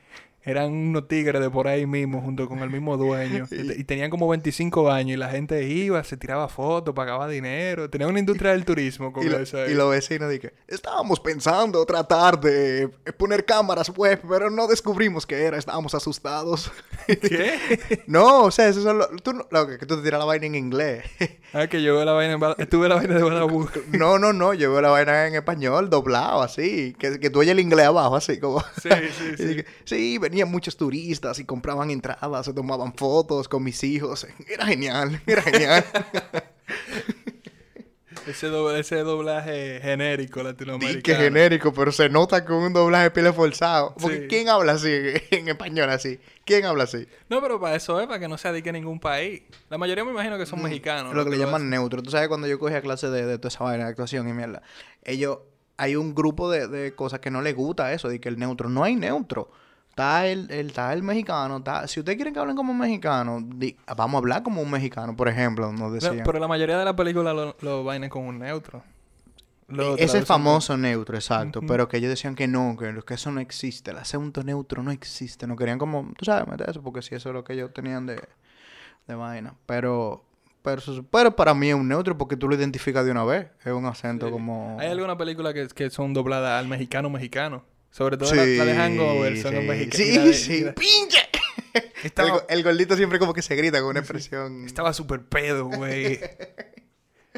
eran 0.46 0.72
unos 0.72 1.08
tigres 1.08 1.42
de 1.42 1.50
por 1.50 1.68
ahí 1.68 1.86
mismo, 1.86 2.22
junto 2.22 2.48
con 2.48 2.60
el 2.60 2.70
mismo 2.70 2.98
dueño. 2.98 3.46
y, 3.52 3.68
te- 3.68 3.80
y 3.80 3.84
tenían 3.84 4.10
como 4.10 4.28
25 4.28 4.92
años 4.92 5.16
y 5.16 5.18
la 5.18 5.30
gente 5.30 5.64
iba, 5.68 6.04
se 6.04 6.18
tiraba 6.18 6.48
fotos, 6.48 6.94
pagaba 6.94 7.28
dinero. 7.28 7.90
Tenía 7.90 8.08
una 8.08 8.20
industria 8.20 8.52
del 8.52 8.64
turismo 8.66 9.12
con 9.12 9.26
Y, 9.26 9.30
lo- 9.30 9.38
ahí. 9.38 9.46
y 9.72 9.74
los 9.74 9.90
vecinos 9.92 10.30
dije, 10.30 10.54
estábamos 10.68 11.20
pensando 11.20 11.86
tratar 11.86 12.40
de 12.40 12.90
poner 13.18 13.46
cámaras 13.46 13.90
web, 13.96 14.22
pero 14.30 14.50
no 14.50 14.68
descubrimos 14.68 15.26
qué 15.26 15.44
era, 15.44 15.58
estábamos 15.58 15.96
asustados. 15.96 16.72
¿Qué? 17.08 18.04
no, 18.08 18.44
o 18.44 18.52
sea, 18.52 18.68
eso 18.68 18.82
son 18.82 18.98
lo, 19.00 19.08
tú, 19.24 19.34
lo 19.52 19.68
que 19.68 19.86
tú 19.86 19.98
te 19.98 20.04
tiras 20.04 20.20
la 20.20 20.26
vaina 20.26 20.46
en 20.46 20.56
inglés. 20.56 21.04
ah, 21.54 21.68
que 21.68 21.82
yo 21.82 21.96
veo 21.96 22.06
la 22.06 22.14
vaina 22.14 22.34
en 22.34 22.42
Estuve 22.58 22.88
la 22.90 22.96
vaina 22.96 23.16
de 23.16 23.24
Badabú. 23.24 23.68
no, 23.92 24.20
no, 24.20 24.34
no, 24.34 24.54
yo 24.54 24.72
veo 24.72 24.82
la 24.82 24.90
vaina 24.90 25.28
en 25.28 25.36
español, 25.36 25.90
doblado, 25.90 26.42
así, 26.42 26.96
que, 27.00 27.20
que 27.20 27.30
tú 27.30 27.40
oyes 27.40 27.52
el 27.52 27.60
inglés 27.60 27.86
abajo, 27.88 28.16
así 28.16 28.40
como... 28.40 28.62
Sí, 28.82 28.90
sí, 29.18 29.38
sí. 29.38 29.64
sí, 29.84 30.20
venían 30.36 30.52
muchos 30.52 30.76
turistas 30.76 31.40
y 31.40 31.46
compraban 31.46 31.90
entradas, 31.92 32.46
se 32.46 32.54
tomaban 32.54 32.94
fotos 32.94 33.48
con 33.48 33.64
mis 33.64 33.82
hijos. 33.86 34.28
Era 34.50 34.66
genial, 34.66 35.22
era 35.26 35.42
genial. 35.42 35.86
Ese, 38.28 38.48
doble- 38.50 38.80
ese 38.80 38.96
doblaje 39.04 39.80
genérico 39.84 40.42
latinoamericano. 40.42 41.04
Que 41.04 41.14
genérico, 41.16 41.72
pero 41.72 41.92
se 41.92 42.10
nota 42.10 42.44
con 42.44 42.56
un 42.58 42.74
doblaje 42.74 43.12
pile 43.12 43.32
forzado. 43.32 43.94
Porque 44.02 44.22
Sí. 44.22 44.28
¿quién 44.28 44.50
habla 44.50 44.72
así 44.74 44.90
en 45.32 45.48
español 45.48 45.92
así? 45.92 46.20
¿Quién 46.44 46.66
habla 46.66 46.86
así? 46.86 47.08
No, 47.30 47.40
pero 47.40 47.60
para 47.60 47.76
eso 47.76 48.02
es, 48.02 48.08
para 48.08 48.20
que 48.20 48.28
no 48.28 48.40
se 48.40 48.48
adique 48.48 48.72
ningún 48.72 49.00
país. 49.00 49.44
La 49.70 49.78
mayoría 49.78 50.04
me 50.04 50.10
imagino 50.10 50.40
que 50.40 50.48
son 50.48 50.64
mexicanos. 50.64 51.14
Mm, 51.14 51.16
lo 51.18 51.24
que 51.24 51.30
le 51.32 51.38
llaman 51.38 51.70
neutro. 51.70 52.02
Tú 52.02 52.10
sabes, 52.10 52.28
cuando 52.28 52.48
yo 52.48 52.58
cogía 52.58 52.82
clase 52.82 53.10
de, 53.12 53.28
de 53.28 53.38
toda 53.38 53.50
esa 53.50 53.64
vaina 53.64 53.84
de 53.84 53.90
actuación 53.92 54.28
y 54.28 54.34
mierda, 54.34 54.64
ellos, 55.04 55.38
hay 55.78 55.96
un 55.96 56.16
grupo 56.16 56.50
de, 56.50 56.68
de 56.68 56.96
cosas 56.96 57.20
que 57.20 57.30
no 57.30 57.44
les 57.44 57.54
gusta 57.56 57.94
eso, 57.94 58.10
de 58.10 58.20
que 58.20 58.30
el 58.30 58.40
neutro, 58.40 58.70
no 58.70 58.84
hay 58.84 58.96
neutro. 58.96 59.52
Está 59.96 60.28
el, 60.28 60.52
el, 60.52 60.68
está 60.68 60.92
el 60.92 61.04
mexicano. 61.04 61.58
Está, 61.58 61.88
si 61.88 62.02
ustedes 62.02 62.18
quieren 62.18 62.34
que 62.34 62.40
hablen 62.42 62.58
como 62.58 62.74
mexicano, 62.74 63.40
di- 63.42 63.78
vamos 63.96 64.16
a 64.16 64.18
hablar 64.18 64.44
como 64.44 64.62
un 64.62 64.70
mexicano, 64.70 65.16
por 65.16 65.30
ejemplo, 65.30 65.72
nos 65.72 65.80
No, 65.80 65.92
decían. 65.92 66.22
pero 66.26 66.38
la 66.38 66.50
mayoría 66.50 66.78
de 66.78 66.84
las 66.84 66.96
películas 66.96 67.34
lo, 67.34 67.56
lo 67.62 67.84
vainan 67.86 68.10
con 68.10 68.24
un 68.26 68.40
neutro. 68.40 68.84
Lo 69.70 69.96
E- 69.98 70.04
Ese 70.04 70.24
famoso 70.26 70.76
neutro, 70.76 71.16
exacto. 71.16 71.62
Pero 71.66 71.88
que 71.88 71.96
ellos 71.96 72.10
decían 72.10 72.36
que 72.36 72.46
no, 72.46 72.76
que, 72.78 72.94
que 73.08 73.14
eso 73.14 73.32
no 73.32 73.40
existe. 73.40 73.92
El 73.92 73.98
acento 73.98 74.44
neutro 74.44 74.84
no 74.84 74.92
existe. 74.92 75.48
No 75.48 75.56
querían 75.56 75.80
como, 75.80 76.12
tú 76.18 76.26
sabes, 76.26 76.46
meter 76.46 76.70
eso, 76.70 76.84
porque 76.84 77.02
si 77.02 77.16
eso 77.16 77.30
es 77.30 77.34
lo 77.34 77.46
que 77.46 77.54
ellos 77.54 77.72
tenían 77.74 78.06
de, 78.06 78.22
de 79.08 79.16
vaina. 79.16 79.56
Pero, 79.66 80.26
pero, 80.62 80.82
pero 81.10 81.36
para 81.38 81.54
mí 81.54 81.70
es 81.70 81.76
un 81.76 81.88
neutro 81.88 82.18
porque 82.18 82.36
tú 82.36 82.50
lo 82.50 82.56
identificas 82.56 83.06
de 83.06 83.12
una 83.12 83.24
vez. 83.24 83.48
Es 83.64 83.72
un 83.72 83.86
acento 83.86 84.26
Sí. 84.28 84.32
como... 84.34 84.76
Hay 84.78 84.90
algunas 84.90 85.16
películas 85.16 85.54
que, 85.54 85.68
que 85.70 85.90
son 85.90 86.14
dobladas 86.14 86.60
al 86.60 86.68
mexicano 86.68 87.10
mexicano. 87.10 87.64
Sobre 87.96 88.18
todo 88.18 88.30
Sí, 88.30 88.36
la, 88.36 88.46
la 88.46 88.66
de 88.66 88.74
Hangover 88.76 89.42
son 89.42 89.54
sí, 89.54 89.60
mexicano. 89.62 90.04
Sí, 90.04 90.34
sí. 90.34 90.66
¡Pinche! 90.76 91.20
El, 91.74 91.84
Estaba, 92.04 92.30
go- 92.30 92.46
el 92.50 92.62
gordito 92.64 92.98
siempre 92.98 93.20
como 93.20 93.34
que 93.34 93.42
se 93.42 93.56
grita 93.56 93.80
con 93.80 93.90
una 93.92 94.00
expresión... 94.00 94.66
estaba 94.66 94.92
súper 94.92 95.24
pedo, 95.26 95.66
güey. 95.68 96.20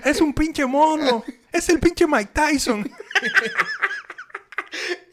es 0.03 0.19
un 0.21 0.33
pinche 0.33 0.65
mono. 0.65 1.23
Es 1.51 1.69
el 1.69 1.79
pinche 1.79 2.07
Mike 2.07 2.31
Tyson. 2.33 2.89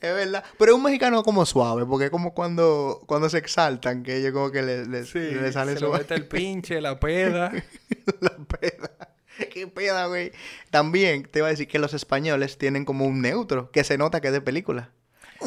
Es 0.01 0.15
verdad. 0.15 0.45
Pero 0.59 0.73
es 0.73 0.77
un 0.77 0.83
mexicano 0.83 1.23
como 1.23 1.47
suave, 1.47 1.87
porque 1.87 2.07
es 2.07 2.11
como 2.11 2.35
cuando, 2.35 3.03
cuando 3.07 3.29
se 3.31 3.39
exaltan, 3.39 4.03
que 4.03 4.17
ellos 4.17 4.33
como 4.33 4.51
que 4.51 4.63
le, 4.63 4.87
le, 4.87 5.05
Sí, 5.07 5.19
le 5.19 5.53
sale 5.53 5.77
se 5.79 5.87
mete 5.87 6.15
el 6.15 6.27
pinche, 6.27 6.81
la 6.81 6.99
peda. 7.01 7.51
La 8.21 8.37
peda. 8.37 8.91
Qué 9.53 9.67
peda, 9.67 10.07
güey. 10.07 10.33
También 10.71 11.23
te 11.25 11.39
iba 11.41 11.49
a 11.49 11.51
decir 11.51 11.67
que 11.69 11.79
los 11.79 11.95
españoles 11.95 12.59
tienen 12.59 12.85
como 12.85 13.07
un 13.07 13.23
neutro, 13.23 13.71
que 13.71 13.83
se 13.85 13.97
nota 13.97 14.21
que 14.21 14.27
es 14.29 14.33
de 14.35 14.41
película. 14.43 14.91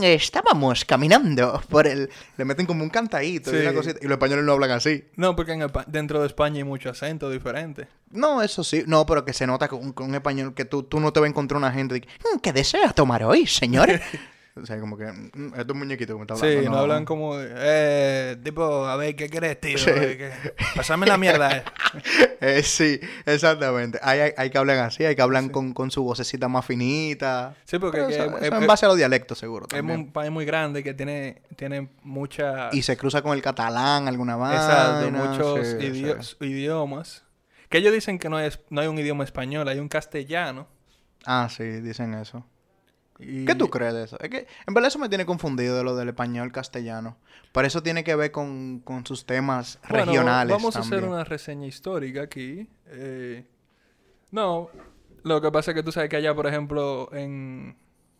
Estábamos 0.01 0.85
caminando 0.85 1.61
por 1.69 1.87
el... 1.87 2.09
Le 2.37 2.45
meten 2.45 2.65
como 2.65 2.83
un 2.83 2.89
cantadito 2.89 3.55
y 3.55 3.61
una 3.61 3.73
cosita. 3.73 3.97
Y 4.01 4.05
los 4.05 4.13
españoles 4.13 4.45
no 4.45 4.53
hablan 4.53 4.71
así. 4.71 5.05
No, 5.15 5.35
porque 5.35 5.53
en 5.53 5.65
dentro 5.87 6.21
de 6.21 6.27
España 6.27 6.57
hay 6.57 6.63
mucho 6.63 6.89
acento 6.89 7.29
diferente. 7.29 7.87
No, 8.11 8.41
eso 8.41 8.63
sí. 8.63 8.83
No, 8.85 9.05
pero 9.05 9.25
que 9.25 9.33
se 9.33 9.47
nota 9.47 9.67
con, 9.67 9.93
con 9.93 10.09
un 10.09 10.15
español 10.15 10.53
que 10.53 10.65
tú, 10.65 10.83
tú 10.83 10.99
no 10.99 11.11
te 11.11 11.19
vas 11.19 11.27
a 11.27 11.29
encontrar 11.29 11.57
una 11.57 11.71
gente 11.71 12.01
que, 12.01 12.07
"Mm, 12.07 12.39
¿qué 12.39 12.53
desea 12.53 12.93
tomar 12.93 13.23
hoy, 13.23 13.47
señor? 13.47 13.89
o 14.61 14.65
sea, 14.65 14.79
como 14.79 14.97
que, 14.97 15.05
"Mm, 15.05 15.53
estos 15.57 15.75
muñequitos 15.75 16.13
que 16.15 16.17
me 16.17 16.23
está 16.23 16.33
hablando. 16.35 16.61
Sí, 16.61 16.69
no, 16.69 16.77
hablan 16.77 17.05
como... 17.05 17.35
Eh, 17.39 18.37
tipo, 18.43 18.85
a 18.85 18.95
ver, 18.97 19.15
¿qué 19.15 19.29
quieres, 19.29 19.59
tío? 19.59 19.77
Sí. 19.77 19.85
¿qué- 19.91 20.31
Pásame 20.75 21.05
la 21.07 21.17
mierda. 21.17 21.57
eh. 21.57 21.63
Eh, 22.39 22.61
sí, 22.61 22.99
exactamente. 23.25 23.99
Hay, 24.03 24.19
hay, 24.19 24.31
hay 24.37 24.49
que 24.51 24.57
hablar 24.59 24.77
así, 24.79 25.03
hay 25.03 25.15
que 25.15 25.21
hablar 25.23 25.49
con, 25.49 25.73
con 25.73 25.89
su 25.89 26.03
vocecita 26.03 26.47
más 26.47 26.65
finita. 26.65 27.55
Sí, 27.65 27.79
porque 27.79 27.97
Pero 27.97 28.07
que- 28.09 28.13
eso, 28.15 28.23
es- 28.37 28.43
eso 28.43 28.55
es- 28.55 28.61
en 28.61 28.67
base 28.67 28.85
a 28.85 28.89
los 28.89 28.97
dialectos, 28.97 29.39
seguro. 29.39 29.65
Es 29.73 29.81
un 29.81 30.11
país 30.11 30.29
muy 30.31 30.45
grande 30.45 30.83
que 30.83 30.93
tiene, 30.93 31.41
tiene 31.55 31.89
mucha... 32.03 32.69
Y 32.73 32.83
se 32.83 32.95
cruza 32.95 33.21
con 33.23 33.33
el 33.35 33.41
catalán, 33.41 34.07
alguna 34.07 34.35
vaina. 34.35 34.55
Exacto, 34.63 35.11
muchos 35.11 35.67
sí, 35.67 35.77
idio- 35.87 36.21
sí. 36.21 36.35
idiomas. 36.41 37.23
Que 37.69 37.79
ellos 37.79 37.91
dicen 37.93 38.19
que 38.19 38.29
no, 38.29 38.39
es, 38.39 38.59
no 38.69 38.81
hay 38.81 38.87
un 38.87 38.97
idioma 38.99 39.23
español, 39.23 39.67
hay 39.67 39.79
un 39.79 39.89
castellano. 39.89 40.67
Ah, 41.25 41.49
sí, 41.49 41.63
dicen 41.63 42.13
eso. 42.13 42.45
Y- 43.19 43.45
¿Qué 43.45 43.55
tú 43.55 43.69
crees 43.69 43.93
de 43.93 44.03
eso? 44.03 44.19
Es 44.19 44.29
que 44.29 44.47
en 44.67 44.73
verdad 44.73 44.87
eso 44.89 44.99
me 44.99 45.09
tiene 45.09 45.25
confundido 45.25 45.77
de 45.77 45.83
lo 45.83 45.95
del 45.95 46.09
español 46.09 46.51
castellano. 46.51 47.17
Por 47.51 47.65
eso 47.65 47.81
tiene 47.81 48.03
que 48.03 48.15
ver 48.15 48.31
con, 48.31 48.79
con 48.83 49.05
sus 49.05 49.25
temas 49.25 49.79
Bueno, 49.89 50.05
regionales. 50.05 50.55
Vamos 50.55 50.75
a 50.75 50.79
hacer 50.79 51.03
una 51.03 51.23
reseña 51.23 51.65
histórica 51.65 52.21
aquí. 52.21 52.67
Eh, 52.87 53.45
no, 54.31 54.69
lo 55.23 55.41
que 55.41 55.51
pasa 55.51 55.71
es 55.71 55.75
que 55.75 55.83
tú 55.83 55.91
sabes 55.91 56.09
que 56.09 56.17
allá, 56.17 56.35
por 56.35 56.45
ejemplo, 56.47 57.09
en... 57.13 57.75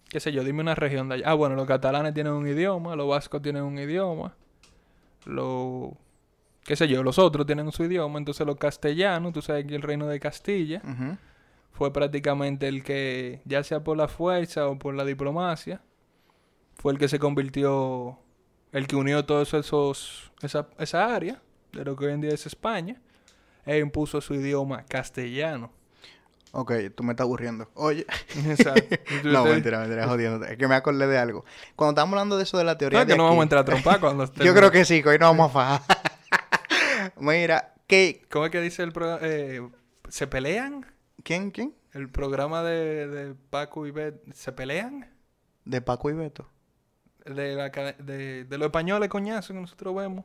qué 0.09 0.19
sé 0.19 0.31
yo, 0.31 0.43
dime 0.43 0.61
una 0.61 0.75
región 0.75 1.09
de 1.09 1.15
allá. 1.15 1.25
Ah, 1.29 1.33
bueno, 1.33 1.55
los 1.55 1.67
catalanes 1.67 2.13
tienen 2.13 2.33
un 2.33 2.47
idioma, 2.47 2.95
los 2.95 3.07
vascos 3.07 3.41
tienen 3.41 3.63
un 3.63 3.77
idioma, 3.77 4.35
los... 5.25 5.91
qué 6.63 6.75
sé 6.75 6.87
yo, 6.87 7.03
los 7.03 7.19
otros 7.19 7.45
tienen 7.45 7.71
su 7.71 7.83
idioma, 7.83 8.17
entonces 8.17 8.45
los 8.47 8.55
castellanos, 8.57 9.33
tú 9.33 9.41
sabes 9.41 9.65
que 9.65 9.75
el 9.75 9.81
reino 9.81 10.07
de 10.07 10.19
Castilla 10.19 10.81
Ujú. 10.83 11.17
Fue 11.77 11.93
prácticamente 11.93 12.67
el 12.67 12.83
que, 12.83 13.41
ya 13.45 13.63
sea 13.63 13.83
por 13.83 13.97
la 13.97 14.07
fuerza 14.07 14.67
o 14.67 14.79
por 14.79 14.95
la 14.95 15.05
diplomacia, 15.05 15.79
fue 16.75 16.91
el 16.91 16.97
que 16.97 17.07
se 17.07 17.19
convirtió, 17.19 18.17
el 18.71 18.87
que 18.87 18.95
unió 18.95 19.25
todos 19.25 19.53
esos, 19.53 20.31
esa, 20.41 20.69
esa 20.79 21.13
área 21.13 21.39
de 21.73 21.85
lo 21.85 21.95
que 21.95 22.07
hoy 22.07 22.13
en 22.13 22.21
día 22.21 22.31
es 22.31 22.47
España, 22.47 22.99
e 23.63 23.77
impuso 23.77 24.21
su 24.21 24.33
idioma 24.33 24.85
castellano. 24.85 25.71
Ok, 26.51 26.71
tú 26.95 27.03
me 27.03 27.11
estás 27.11 27.25
aburriendo. 27.25 27.69
Oye. 27.75 28.07
Exacto. 28.47 28.95
No, 29.23 29.45
mentira, 29.45 29.77
mentira, 29.77 30.07
jodiéndote. 30.07 30.53
Es 30.53 30.57
que 30.57 30.67
me 30.67 30.73
acordé 30.73 31.05
de 31.05 31.19
algo. 31.19 31.45
Cuando 31.75 31.91
estábamos 31.91 32.13
hablando 32.13 32.37
de 32.37 32.43
eso 32.43 32.57
de 32.57 32.63
la 32.63 32.79
teoría 32.79 32.99
No, 32.99 33.05
de 33.05 33.13
que 33.13 33.17
no 33.17 33.25
vamos 33.25 33.41
a 33.41 33.43
entrar 33.43 33.61
a 33.61 33.65
trompar 33.65 33.99
cuando 33.99 34.33
Yo 34.43 34.55
creo 34.55 34.71
que 34.71 34.83
sí, 34.83 35.03
que 35.03 35.09
hoy 35.09 35.19
nos 35.19 35.29
vamos 35.29 35.51
a 35.51 35.53
fajar. 35.53 35.97
Mira, 37.19 37.75
¿qué? 37.85 38.25
¿Cómo 38.31 38.45
es 38.45 38.51
que 38.51 38.61
dice 38.61 38.81
el 38.81 38.91
programa? 38.91 39.19
¿Se 40.09 40.25
pelean? 40.25 40.96
¿Quién? 41.23 41.51
¿Quién? 41.51 41.73
El 41.93 42.09
programa 42.09 42.63
de, 42.63 43.07
de 43.07 43.35
Paco 43.49 43.85
y 43.87 43.91
Bet, 43.91 44.15
¿se 44.33 44.51
pelean? 44.51 45.09
De 45.65 45.81
Paco 45.81 46.09
y 46.09 46.13
Beto. 46.13 46.47
De, 47.25 47.55
la, 47.55 47.69
de, 47.69 48.45
de 48.45 48.57
los 48.57 48.67
españoles 48.67 49.09
coñazos 49.09 49.47
que 49.53 49.59
nosotros 49.61 49.95
vemos. 49.95 50.23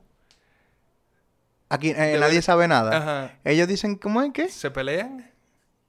Aquí 1.69 1.91
eh, 1.91 1.95
De 1.95 2.19
nadie 2.21 2.35
ver- 2.35 2.43
sabe 2.43 2.69
nada. 2.69 2.97
Ajá. 2.97 3.39
Ellos 3.45 3.67
dicen, 3.67 3.97
¿cómo 3.97 4.23
es 4.23 4.33
que? 4.33 4.49
¿Se 4.49 4.71
pelean? 4.71 5.29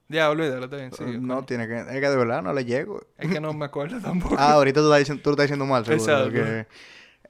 Ya, 0.08 0.30
olvídalo, 0.30 0.66
está 0.66 0.78
bien. 1.06 1.26
no, 1.26 1.44
tiene 1.44 1.68
que... 1.68 1.80
Es 1.80 1.86
que 1.88 2.10
de 2.10 2.16
verdad 2.16 2.42
no 2.42 2.54
le 2.54 2.66
llego. 2.66 3.02
Es 3.18 3.30
que 3.32 3.40
no 3.42 3.54
me 3.54 3.66
acuerdo 3.66 4.00
tampoco. 4.02 4.36
Ah, 4.38 4.54
ahorita 4.54 4.80
tú 4.80 4.86
estás 4.88 5.00
diciendo, 5.00 5.24
tú 5.24 5.30
estás 5.32 5.44
diciendo 5.46 5.66
mal, 5.66 5.86
seguro. 5.86 6.28
Exacto. 6.28 6.70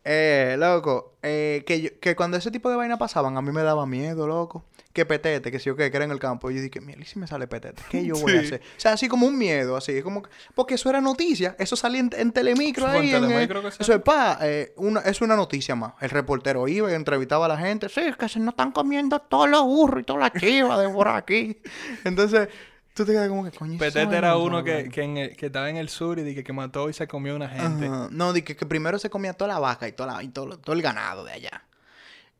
Eh, 0.05 0.55
loco, 0.59 1.15
eh, 1.24 1.63
que, 1.65 1.82
yo- 1.82 1.99
que 1.99 2.15
cuando 2.15 2.38
ese 2.38 2.51
tipo 2.51 2.69
de 2.69 2.76
vaina 2.76 2.97
pasaban, 2.97 3.38
a 3.38 3.41
mí 3.41 3.51
me 3.51 3.63
daba 3.63 3.86
miedo, 3.86 4.28
loco. 4.28 4.63
Que 4.93 5.07
petete, 5.07 5.51
que 5.51 5.57
si 5.57 5.65
yo 5.65 5.75
que 5.75 5.85
era 5.87 6.05
en 6.05 6.11
el 6.11 6.19
campo. 6.19 6.51
Y 6.51 6.55
yo 6.55 6.61
dije, 6.61 6.79
mira, 6.79 7.01
¿y 7.01 7.05
si 7.05 7.17
me 7.17 7.25
sale 7.25 7.47
petete? 7.47 7.81
¿Qué 7.89 8.05
yo 8.05 8.13
voy 8.13 8.37
a 8.37 8.39
hacer? 8.41 8.61
O 8.77 8.79
sea, 8.79 8.93
así 8.93 9.07
como 9.09 9.25
un 9.25 9.35
miedo, 9.35 9.75
así. 9.75 10.03
Como, 10.03 10.21
que- 10.21 10.29
porque 10.53 10.75
eso 10.75 10.87
era 10.87 11.01
noticia. 11.01 11.55
Eso 11.57 11.75
salía 11.75 11.99
en, 11.99 12.11
en 12.15 12.31
Telemicro 12.31 12.85
ahí. 12.87 13.09
en 13.09 13.23
en, 13.23 13.29
Telemicro 13.29 13.61
que 13.63 13.69
eso 13.69 13.91
es 13.93 14.01
pa, 14.03 14.37
eh, 14.41 14.71
una, 14.77 14.99
es 14.99 15.19
una 15.21 15.35
noticia 15.35 15.73
más. 15.75 15.93
El 15.99 16.11
reportero 16.11 16.67
iba 16.67 16.91
y 16.91 16.93
entrevistaba 16.93 17.45
a 17.45 17.49
la 17.49 17.57
gente. 17.57 17.89
Sí, 17.89 18.01
es 18.01 18.15
que 18.15 18.29
se 18.29 18.39
nos 18.39 18.49
están 18.53 18.71
comiendo 18.71 19.19
todos 19.19 19.49
los 19.49 19.63
burros 19.63 20.01
y 20.01 20.03
todas 20.05 20.31
las 20.31 20.41
chivas 20.41 20.79
de 20.79 20.87
por 20.89 21.07
aquí. 21.07 21.57
Entonces, 22.03 22.49
tú 22.93 23.03
te 23.03 23.13
quedas 23.13 23.29
como 23.29 23.43
que, 23.45 23.51
coño. 23.57 23.79
Petete 23.79 24.15
era 24.15 24.29
no 24.33 24.43
uno 24.43 24.59
sabe". 24.59 24.83
que, 24.83 24.89
que, 24.91 25.01
en 25.01 25.17
el- 25.17 25.35
que 25.35 25.47
estaba 25.47 25.71
en 25.71 25.77
el 25.77 25.89
sur 25.89 26.19
y 26.19 26.23
dije 26.23 26.43
que 26.43 26.53
mató 26.53 26.87
y 26.89 26.93
se 26.93 27.07
comió 27.07 27.35
una 27.35 27.49
gente. 27.49 27.89
No, 28.11 28.31
di 28.31 28.43
que, 28.43 28.55
que 28.55 28.67
primero 28.67 28.99
se 28.99 29.09
comía 29.09 29.33
toda 29.33 29.53
la 29.55 29.59
vaca 29.59 29.87
y, 29.87 29.93
toda 29.93 30.13
la- 30.17 30.23
y 30.23 30.27
todo, 30.27 30.59
todo 30.59 30.75
el 30.75 30.83
ganado 30.83 31.23
de 31.25 31.31
allá. 31.31 31.63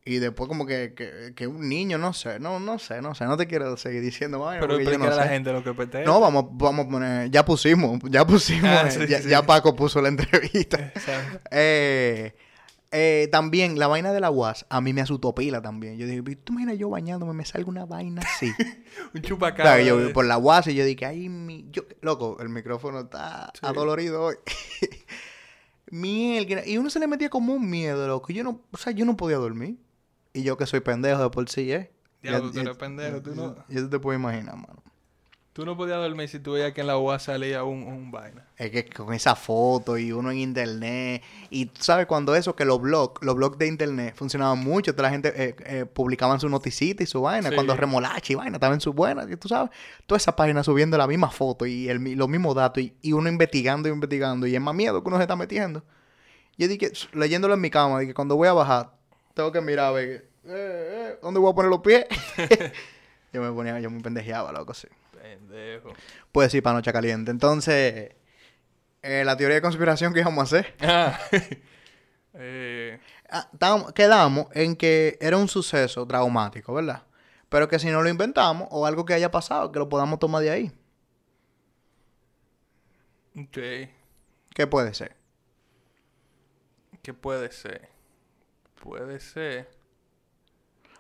Y 0.06 0.18
después 0.20 0.50
como 0.50 0.66
que, 0.66 0.94
que, 0.96 1.34
que 1.34 1.48
un 1.48 1.70
niño, 1.70 1.98
no 1.98 2.12
sé, 2.12 2.38
no, 2.38 2.60
no 2.60 2.78
sé, 2.78 3.02
no 3.02 3.16
sé, 3.16 3.24
no 3.24 3.38
te 3.38 3.48
quiero 3.48 3.78
seguir 3.78 4.02
diciendo 4.02 4.38
vaina 4.40 4.60
Pero 4.60 4.76
explica 4.76 4.98
no 4.98 5.06
a 5.12 5.16
la 5.16 5.24
sé. 5.24 5.30
gente 5.30 5.54
lo 5.54 5.64
que 5.64 5.74
petete. 5.74 6.04
No, 6.04 6.20
vamos, 6.20 6.46
vamos 6.52 6.88
a 6.88 6.90
poner, 6.90 7.32
ya 7.32 7.46
pusimos, 7.46 8.00
ya 8.10 8.28
pusimos, 8.28 8.70
Ah, 8.70 8.88
eh, 8.88 8.92
sí, 8.92 9.08
ya, 9.08 9.22
sí. 9.22 9.30
ya 9.30 9.44
Paco 9.46 9.74
puso 9.76 10.02
la 10.02 10.10
entrevista. 10.10 10.92
Eh, 11.52 12.36
eh, 12.92 13.28
también, 13.32 13.80
la 13.80 13.88
vaina 13.88 14.12
de 14.12 14.20
la 14.20 14.30
UAS, 14.30 14.66
a 14.70 14.82
mí 14.82 14.92
me 14.94 15.00
asustó 15.02 15.34
pila 15.34 15.62
también. 15.62 15.98
Yo 15.98 16.06
dije, 16.06 16.22
tú 16.36 16.52
imaginas 16.54 16.78
yo 16.78 16.90
bañándome, 16.90 17.34
me 17.34 17.46
salga 17.46 17.70
una 17.70 17.86
vaina 17.86 18.22
así. 18.24 18.52
Un 19.16 19.22
chupacabra. 19.22 19.64
Claro, 19.76 19.84
yo 19.84 19.98
de- 20.00 20.10
por 20.14 20.26
la 20.26 20.38
UAS 20.38 20.68
y 20.68 20.76
yo 20.76 20.84
dije, 20.86 21.06
ay, 21.06 21.30
mi... 21.30 21.66
Yo, 21.72 21.84
loco, 22.02 22.38
el 22.42 22.50
micrófono 22.50 23.00
está 23.00 23.52
Sí. 23.54 23.62
adolorido 23.64 24.22
hoy. 24.26 24.36
Miel, 25.92 26.62
y 26.66 26.78
uno 26.78 26.90
se 26.90 27.00
le 27.00 27.08
metía 27.08 27.30
como 27.30 27.54
un 27.54 27.70
miedo, 27.70 28.08
loco. 28.08 28.32
Yo 28.34 28.44
no, 28.44 28.62
o 28.72 28.78
sea, 28.78 28.92
yo 28.94 29.06
no 29.06 29.16
podía 29.16 29.38
dormir. 29.38 29.78
Y 30.34 30.44
yo 30.44 30.58
que 30.58 30.66
soy 30.66 30.80
pendejo 30.80 31.22
de 31.24 31.30
por 31.30 31.48
sí, 31.50 31.72
¿eh? 31.72 31.92
Diablo, 32.22 32.52
tú 32.52 32.60
eres 32.60 32.78
pendejo, 32.78 33.22
tú 33.22 33.36
no- 33.36 33.54
tú 33.54 33.90
te 33.90 34.00
puedes 34.00 34.20
imaginar, 34.20 34.56
mano. 34.56 34.82
Tú 35.52 35.66
no 35.68 35.78
podías 35.78 36.00
dormir 36.00 36.28
si 36.30 36.40
tú 36.40 36.54
veías 36.54 36.74
que 36.74 36.82
en 36.82 36.88
la 36.88 36.98
UA 36.98 37.20
salía 37.20 37.64
un, 37.64 37.84
un 37.84 38.10
vaina. 38.10 38.48
Es 38.58 38.72
que 38.72 38.86
con 38.90 39.14
esa 39.14 39.36
foto 39.36 40.00
y 40.00 40.12
uno 40.12 40.32
en 40.32 40.40
internet. 40.40 41.22
Y 41.52 41.68
tú 41.68 41.84
sabes 41.84 42.08
cuando 42.08 42.36
eso, 42.36 42.56
que 42.56 42.66
los 42.66 42.82
blogs, 42.82 43.22
los 43.24 43.36
blogs 43.36 43.60
de 43.60 43.68
internet 43.68 44.16
funcionaban 44.18 44.58
mucho. 44.58 44.94
Toda 44.96 45.10
la 45.10 45.12
gente 45.12 45.32
eh, 45.36 45.56
eh, 45.68 45.86
publicaban 45.86 46.40
su 46.40 46.50
noticita 46.50 47.04
y 47.04 47.06
su 47.06 47.22
vaina. 47.22 47.50
Sí. 47.50 47.56
Cuando 47.56 47.76
remolacha 47.76 48.34
y 48.34 48.36
vaina 48.36 48.56
estaban 48.58 48.82
sus 48.82 48.96
buenas. 48.96 49.30
Y 49.30 49.36
tú 49.38 49.48
sabes, 49.48 49.70
toda 50.08 50.18
esa 50.18 50.36
página 50.36 50.64
subiendo 50.64 50.98
la 50.98 51.06
misma 51.06 51.30
foto 51.30 51.68
y 51.68 51.88
el, 51.88 52.02
los 52.16 52.28
mismos 52.28 52.56
datos. 52.56 52.82
Y, 52.82 52.96
y 53.04 53.12
uno 53.14 53.30
investigando 53.30 53.88
y 53.88 53.92
investigando. 53.92 54.48
Y 54.48 54.56
es 54.56 54.62
más 54.62 54.74
miedo 54.74 55.04
que 55.04 55.08
uno 55.08 55.18
se 55.18 55.24
está 55.24 55.36
metiendo. 55.36 55.84
Yo 56.58 56.68
dije, 56.68 56.92
leyéndolo 57.14 57.54
en 57.54 57.62
mi 57.62 57.70
cama, 57.70 58.00
dije, 58.00 58.16
cuando 58.16 58.36
voy 58.36 58.48
a 58.48 58.54
bajar, 58.54 58.94
tengo 59.34 59.52
que 59.52 59.62
mirar, 59.62 59.88
a 59.88 59.92
ver, 59.92 60.10
eh, 60.10 60.28
eh, 60.46 61.20
¿dónde 61.22 61.40
voy 61.40 61.52
a 61.52 61.56
poner 61.56 61.70
los 61.70 61.82
pies? 61.82 62.06
yo 63.34 63.42
me 63.42 63.52
ponía, 63.52 63.80
yo 63.80 63.90
me 63.90 64.02
pendejeaba, 64.02 64.52
loco, 64.52 64.74
sí. 64.74 64.88
Pendejo. 65.12 65.94
Pues 66.32 66.52
sí, 66.52 66.62
para 66.62 66.76
noche 66.76 66.92
caliente. 66.92 67.32
Entonces, 67.32 68.16
eh, 69.02 69.24
la 69.26 69.38
teoría 69.38 69.56
de 69.56 69.62
conspiración 69.62 70.14
que 70.14 70.22
íbamos 70.22 70.54
a 70.54 70.60
hacer. 70.60 70.76
Ah. 70.82 71.20
eh, 72.36 73.00
Ah, 73.30 73.50
quedamos 73.96 74.48
en 74.54 74.76
que 74.76 75.18
era 75.20 75.38
un 75.38 75.48
suceso 75.48 76.06
traumático, 76.06 76.74
¿verdad? 76.74 77.04
Pero 77.50 77.68
que 77.68 77.80
si 77.80 77.90
no 77.90 78.04
lo 78.04 78.10
inventamos 78.10 78.68
o 78.72 78.86
algo 78.86 79.06
que 79.06 79.14
haya 79.16 79.32
pasado, 79.32 79.72
que 79.72 79.80
lo 79.80 79.90
podamos 79.90 80.20
tomar 80.20 80.44
de 80.44 80.52
ahí. 80.52 80.72
ok. 83.36 83.90
¿Qué 84.54 84.68
puede 84.68 84.94
ser? 84.94 85.16
¿Qué 87.02 87.14
puede 87.14 87.52
ser? 87.52 87.90
Puede 88.84 89.22
ser. 89.22 89.70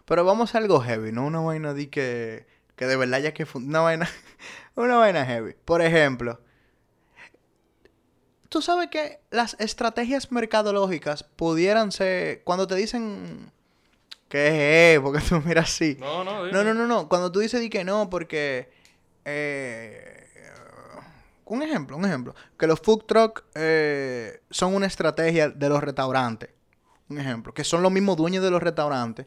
Pero 0.05 0.23
vamos 0.23 0.55
a 0.55 0.57
algo 0.57 0.79
heavy, 0.79 1.11
no 1.11 1.25
una 1.25 1.41
vaina 1.41 1.73
de 1.73 1.89
que, 1.89 2.47
que 2.77 2.85
de 2.87 2.95
verdad 2.95 3.19
ya 3.19 3.33
que 3.33 3.45
una 3.55 3.81
vaina, 3.81 4.07
una 4.75 4.95
vaina 4.95 5.25
heavy. 5.25 5.53
Por 5.65 5.81
ejemplo, 5.81 6.39
tú 8.47 8.61
sabes 8.61 8.87
que 8.89 9.19
las 9.31 9.57
estrategias 9.59 10.31
mercadológicas 10.31 11.23
pudieran 11.23 11.91
ser 11.91 12.43
cuando 12.45 12.67
te 12.67 12.75
dicen 12.75 13.51
que 14.29 14.93
es, 14.93 15.01
porque 15.01 15.19
tú 15.19 15.41
miras 15.45 15.69
así. 15.69 15.97
No, 15.99 16.23
no, 16.23 16.45
No, 16.45 16.63
no, 16.63 16.73
no, 16.73 16.87
no. 16.87 17.09
Cuando 17.09 17.33
tú 17.33 17.39
dices 17.41 17.59
di 17.59 17.69
que 17.69 17.83
no, 17.83 18.09
porque. 18.09 18.71
eh, 19.25 20.21
un 21.45 21.61
ejemplo, 21.61 21.97
un 21.97 22.05
ejemplo. 22.05 22.33
Que 22.57 22.65
los 22.65 22.79
food 22.79 23.03
truck 23.05 23.43
eh, 23.55 24.41
son 24.49 24.73
una 24.73 24.87
estrategia 24.87 25.49
de 25.49 25.67
los 25.69 25.83
restaurantes. 25.83 26.49
Un 27.09 27.19
ejemplo. 27.19 27.53
Que 27.53 27.63
son 27.63 27.81
los 27.83 27.91
mismos 27.91 28.17
dueños 28.17 28.43
de 28.43 28.51
los 28.51 28.61
restaurantes. 28.63 29.25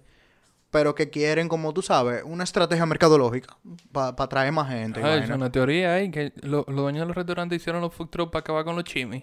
Pero 0.70 0.94
que 0.94 1.10
quieren, 1.10 1.48
como 1.48 1.72
tú 1.72 1.80
sabes, 1.80 2.22
una 2.24 2.42
estrategia 2.44 2.84
mercadológica. 2.86 3.56
Para 3.92 4.08
atraer 4.18 4.52
más 4.52 4.68
gente. 4.68 5.00
Ah, 5.02 5.16
es 5.16 5.30
una 5.30 5.50
teoría 5.50 5.94
ahí 5.94 6.10
que 6.10 6.32
lo- 6.42 6.64
los 6.66 6.76
dueños 6.76 7.02
de 7.02 7.06
los 7.06 7.16
restaurantes 7.16 7.60
hicieron 7.62 7.80
los 7.80 7.94
food 7.94 8.08
trucks 8.08 8.32
para 8.32 8.40
acabar 8.40 8.64
con 8.64 8.74
los 8.74 8.84
chimis. 8.84 9.22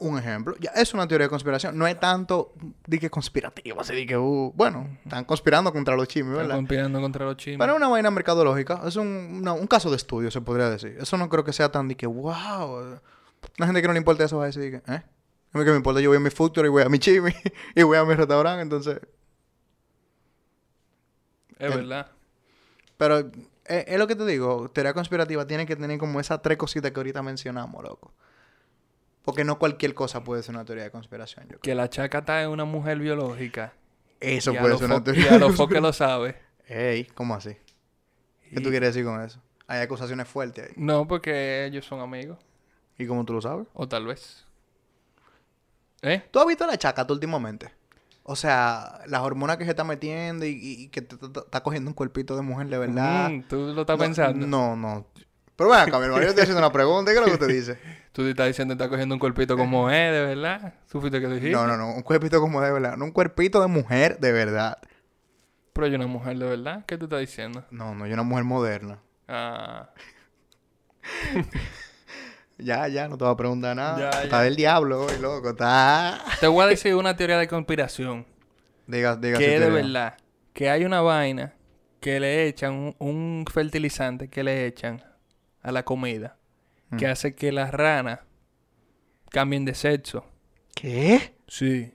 Un 0.00 0.16
ejemplo. 0.18 0.54
Ya, 0.60 0.70
es 0.76 0.94
una 0.94 1.06
teoría 1.08 1.26
de 1.26 1.28
conspiración. 1.30 1.76
No 1.76 1.86
es 1.86 1.98
tanto 2.00 2.54
di 2.86 2.98
que 3.00 3.10
conspirativo. 3.10 3.80
Así 3.80 3.94
de 3.94 4.06
que, 4.06 4.16
uh, 4.16 4.52
bueno, 4.54 4.88
están 5.04 5.24
conspirando 5.24 5.72
contra 5.72 5.94
los 5.96 6.06
chimis, 6.08 6.30
Están 6.30 6.42
¿verdad? 6.46 6.56
conspirando 6.56 7.00
contra 7.00 7.26
los 7.26 7.36
chimis. 7.36 7.58
Pero 7.58 7.72
es 7.72 7.76
una 7.76 7.88
vaina 7.88 8.10
mercadológica. 8.10 8.80
Es 8.86 8.96
un, 8.96 9.06
una- 9.40 9.52
un 9.52 9.66
caso 9.66 9.90
de 9.90 9.96
estudio, 9.96 10.30
se 10.30 10.40
podría 10.40 10.70
decir. 10.70 10.96
Eso 11.00 11.16
no 11.18 11.28
creo 11.28 11.44
que 11.44 11.52
sea 11.52 11.70
tan 11.70 11.88
de 11.88 11.96
que, 11.96 12.06
wow. 12.06 12.98
La 13.56 13.66
gente 13.66 13.82
que 13.82 13.88
no 13.88 13.92
le 13.92 13.98
importa 13.98 14.24
eso 14.24 14.38
va 14.38 14.44
a 14.44 14.46
decir, 14.46 14.62
de 14.62 14.70
que, 14.70 14.92
¿eh? 14.92 15.02
A 15.52 15.58
mí 15.58 15.64
que 15.64 15.70
me 15.70 15.76
importa, 15.76 16.00
yo 16.00 16.10
voy 16.10 16.18
a 16.18 16.20
mi 16.20 16.30
food 16.30 16.52
truck 16.52 16.66
y 16.66 16.68
voy 16.68 16.82
a 16.82 16.88
mi 16.88 16.98
chimi 16.98 17.32
y 17.74 17.82
voy 17.82 17.96
a 17.96 18.04
mi 18.04 18.14
restaurante, 18.14 18.62
entonces... 18.62 19.00
es 21.58 21.74
verdad. 21.74 22.10
Pero 22.98 23.18
eh, 23.68 23.84
es, 23.86 23.98
lo 23.98 24.06
que 24.06 24.16
te 24.16 24.26
digo, 24.26 24.68
teoría 24.70 24.92
conspirativa 24.92 25.46
tiene 25.46 25.66
que 25.66 25.76
tener 25.76 25.98
como 25.98 26.20
esas 26.20 26.42
tres 26.42 26.58
cositas 26.58 26.90
que 26.90 27.00
ahorita 27.00 27.22
mencionamos, 27.22 27.82
loco. 27.82 28.12
Porque 29.22 29.44
no 29.44 29.58
cualquier 29.58 29.94
cosa 29.94 30.24
puede 30.24 30.42
ser 30.42 30.54
una 30.54 30.64
teoría 30.64 30.84
de 30.84 30.90
conspiración, 30.90 31.44
yo 31.44 31.48
creo. 31.48 31.60
Que 31.60 31.74
la 31.74 31.88
chacata 31.88 32.42
es 32.42 32.48
una 32.48 32.64
mujer 32.64 32.98
biológica. 32.98 33.74
Eso 34.20 34.54
puede 34.54 34.76
ser 34.78 34.86
una 34.86 35.04
teoría 35.04 35.24
Y 35.24 35.28
a 35.28 35.32
de 35.32 35.38
lo 35.38 35.46
foque 35.48 35.80
conspiración. 35.80 35.82
lo 35.82 35.92
sabe. 35.92 36.36
Ey, 36.66 37.04
¿cómo 37.14 37.34
así? 37.34 37.56
¿Qué 38.50 38.60
tú 38.60 38.70
quieres 38.70 38.94
decir 38.94 39.04
con 39.04 39.22
eso? 39.22 39.40
Hay 39.66 39.80
acusaciones 39.80 40.26
fuertes 40.26 40.68
ahí. 40.68 40.72
No, 40.76 41.06
porque 41.06 41.66
ellos 41.66 41.84
son 41.84 42.00
amigos. 42.00 42.38
¿Y 42.96 43.06
cómo 43.06 43.24
tú 43.24 43.34
lo 43.34 43.42
sabes? 43.42 43.66
O 43.74 43.86
tal 43.86 44.06
vez. 44.06 44.47
¿Eh? 46.02 46.22
¿Tú 46.30 46.38
has 46.40 46.46
visto 46.46 46.66
la 46.66 46.76
chacata 46.76 47.12
últimamente? 47.12 47.70
O 48.22 48.36
sea, 48.36 49.00
las 49.06 49.22
hormonas 49.22 49.56
que 49.56 49.64
se 49.64 49.70
está 49.70 49.84
metiendo 49.84 50.44
y, 50.44 50.88
que 50.88 51.00
te, 51.02 51.16
te- 51.16 51.28
te- 51.28 51.40
está 51.40 51.62
cogiendo 51.62 51.90
un 51.90 51.94
cuerpito 51.94 52.36
de 52.36 52.42
mujer 52.42 52.68
de 52.68 52.78
verdad. 52.78 53.30
Mm, 53.30 53.42
¿Tú 53.48 53.56
lo 53.74 53.80
estás 53.80 53.96
No, 53.98 54.04
pensando? 54.04 54.46
No, 54.46 54.76
no. 54.76 55.06
Pero 55.56 55.70
bueno, 55.70 55.84
hermano, 55.84 56.22
yo 56.22 56.28
estoy 56.28 56.42
haciendo 56.42 56.58
una 56.60 56.70
pregunta. 56.70 57.10
¿Qué 57.10 57.16
es 57.18 57.20
lo 57.22 57.26
que 57.28 57.44
usted 57.44 57.48
dice? 57.48 57.78
Tú 58.12 58.22
te 58.22 58.30
estás 58.30 58.46
diciendo 58.46 58.72
que 58.72 58.76
estás 58.76 58.88
cogiendo 58.90 59.14
un 59.14 59.18
cuerpito 59.18 59.56
como 59.56 59.90
es, 59.90 60.12
de 60.12 60.22
verdad. 60.22 60.74
¿Tú 60.90 61.00
fuiste 61.00 61.20
que 61.20 61.26
dijiste? 61.26 61.50
No, 61.50 61.66
no, 61.66 61.76
no. 61.76 61.92
Un 61.94 62.02
cuerpito 62.02 62.40
como 62.40 62.60
de 62.60 62.70
verdad. 62.70 62.96
No 62.96 63.06
un 63.06 63.12
cuerpito 63.12 63.60
de 63.60 63.66
mujer 63.66 64.18
de 64.20 64.30
verdad. 64.32 64.78
Pero 65.72 65.86
hay 65.86 65.94
una 65.94 66.06
mujer 66.06 66.36
de 66.38 66.46
verdad. 66.46 66.84
¿Qué 66.86 66.98
tú 66.98 67.04
estás 67.06 67.20
diciendo? 67.20 67.64
No, 67.70 67.94
no, 67.94 68.06
yo 68.06 68.14
una 68.14 68.22
mujer 68.24 68.44
moderna. 68.44 68.98
Ah, 69.26 69.88
Ya, 72.58 72.88
ya, 72.88 73.06
no 73.08 73.16
te 73.16 73.24
voy 73.24 73.32
a 73.32 73.36
preguntar 73.36 73.76
nada. 73.76 73.98
Ya, 74.12 74.22
está 74.22 74.38
ya. 74.38 74.42
del 74.42 74.56
diablo 74.56 75.04
hoy, 75.06 75.18
loco. 75.20 75.50
Está. 75.50 76.20
te 76.40 76.46
voy 76.48 76.64
a 76.64 76.66
decir 76.66 76.94
una 76.94 77.16
teoría 77.16 77.38
de 77.38 77.46
conspiración. 77.48 78.26
Diga, 78.86 79.16
diga 79.16 79.38
que 79.38 79.60
de 79.60 79.70
verdad. 79.70 80.16
Que 80.52 80.70
hay 80.70 80.84
una 80.84 81.00
vaina 81.00 81.54
que 82.00 82.18
le 82.18 82.46
echan, 82.48 82.72
un, 82.74 82.96
un 82.98 83.44
fertilizante 83.52 84.28
que 84.28 84.42
le 84.42 84.66
echan 84.66 85.02
a 85.62 85.70
la 85.72 85.84
comida. 85.84 86.36
Que 86.96 87.06
Mm. 87.06 87.10
hace 87.10 87.34
que 87.34 87.52
las 87.52 87.70
ranas 87.70 88.20
cambien 89.30 89.64
de 89.64 89.74
sexo. 89.74 90.24
¿Qué? 90.74 91.34
Sí. 91.46 91.94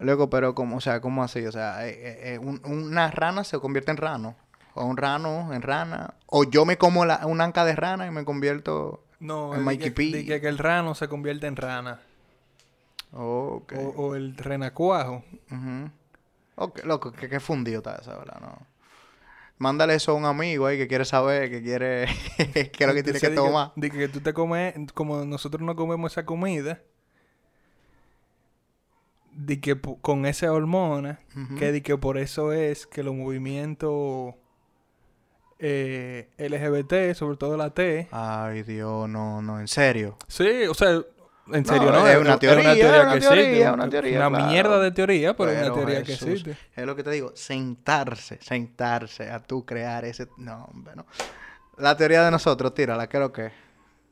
Loco, 0.00 0.28
pero 0.30 0.54
como, 0.54 0.76
o 0.76 0.80
sea, 0.80 1.00
¿cómo 1.00 1.22
así? 1.24 1.44
O 1.46 1.52
sea, 1.52 1.86
eh, 1.86 1.90
eh, 1.92 2.34
eh, 2.34 2.38
un- 2.38 2.60
una 2.64 3.10
rana 3.10 3.42
se 3.44 3.58
convierte 3.58 3.90
en 3.90 3.96
rano. 3.96 4.36
O 4.78 4.84
un 4.84 4.96
rano 4.96 5.52
en 5.52 5.60
rana. 5.60 6.14
O 6.26 6.44
yo 6.44 6.64
me 6.64 6.78
como 6.78 7.04
la, 7.04 7.26
un 7.26 7.40
anca 7.40 7.64
de 7.64 7.74
rana 7.74 8.06
y 8.06 8.12
me 8.12 8.24
convierto. 8.24 9.02
No, 9.18 9.52
di 9.52 9.60
Mikey 9.60 9.92
que, 9.92 10.12
P. 10.12 10.24
que, 10.24 10.40
que 10.40 10.48
el 10.48 10.56
rano 10.56 10.94
se 10.94 11.08
convierte 11.08 11.48
en 11.48 11.56
rana. 11.56 12.00
O, 13.12 13.64
o 13.96 14.14
el 14.14 14.36
renacuajo. 14.36 15.24
Ujú. 15.50 15.90
Ok, 16.54 16.84
loco, 16.84 17.10
que, 17.10 17.28
que 17.28 17.40
fundido 17.40 17.78
está 17.78 17.96
eso, 17.96 18.16
¿verdad? 18.16 18.38
No. 18.40 18.66
Mándale 19.58 19.94
eso 19.94 20.12
a 20.12 20.14
un 20.14 20.24
amigo 20.24 20.66
ahí 20.66 20.78
que 20.78 20.86
quiere 20.86 21.04
saber, 21.04 21.50
que 21.50 21.60
quiere. 21.60 22.06
qué 22.36 22.70
es 22.78 22.86
lo 22.86 22.94
que 22.94 23.02
tiene 23.02 23.18
que 23.18 23.30
tomar. 23.30 23.72
di 23.74 23.90
que, 23.90 24.08
tú 24.08 24.20
te 24.20 24.32
comes, 24.32 24.74
como 24.94 25.24
nosotros 25.24 25.60
no 25.62 25.74
comemos 25.74 26.12
esa 26.12 26.24
comida, 26.24 26.80
di 29.32 29.60
que 29.60 29.80
con 29.80 30.24
esa 30.24 30.52
hormona, 30.52 31.18
que 31.58 31.72
di 31.72 31.80
que 31.80 31.96
por 31.96 32.18
eso 32.18 32.52
es 32.52 32.86
que 32.86 33.02
los 33.02 33.16
movimientos 33.16 34.36
eh, 35.58 36.28
LGBT, 36.38 37.14
sobre 37.14 37.36
todo 37.36 37.56
la 37.56 37.70
T, 37.70 38.08
Ay, 38.10 38.62
Dios, 38.62 39.08
no, 39.08 39.42
no, 39.42 39.58
en 39.60 39.68
serio. 39.68 40.16
sí, 40.28 40.46
o 40.68 40.74
sea, 40.74 40.90
en 40.90 41.62
No, 41.62 41.64
serio, 41.64 41.90
¿no? 41.90 42.06
es 42.06 42.16
una 42.18 42.38
teoría, 42.38 42.60
es 42.60 42.64
una 42.66 42.74
que 42.74 42.80
teoría, 42.80 43.02
existe, 43.02 43.70
una 43.72 43.88
teoría, 43.90 44.18
Una 44.18 44.28
claro. 44.28 44.46
mierda 44.46 44.78
de 44.80 44.90
teoría, 44.92 45.36
pero, 45.36 45.50
es 45.50 45.62
una 45.66 45.74
teoría 45.74 46.02
que 46.04 46.12
existe. 46.12 46.56
Es 46.76 46.86
lo 46.86 46.94
que 46.94 47.02
te 47.02 47.10
digo, 47.10 47.32
sentarse, 47.34 48.38
sentarse 48.42 49.30
a 49.30 49.40
tú 49.42 49.64
crear 49.64 50.04
ese... 50.04 50.28
No, 50.36 50.66
hombre, 50.72 50.94
no. 50.94 51.06
La 51.78 51.96
teoría 51.96 52.24
de 52.24 52.30
nosotros, 52.30 52.74
tírala, 52.74 53.08
creo 53.08 53.32
que... 53.32 53.50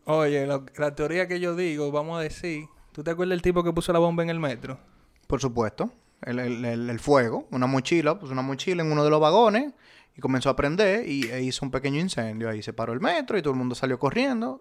Oye, 0.07 0.47
lo- 0.47 0.65
la 0.77 0.95
teoría 0.95 1.27
que 1.29 1.41
yo 1.41 1.55
digo, 1.57 1.91
vamos 1.93 2.19
a 2.19 2.23
decir, 2.23 2.65
¿tú 2.93 3.03
te 3.05 3.11
acuerdas 3.11 3.31
del 3.31 3.43
tipo 3.43 3.63
que 3.65 3.73
puso 3.73 3.93
la 3.93 3.99
bomba 3.99 4.23
en 4.23 4.31
el 4.31 4.39
metro? 4.41 4.79
Por 5.27 5.41
supuesto, 5.41 5.91
el, 6.23 6.39
el- 6.39 6.65
el- 6.65 6.91
el 6.91 7.01
fuego, 7.01 7.47
una 7.51 7.67
mochila, 7.67 8.19
pues 8.19 8.31
una 8.33 8.43
mochila 8.43 8.83
en 8.83 8.93
uno 8.93 9.05
de 9.05 9.11
los 9.11 9.21
vagones 9.21 9.73
y 10.17 10.21
comenzó 10.21 10.51
a 10.51 10.57
prender 10.57 11.09
y 11.09 11.31
e 11.31 11.43
hizo 11.43 11.65
un 11.65 11.71
pequeño 11.71 12.01
incendio. 12.01 12.49
Ahí 12.49 12.63
se 12.63 12.73
paró 12.73 12.93
el 12.93 13.01
metro 13.01 13.37
y 13.39 13.43
todo 13.43 13.53
el 13.53 13.59
mundo 13.59 13.75
salió 13.75 13.99
corriendo. 13.99 14.61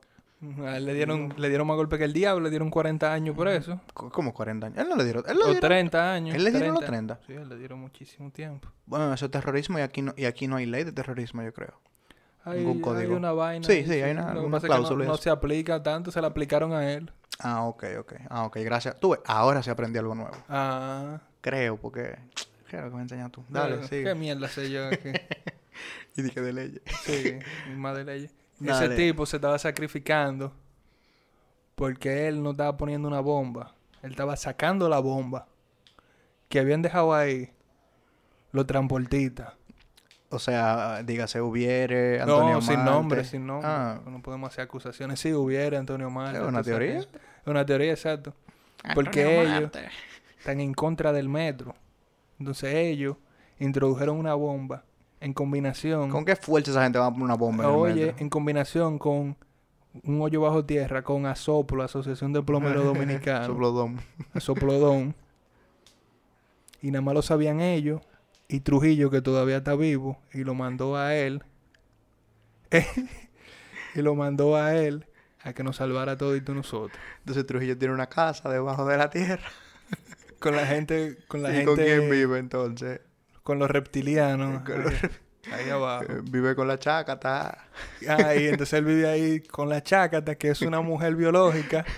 A 0.64 0.78
él 0.78 0.86
le 0.86 0.94
dieron, 0.94 1.34
le 1.38 1.48
dieron 1.50 1.66
más 1.66 1.78
golpe 1.78 1.98
que 1.98 2.04
el 2.04 2.14
diablo, 2.14 2.44
le 2.44 2.50
dieron 2.50 2.70
40 2.70 3.12
años 3.12 3.36
por 3.36 3.48
eso. 3.48 3.80
¿Cómo 3.94 4.34
40 4.34 4.68
años? 4.68 4.78
Él 4.80 4.90
no 4.90 4.96
le 4.98 5.04
dieron... 5.06 5.24
Él 5.28 5.38
le 5.38 5.44
O 5.44 5.46
dieron 5.46 5.62
30 5.62 6.14
años. 6.14 6.36
¿Él 6.36 6.44
le 6.44 6.52
dieron 6.52 6.76
los 6.76 6.86
30? 6.86 7.20
Sí, 7.26 7.34
él 7.34 7.50
le 7.50 7.58
dieron 7.58 7.80
muchísimo 7.80 8.30
tiempo. 8.32 8.68
Bueno, 8.86 9.14
eso 9.14 9.26
es 9.26 9.32
terrorismo 9.32 9.80
y 9.80 9.82
aquí 9.82 10.02
no, 10.02 10.14
y 10.18 10.26
aquí 10.26 10.48
no 10.48 10.58
hay 10.58 10.66
ley 10.66 10.84
de 10.84 10.92
terrorismo, 10.92 11.42
yo 11.42 11.54
creo. 11.54 11.80
Hay, 12.44 12.60
Ningún 12.60 12.76
hay 12.78 12.82
código. 12.82 13.16
una 13.16 13.32
vaina. 13.32 13.66
Sí, 13.66 13.86
sí, 13.86 13.94
hay 13.94 14.12
una- 14.12 14.34
que 14.34 14.68
cláusula 14.68 15.06
No, 15.06 15.12
no 15.12 15.18
se 15.18 15.30
aplica 15.32 15.82
tanto, 15.82 16.12
se 16.12 16.22
la 16.22 16.28
aplicaron 16.28 16.74
a 16.74 16.92
él. 16.92 17.10
Ah, 17.40 17.64
ok, 17.64 17.86
ok. 18.00 18.14
Ah, 18.30 18.44
ok, 18.46 18.58
gracias. 18.58 19.00
Tú 19.00 19.16
ahora 19.26 19.64
se 19.64 19.72
aprendió 19.72 20.02
algo 20.02 20.16
nuevo. 20.16 20.36
Ah. 20.48 21.22
Creo, 21.42 21.78
porque... 21.78 22.18
¿Qué 22.70 22.78
es 22.78 22.84
lo 22.84 22.90
que 22.90 22.96
me 22.96 23.02
enseñas 23.04 23.32
tú? 23.32 23.44
Dale, 23.50 23.84
sigue. 23.88 24.04
¿Qué 24.04 24.16
mierda 24.16 24.48
sé 24.48 24.70
yo? 24.72 24.90
que- 24.90 25.22
Y 26.18 26.22
dije 26.22 26.42
de 26.42 26.54
leyes. 26.54 26.82
sí, 27.04 27.38
mi 27.70 27.76
madre 27.76 28.06
leyes. 28.06 28.34
Ese 28.66 28.90
tipo 28.90 29.26
se 29.26 29.36
estaba 29.38 29.60
sacrificando 29.60 30.54
porque 31.76 32.28
él 32.28 32.42
no 32.42 32.52
estaba 32.52 32.78
poniendo 32.78 33.08
una 33.08 33.20
bomba. 33.20 33.76
Él 34.02 34.12
estaba 34.12 34.36
sacando 34.38 34.88
la 34.88 35.00
bomba 35.00 35.48
que 36.48 36.60
habían 36.60 36.82
dejado 36.82 37.14
ahí 37.14 37.52
los 38.52 38.66
transportistas. 38.66 39.54
O 40.30 40.40
sea, 40.40 41.04
dígase, 41.04 41.42
hubiere 41.42 42.22
Antonio 42.22 42.56
No, 42.56 42.62
sin 42.62 42.76
Marte. 42.78 42.92
nombre, 42.92 43.24
sin 43.26 43.46
nombre. 43.48 43.70
Ah, 43.70 44.00
No 44.06 44.22
podemos 44.22 44.52
hacer 44.52 44.64
acusaciones. 44.64 45.20
Sí, 45.20 45.34
hubiera 45.34 45.78
Antonio 45.78 46.10
Marte. 46.10 46.40
¿Es 46.40 46.46
una 46.46 46.64
teoría? 46.64 47.00
Es 47.00 47.08
una 47.46 47.66
teoría, 47.66 47.92
exacto. 47.92 48.34
Porque 48.94 49.42
ellos 49.44 49.72
están 50.38 50.60
en 50.62 50.74
contra 50.74 51.12
del 51.12 51.28
metro. 51.30 51.76
Entonces 52.40 52.74
ellos 52.74 53.18
introdujeron 53.60 54.18
una 54.18 54.34
bomba 54.34 54.84
en 55.20 55.34
combinación. 55.34 56.10
¿Con 56.10 56.26
qué 56.26 56.36
fuerza 56.36 56.72
esa 56.72 56.84
gente 56.84 57.00
va 57.00 57.08
a 57.08 57.12
poner 57.12 57.26
una 57.26 57.36
bomba 57.36 57.64
en 57.64 57.70
Oye, 57.70 58.16
en 58.18 58.30
combinación 58.30 59.00
con 59.00 59.38
un 60.04 60.22
hoyo 60.22 60.42
bajo 60.42 60.66
tierra, 60.66 61.04
con 61.04 61.26
Asoplo, 61.26 61.84
Asociación 61.84 62.34
de 62.34 62.42
Plomeros 62.44 62.84
Dominicanos, 62.86 63.48
Soplodón. 64.38 65.16
Y 66.82 66.92
nada 66.92 67.02
más 67.02 67.14
lo 67.14 67.22
sabían 67.22 67.62
ellos. 67.62 68.02
Y 68.48 68.60
Trujillo, 68.60 69.10
que 69.10 69.22
todavía 69.22 69.58
está 69.58 69.76
vivo, 69.76 70.20
y 70.32 70.44
lo 70.44 70.54
mandó 70.54 70.96
a 70.96 71.16
él. 71.16 71.44
y 73.96 74.02
lo 74.02 74.14
mandó 74.14 74.56
a 74.56 74.76
él 74.76 75.08
a 75.44 75.54
que 75.54 75.64
nos 75.64 75.78
salvara 75.78 76.14
a 76.14 76.18
todos 76.18 76.40
nosotros. 76.50 76.98
Entonces 77.20 77.46
Trujillo 77.46 77.78
tiene 77.78 77.94
una 77.94 78.08
casa 78.08 78.50
debajo 78.50 78.86
de 78.86 78.98
la 78.98 79.10
tierra. 79.10 79.48
Con 80.46 80.56
la 80.56 80.68
gente, 80.68 81.18
con 81.28 81.42
la 81.42 81.50
¿Y 81.50 81.54
gente, 81.54 81.66
con 81.66 81.76
quién 81.78 82.08
vive 82.08 82.38
entonces? 82.38 83.00
con 83.42 83.58
los 83.58 83.68
reptilianos. 83.68 84.62
Con 84.64 84.84
los 84.84 84.94
ahí, 85.52 85.72
abajo. 85.72 86.04
Eh, 86.04 86.22
Vive 86.30 86.56
con 86.56 86.68
la 86.68 86.78
chácata. 86.78 87.66
Ah, 88.08 88.36
y 88.36 88.46
entonces 88.46 88.74
él 88.74 88.86
vive 88.86 89.10
ahí 89.10 89.40
con 89.40 89.70
la 89.70 89.82
chácata, 89.82 90.36
que 90.36 90.50
es 90.50 90.62
una 90.62 90.82
mujer 90.82 91.16
biológica. 91.16 91.84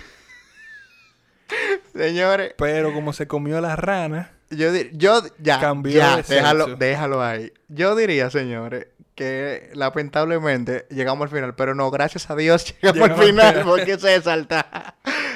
Señores, 1.94 2.54
Pero 2.56 2.94
como 2.94 3.12
se 3.12 3.26
comió 3.26 3.60
la 3.60 3.76
rana, 3.76 4.30
yo, 4.50 4.72
di- 4.72 4.90
yo 4.92 5.22
ya, 5.38 5.60
Cambió 5.60 5.92
ya, 5.92 6.16
de 6.16 6.22
déjalo, 6.22 6.76
déjalo 6.76 7.22
ahí. 7.22 7.52
Yo 7.68 7.94
diría, 7.96 8.30
señores, 8.30 8.86
que 9.14 9.70
lamentablemente 9.74 10.86
llegamos 10.90 11.24
al 11.24 11.30
final, 11.30 11.54
pero 11.54 11.74
no, 11.74 11.90
gracias 11.90 12.30
a 12.30 12.36
Dios 12.36 12.74
llegamos, 12.80 12.94
Llegamos 13.08 13.10
al 13.20 13.24
al 13.24 13.26
final 13.28 13.62
porque 13.64 13.98
César 13.98 14.38
está, 14.40 14.94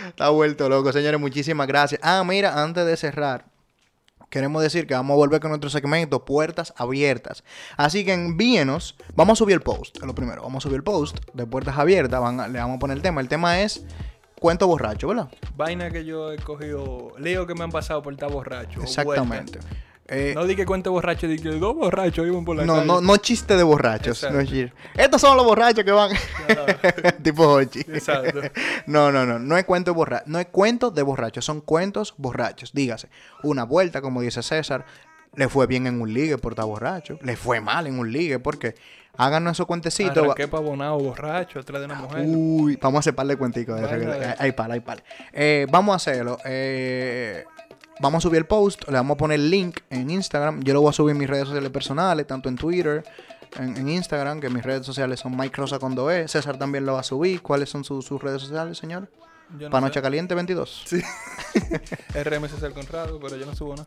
está 0.08 0.28
vuelto 0.30 0.68
loco. 0.68 0.92
Señores, 0.92 1.18
muchísimas 1.20 1.66
gracias. 1.66 2.00
Ah, 2.04 2.22
mira, 2.24 2.62
antes 2.62 2.86
de 2.86 2.96
cerrar, 2.96 3.46
queremos 4.30 4.62
decir 4.62 4.86
que 4.86 4.94
vamos 4.94 5.14
a 5.14 5.16
volver 5.16 5.40
con 5.40 5.50
nuestro 5.50 5.68
segmento 5.68 6.24
Puertas 6.24 6.72
Abiertas. 6.76 7.44
Así 7.76 8.04
que 8.04 8.12
envíenos, 8.14 8.96
vamos 9.14 9.36
a 9.36 9.40
subir 9.40 9.54
el 9.54 9.62
post, 9.62 9.98
lo 10.02 10.14
primero, 10.14 10.42
vamos 10.42 10.62
a 10.62 10.68
subir 10.68 10.76
el 10.76 10.84
post 10.84 11.18
de 11.34 11.44
Puertas 11.46 11.76
Abiertas, 11.76 12.20
van 12.20 12.52
le 12.52 12.58
vamos 12.60 12.76
a 12.76 12.78
poner 12.78 12.96
el 12.96 13.02
tema. 13.02 13.20
El 13.20 13.28
tema 13.28 13.60
es 13.62 13.84
cuento 14.42 14.66
borracho, 14.66 15.08
¿verdad? 15.08 15.28
vaina 15.56 15.90
que 15.90 16.04
yo 16.04 16.30
he 16.32 16.36
cogido, 16.36 17.12
lío 17.18 17.46
que 17.46 17.54
me 17.54 17.64
han 17.64 17.70
pasado 17.70 18.02
por 18.02 18.12
estar 18.12 18.30
borracho. 18.30 18.82
Exactamente. 18.82 19.58
Eh, 20.08 20.32
No 20.34 20.44
di 20.44 20.56
que 20.56 20.66
cuento 20.66 20.90
borracho, 20.92 21.26
di 21.28 21.38
que 21.38 21.48
dos 21.52 21.74
borrachos 21.74 22.26
iban 22.26 22.44
por 22.44 22.56
la 22.56 22.64
No, 22.66 22.74
calle. 22.74 22.86
no, 22.86 23.00
no 23.00 23.16
chiste 23.16 23.56
de 23.56 23.62
borrachos. 23.62 24.26
No 24.30 24.42
chiste. 24.44 24.72
Estos 24.94 25.20
son 25.22 25.36
los 25.38 25.46
borrachos 25.46 25.84
que 25.84 25.92
van. 25.92 26.10
tipo 27.22 27.46
Hochi. 27.46 27.80
Exacto. 27.80 28.40
No, 28.86 29.10
no, 29.12 29.24
no. 29.24 29.38
No 29.38 29.56
es 29.56 29.64
cuento 29.64 29.94
borracho. 29.94 30.24
No 30.26 30.38
es 30.38 30.46
cuento 30.46 30.90
de 30.90 31.02
borrachos. 31.02 31.44
Son 31.44 31.60
cuentos 31.60 32.14
borrachos. 32.18 32.72
Dígase. 32.74 33.08
Una 33.42 33.64
vuelta, 33.64 34.02
como 34.02 34.20
dice 34.20 34.42
César. 34.42 34.84
Le 35.34 35.48
fue 35.48 35.66
bien 35.66 35.86
en 35.86 36.00
un 36.00 36.12
ligue 36.12 36.36
por 36.38 36.52
estar 36.52 36.66
borracho. 36.66 37.18
Le 37.22 37.36
fue 37.36 37.60
mal 37.60 37.86
en 37.86 37.98
un 37.98 38.12
ligue 38.12 38.38
porque 38.38 38.74
háganos 39.16 39.52
esos 39.52 39.66
cuentecitos. 39.66 40.16
Arranqué 40.18 40.46
pavonado 40.48 40.98
borracho 40.98 41.58
atrás 41.60 41.80
de 41.80 41.86
una 41.86 41.94
mujer. 41.94 42.24
Uy, 42.26 42.78
vamos 42.80 42.98
a 42.98 43.00
hacer 43.00 43.14
par 43.14 43.26
de 43.26 43.36
cuenticos. 43.36 43.80
de 43.80 43.88
que- 43.88 43.96
de- 43.96 44.34
Hay 44.38 44.52
par, 44.52 44.70
hay 44.70 44.80
par. 44.80 45.02
Eh, 45.32 45.66
vamos 45.70 45.92
a 45.94 45.96
hacerlo. 45.96 46.36
Eh, 46.44 47.44
vamos 48.00 48.18
a 48.18 48.28
subir 48.28 48.38
el 48.38 48.44
post. 48.46 48.86
Le 48.88 48.92
vamos 48.94 49.14
a 49.14 49.16
poner 49.16 49.36
el 49.40 49.48
link 49.50 49.78
en 49.88 50.10
Instagram. 50.10 50.62
Yo 50.62 50.74
lo 50.74 50.82
voy 50.82 50.90
a 50.90 50.92
subir 50.92 51.12
en 51.12 51.18
mis 51.18 51.30
redes 51.30 51.46
sociales 51.46 51.70
personales, 51.70 52.26
tanto 52.26 52.50
en 52.50 52.56
Twitter, 52.56 53.02
en, 53.58 53.74
en 53.78 53.88
Instagram, 53.88 54.38
que 54.38 54.50
mis 54.50 54.62
redes 54.62 54.84
sociales 54.84 55.20
son 55.20 55.34
Mike 55.34 55.56
Rosa 55.56 55.78
con 55.78 55.96
2E. 55.96 56.28
César 56.28 56.58
también 56.58 56.84
lo 56.84 56.92
va 56.92 57.00
a 57.00 57.04
subir. 57.04 57.40
¿Cuáles 57.40 57.70
son 57.70 57.84
sus- 57.84 58.04
sus 58.04 58.20
redes 58.22 58.42
sociales, 58.42 58.76
señor? 58.76 59.08
No 59.58 59.70
Panocha. 59.70 60.00
Caliente 60.02 60.34
22. 60.34 60.82
Sí. 60.86 61.02
RMC 62.14 62.62
el 62.62 62.72
Conrado, 62.72 63.18
pero 63.20 63.36
yo 63.36 63.46
no 63.46 63.54
subo 63.54 63.76
nada. 63.76 63.86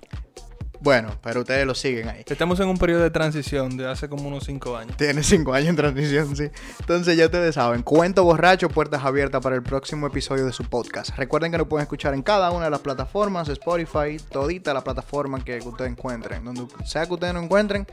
Bueno, 0.82 1.10
pero 1.24 1.42
ustedes 1.42 1.66
lo 1.66 1.74
siguen 1.74 2.10
ahí. 2.10 2.24
Estamos 2.26 2.60
en 2.60 2.68
un 2.68 2.78
periodo 2.78 3.02
de 3.04 3.10
transición 3.10 3.78
de 3.78 3.90
hace 3.90 4.08
como 4.10 4.28
unos 4.28 4.44
5 4.46 4.78
años. 4.78 4.98
Tiene 4.98 5.24
cinco 5.24 5.54
años 5.54 5.70
en 5.70 5.76
transmisión, 5.76 6.36
sí. 6.36 6.50
Entonces 6.80 7.18
ya 7.18 7.26
ustedes 7.26 7.56
saben, 7.56 7.82
cuento 7.82 8.24
borracho, 8.24 8.70
puertas 8.70 9.04
abiertas 9.04 9.42
para 9.42 9.56
el 9.56 9.64
próximo 9.64 10.08
episodio 10.08 10.46
de 10.46 10.52
su 10.54 10.64
podcast. 10.66 11.16
Recuerden 11.18 11.52
que 11.52 11.58
lo 11.58 11.68
pueden 11.68 11.84
escuchar 11.84 12.14
en 12.14 12.22
cada 12.22 12.52
una 12.52 12.66
de 12.66 12.72
las 12.72 12.82
plataformas, 12.82 13.48
Spotify, 13.50 14.18
todita 14.32 14.74
la 14.74 14.84
plataforma 14.84 15.44
que 15.44 15.58
ustedes 15.60 15.92
encuentren. 15.92 16.44
Donde 16.44 16.68
sea 16.86 17.06
que 17.06 17.14
ustedes 17.14 17.34
no 17.34 17.42
encuentren, 17.42 17.88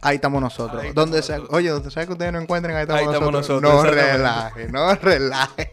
ahí 0.00 0.16
estamos 0.16 0.40
nosotros. 0.40 0.82
Ahí 0.82 0.88
estamos 0.88 1.10
donde 1.10 1.22
sea, 1.22 1.36
nosotros. 1.36 1.58
oye, 1.58 1.68
donde 1.70 1.90
sea 1.90 2.06
que 2.06 2.12
ustedes 2.12 2.32
no 2.32 2.40
encuentren, 2.40 2.74
ahí 2.76 2.82
estamos, 2.82 3.00
Ahí 3.00 3.06
estamos 3.06 3.32
nosotros. 3.32 3.62
nosotros, 3.62 3.94
No 3.94 4.02
relaje, 4.02 4.68
no 4.68 4.94
relaje. 5.02 5.72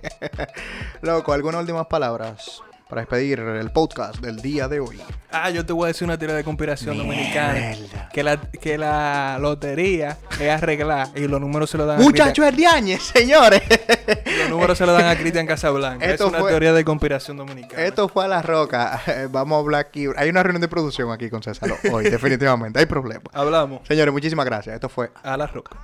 Loco, 1.02 1.34
¿algunas 1.34 1.62
últimas 1.62 1.88
palabras 1.88 2.62
para 2.90 3.02
despedir 3.02 3.38
el 3.40 3.70
podcast 3.72 4.18
del 4.20 4.38
día 4.42 4.68
de 4.68 4.80
hoy? 4.80 5.00
Ah, 5.32 5.52
yo 5.52 5.64
te 5.64 5.74
voy 5.74 5.84
a 5.86 5.88
decir 5.90 6.06
una 6.06 6.18
teoría 6.18 6.36
de 6.36 6.44
conspiración 6.44 6.98
dominicana. 6.98 7.76
Que 8.12 8.24
la, 8.24 8.38
que 8.42 8.80
la 8.80 9.38
lotería 9.40 10.18
es 10.40 10.50
arreglar 10.50 11.10
y 11.16 11.28
los 11.28 11.40
números 11.40 11.70
se 11.70 11.78
lo 11.78 11.86
dan 11.86 12.02
Muchachos 12.02 12.44
herdiañez, 12.44 13.04
señores. 13.04 13.62
a 13.62 13.68
Cristian, 13.68 14.40
los 14.40 14.50
números 14.50 14.78
se 14.78 14.86
lo 14.88 14.94
dan 14.94 15.06
a 15.06 15.16
Cristian 15.16 15.46
Casablanca. 15.46 16.04
Esto 16.04 16.26
es 16.26 16.30
una 16.32 16.40
fue- 16.40 16.50
teoría 16.50 16.74
de 16.74 16.84
conspiración 16.84 17.38
dominicana. 17.38 17.84
Esto 17.84 18.10
fue 18.10 18.26
a 18.26 18.28
la 18.28 18.42
roca. 18.42 19.00
Vamos 19.30 19.58
a 19.58 19.60
hablar 19.60 19.82
aquí. 19.82 20.08
Hay 20.18 20.30
una 20.30 20.42
reunión 20.42 20.62
de 20.62 20.68
producción 20.68 21.12
aquí 21.12 21.30
con 21.30 21.44
César 21.44 21.70
hoy, 21.92 22.04
definitivamente. 22.10 22.80
Hay 22.80 22.88
problemas. 22.88 23.26
Hablamos 23.34 23.88
Señores, 23.88 24.12
muchísimas 24.12 24.46
gracias. 24.46 24.74
Esto 24.74 24.90
fue 24.90 25.12
a 25.22 25.38
la 25.38 25.46
roca. 25.46 25.78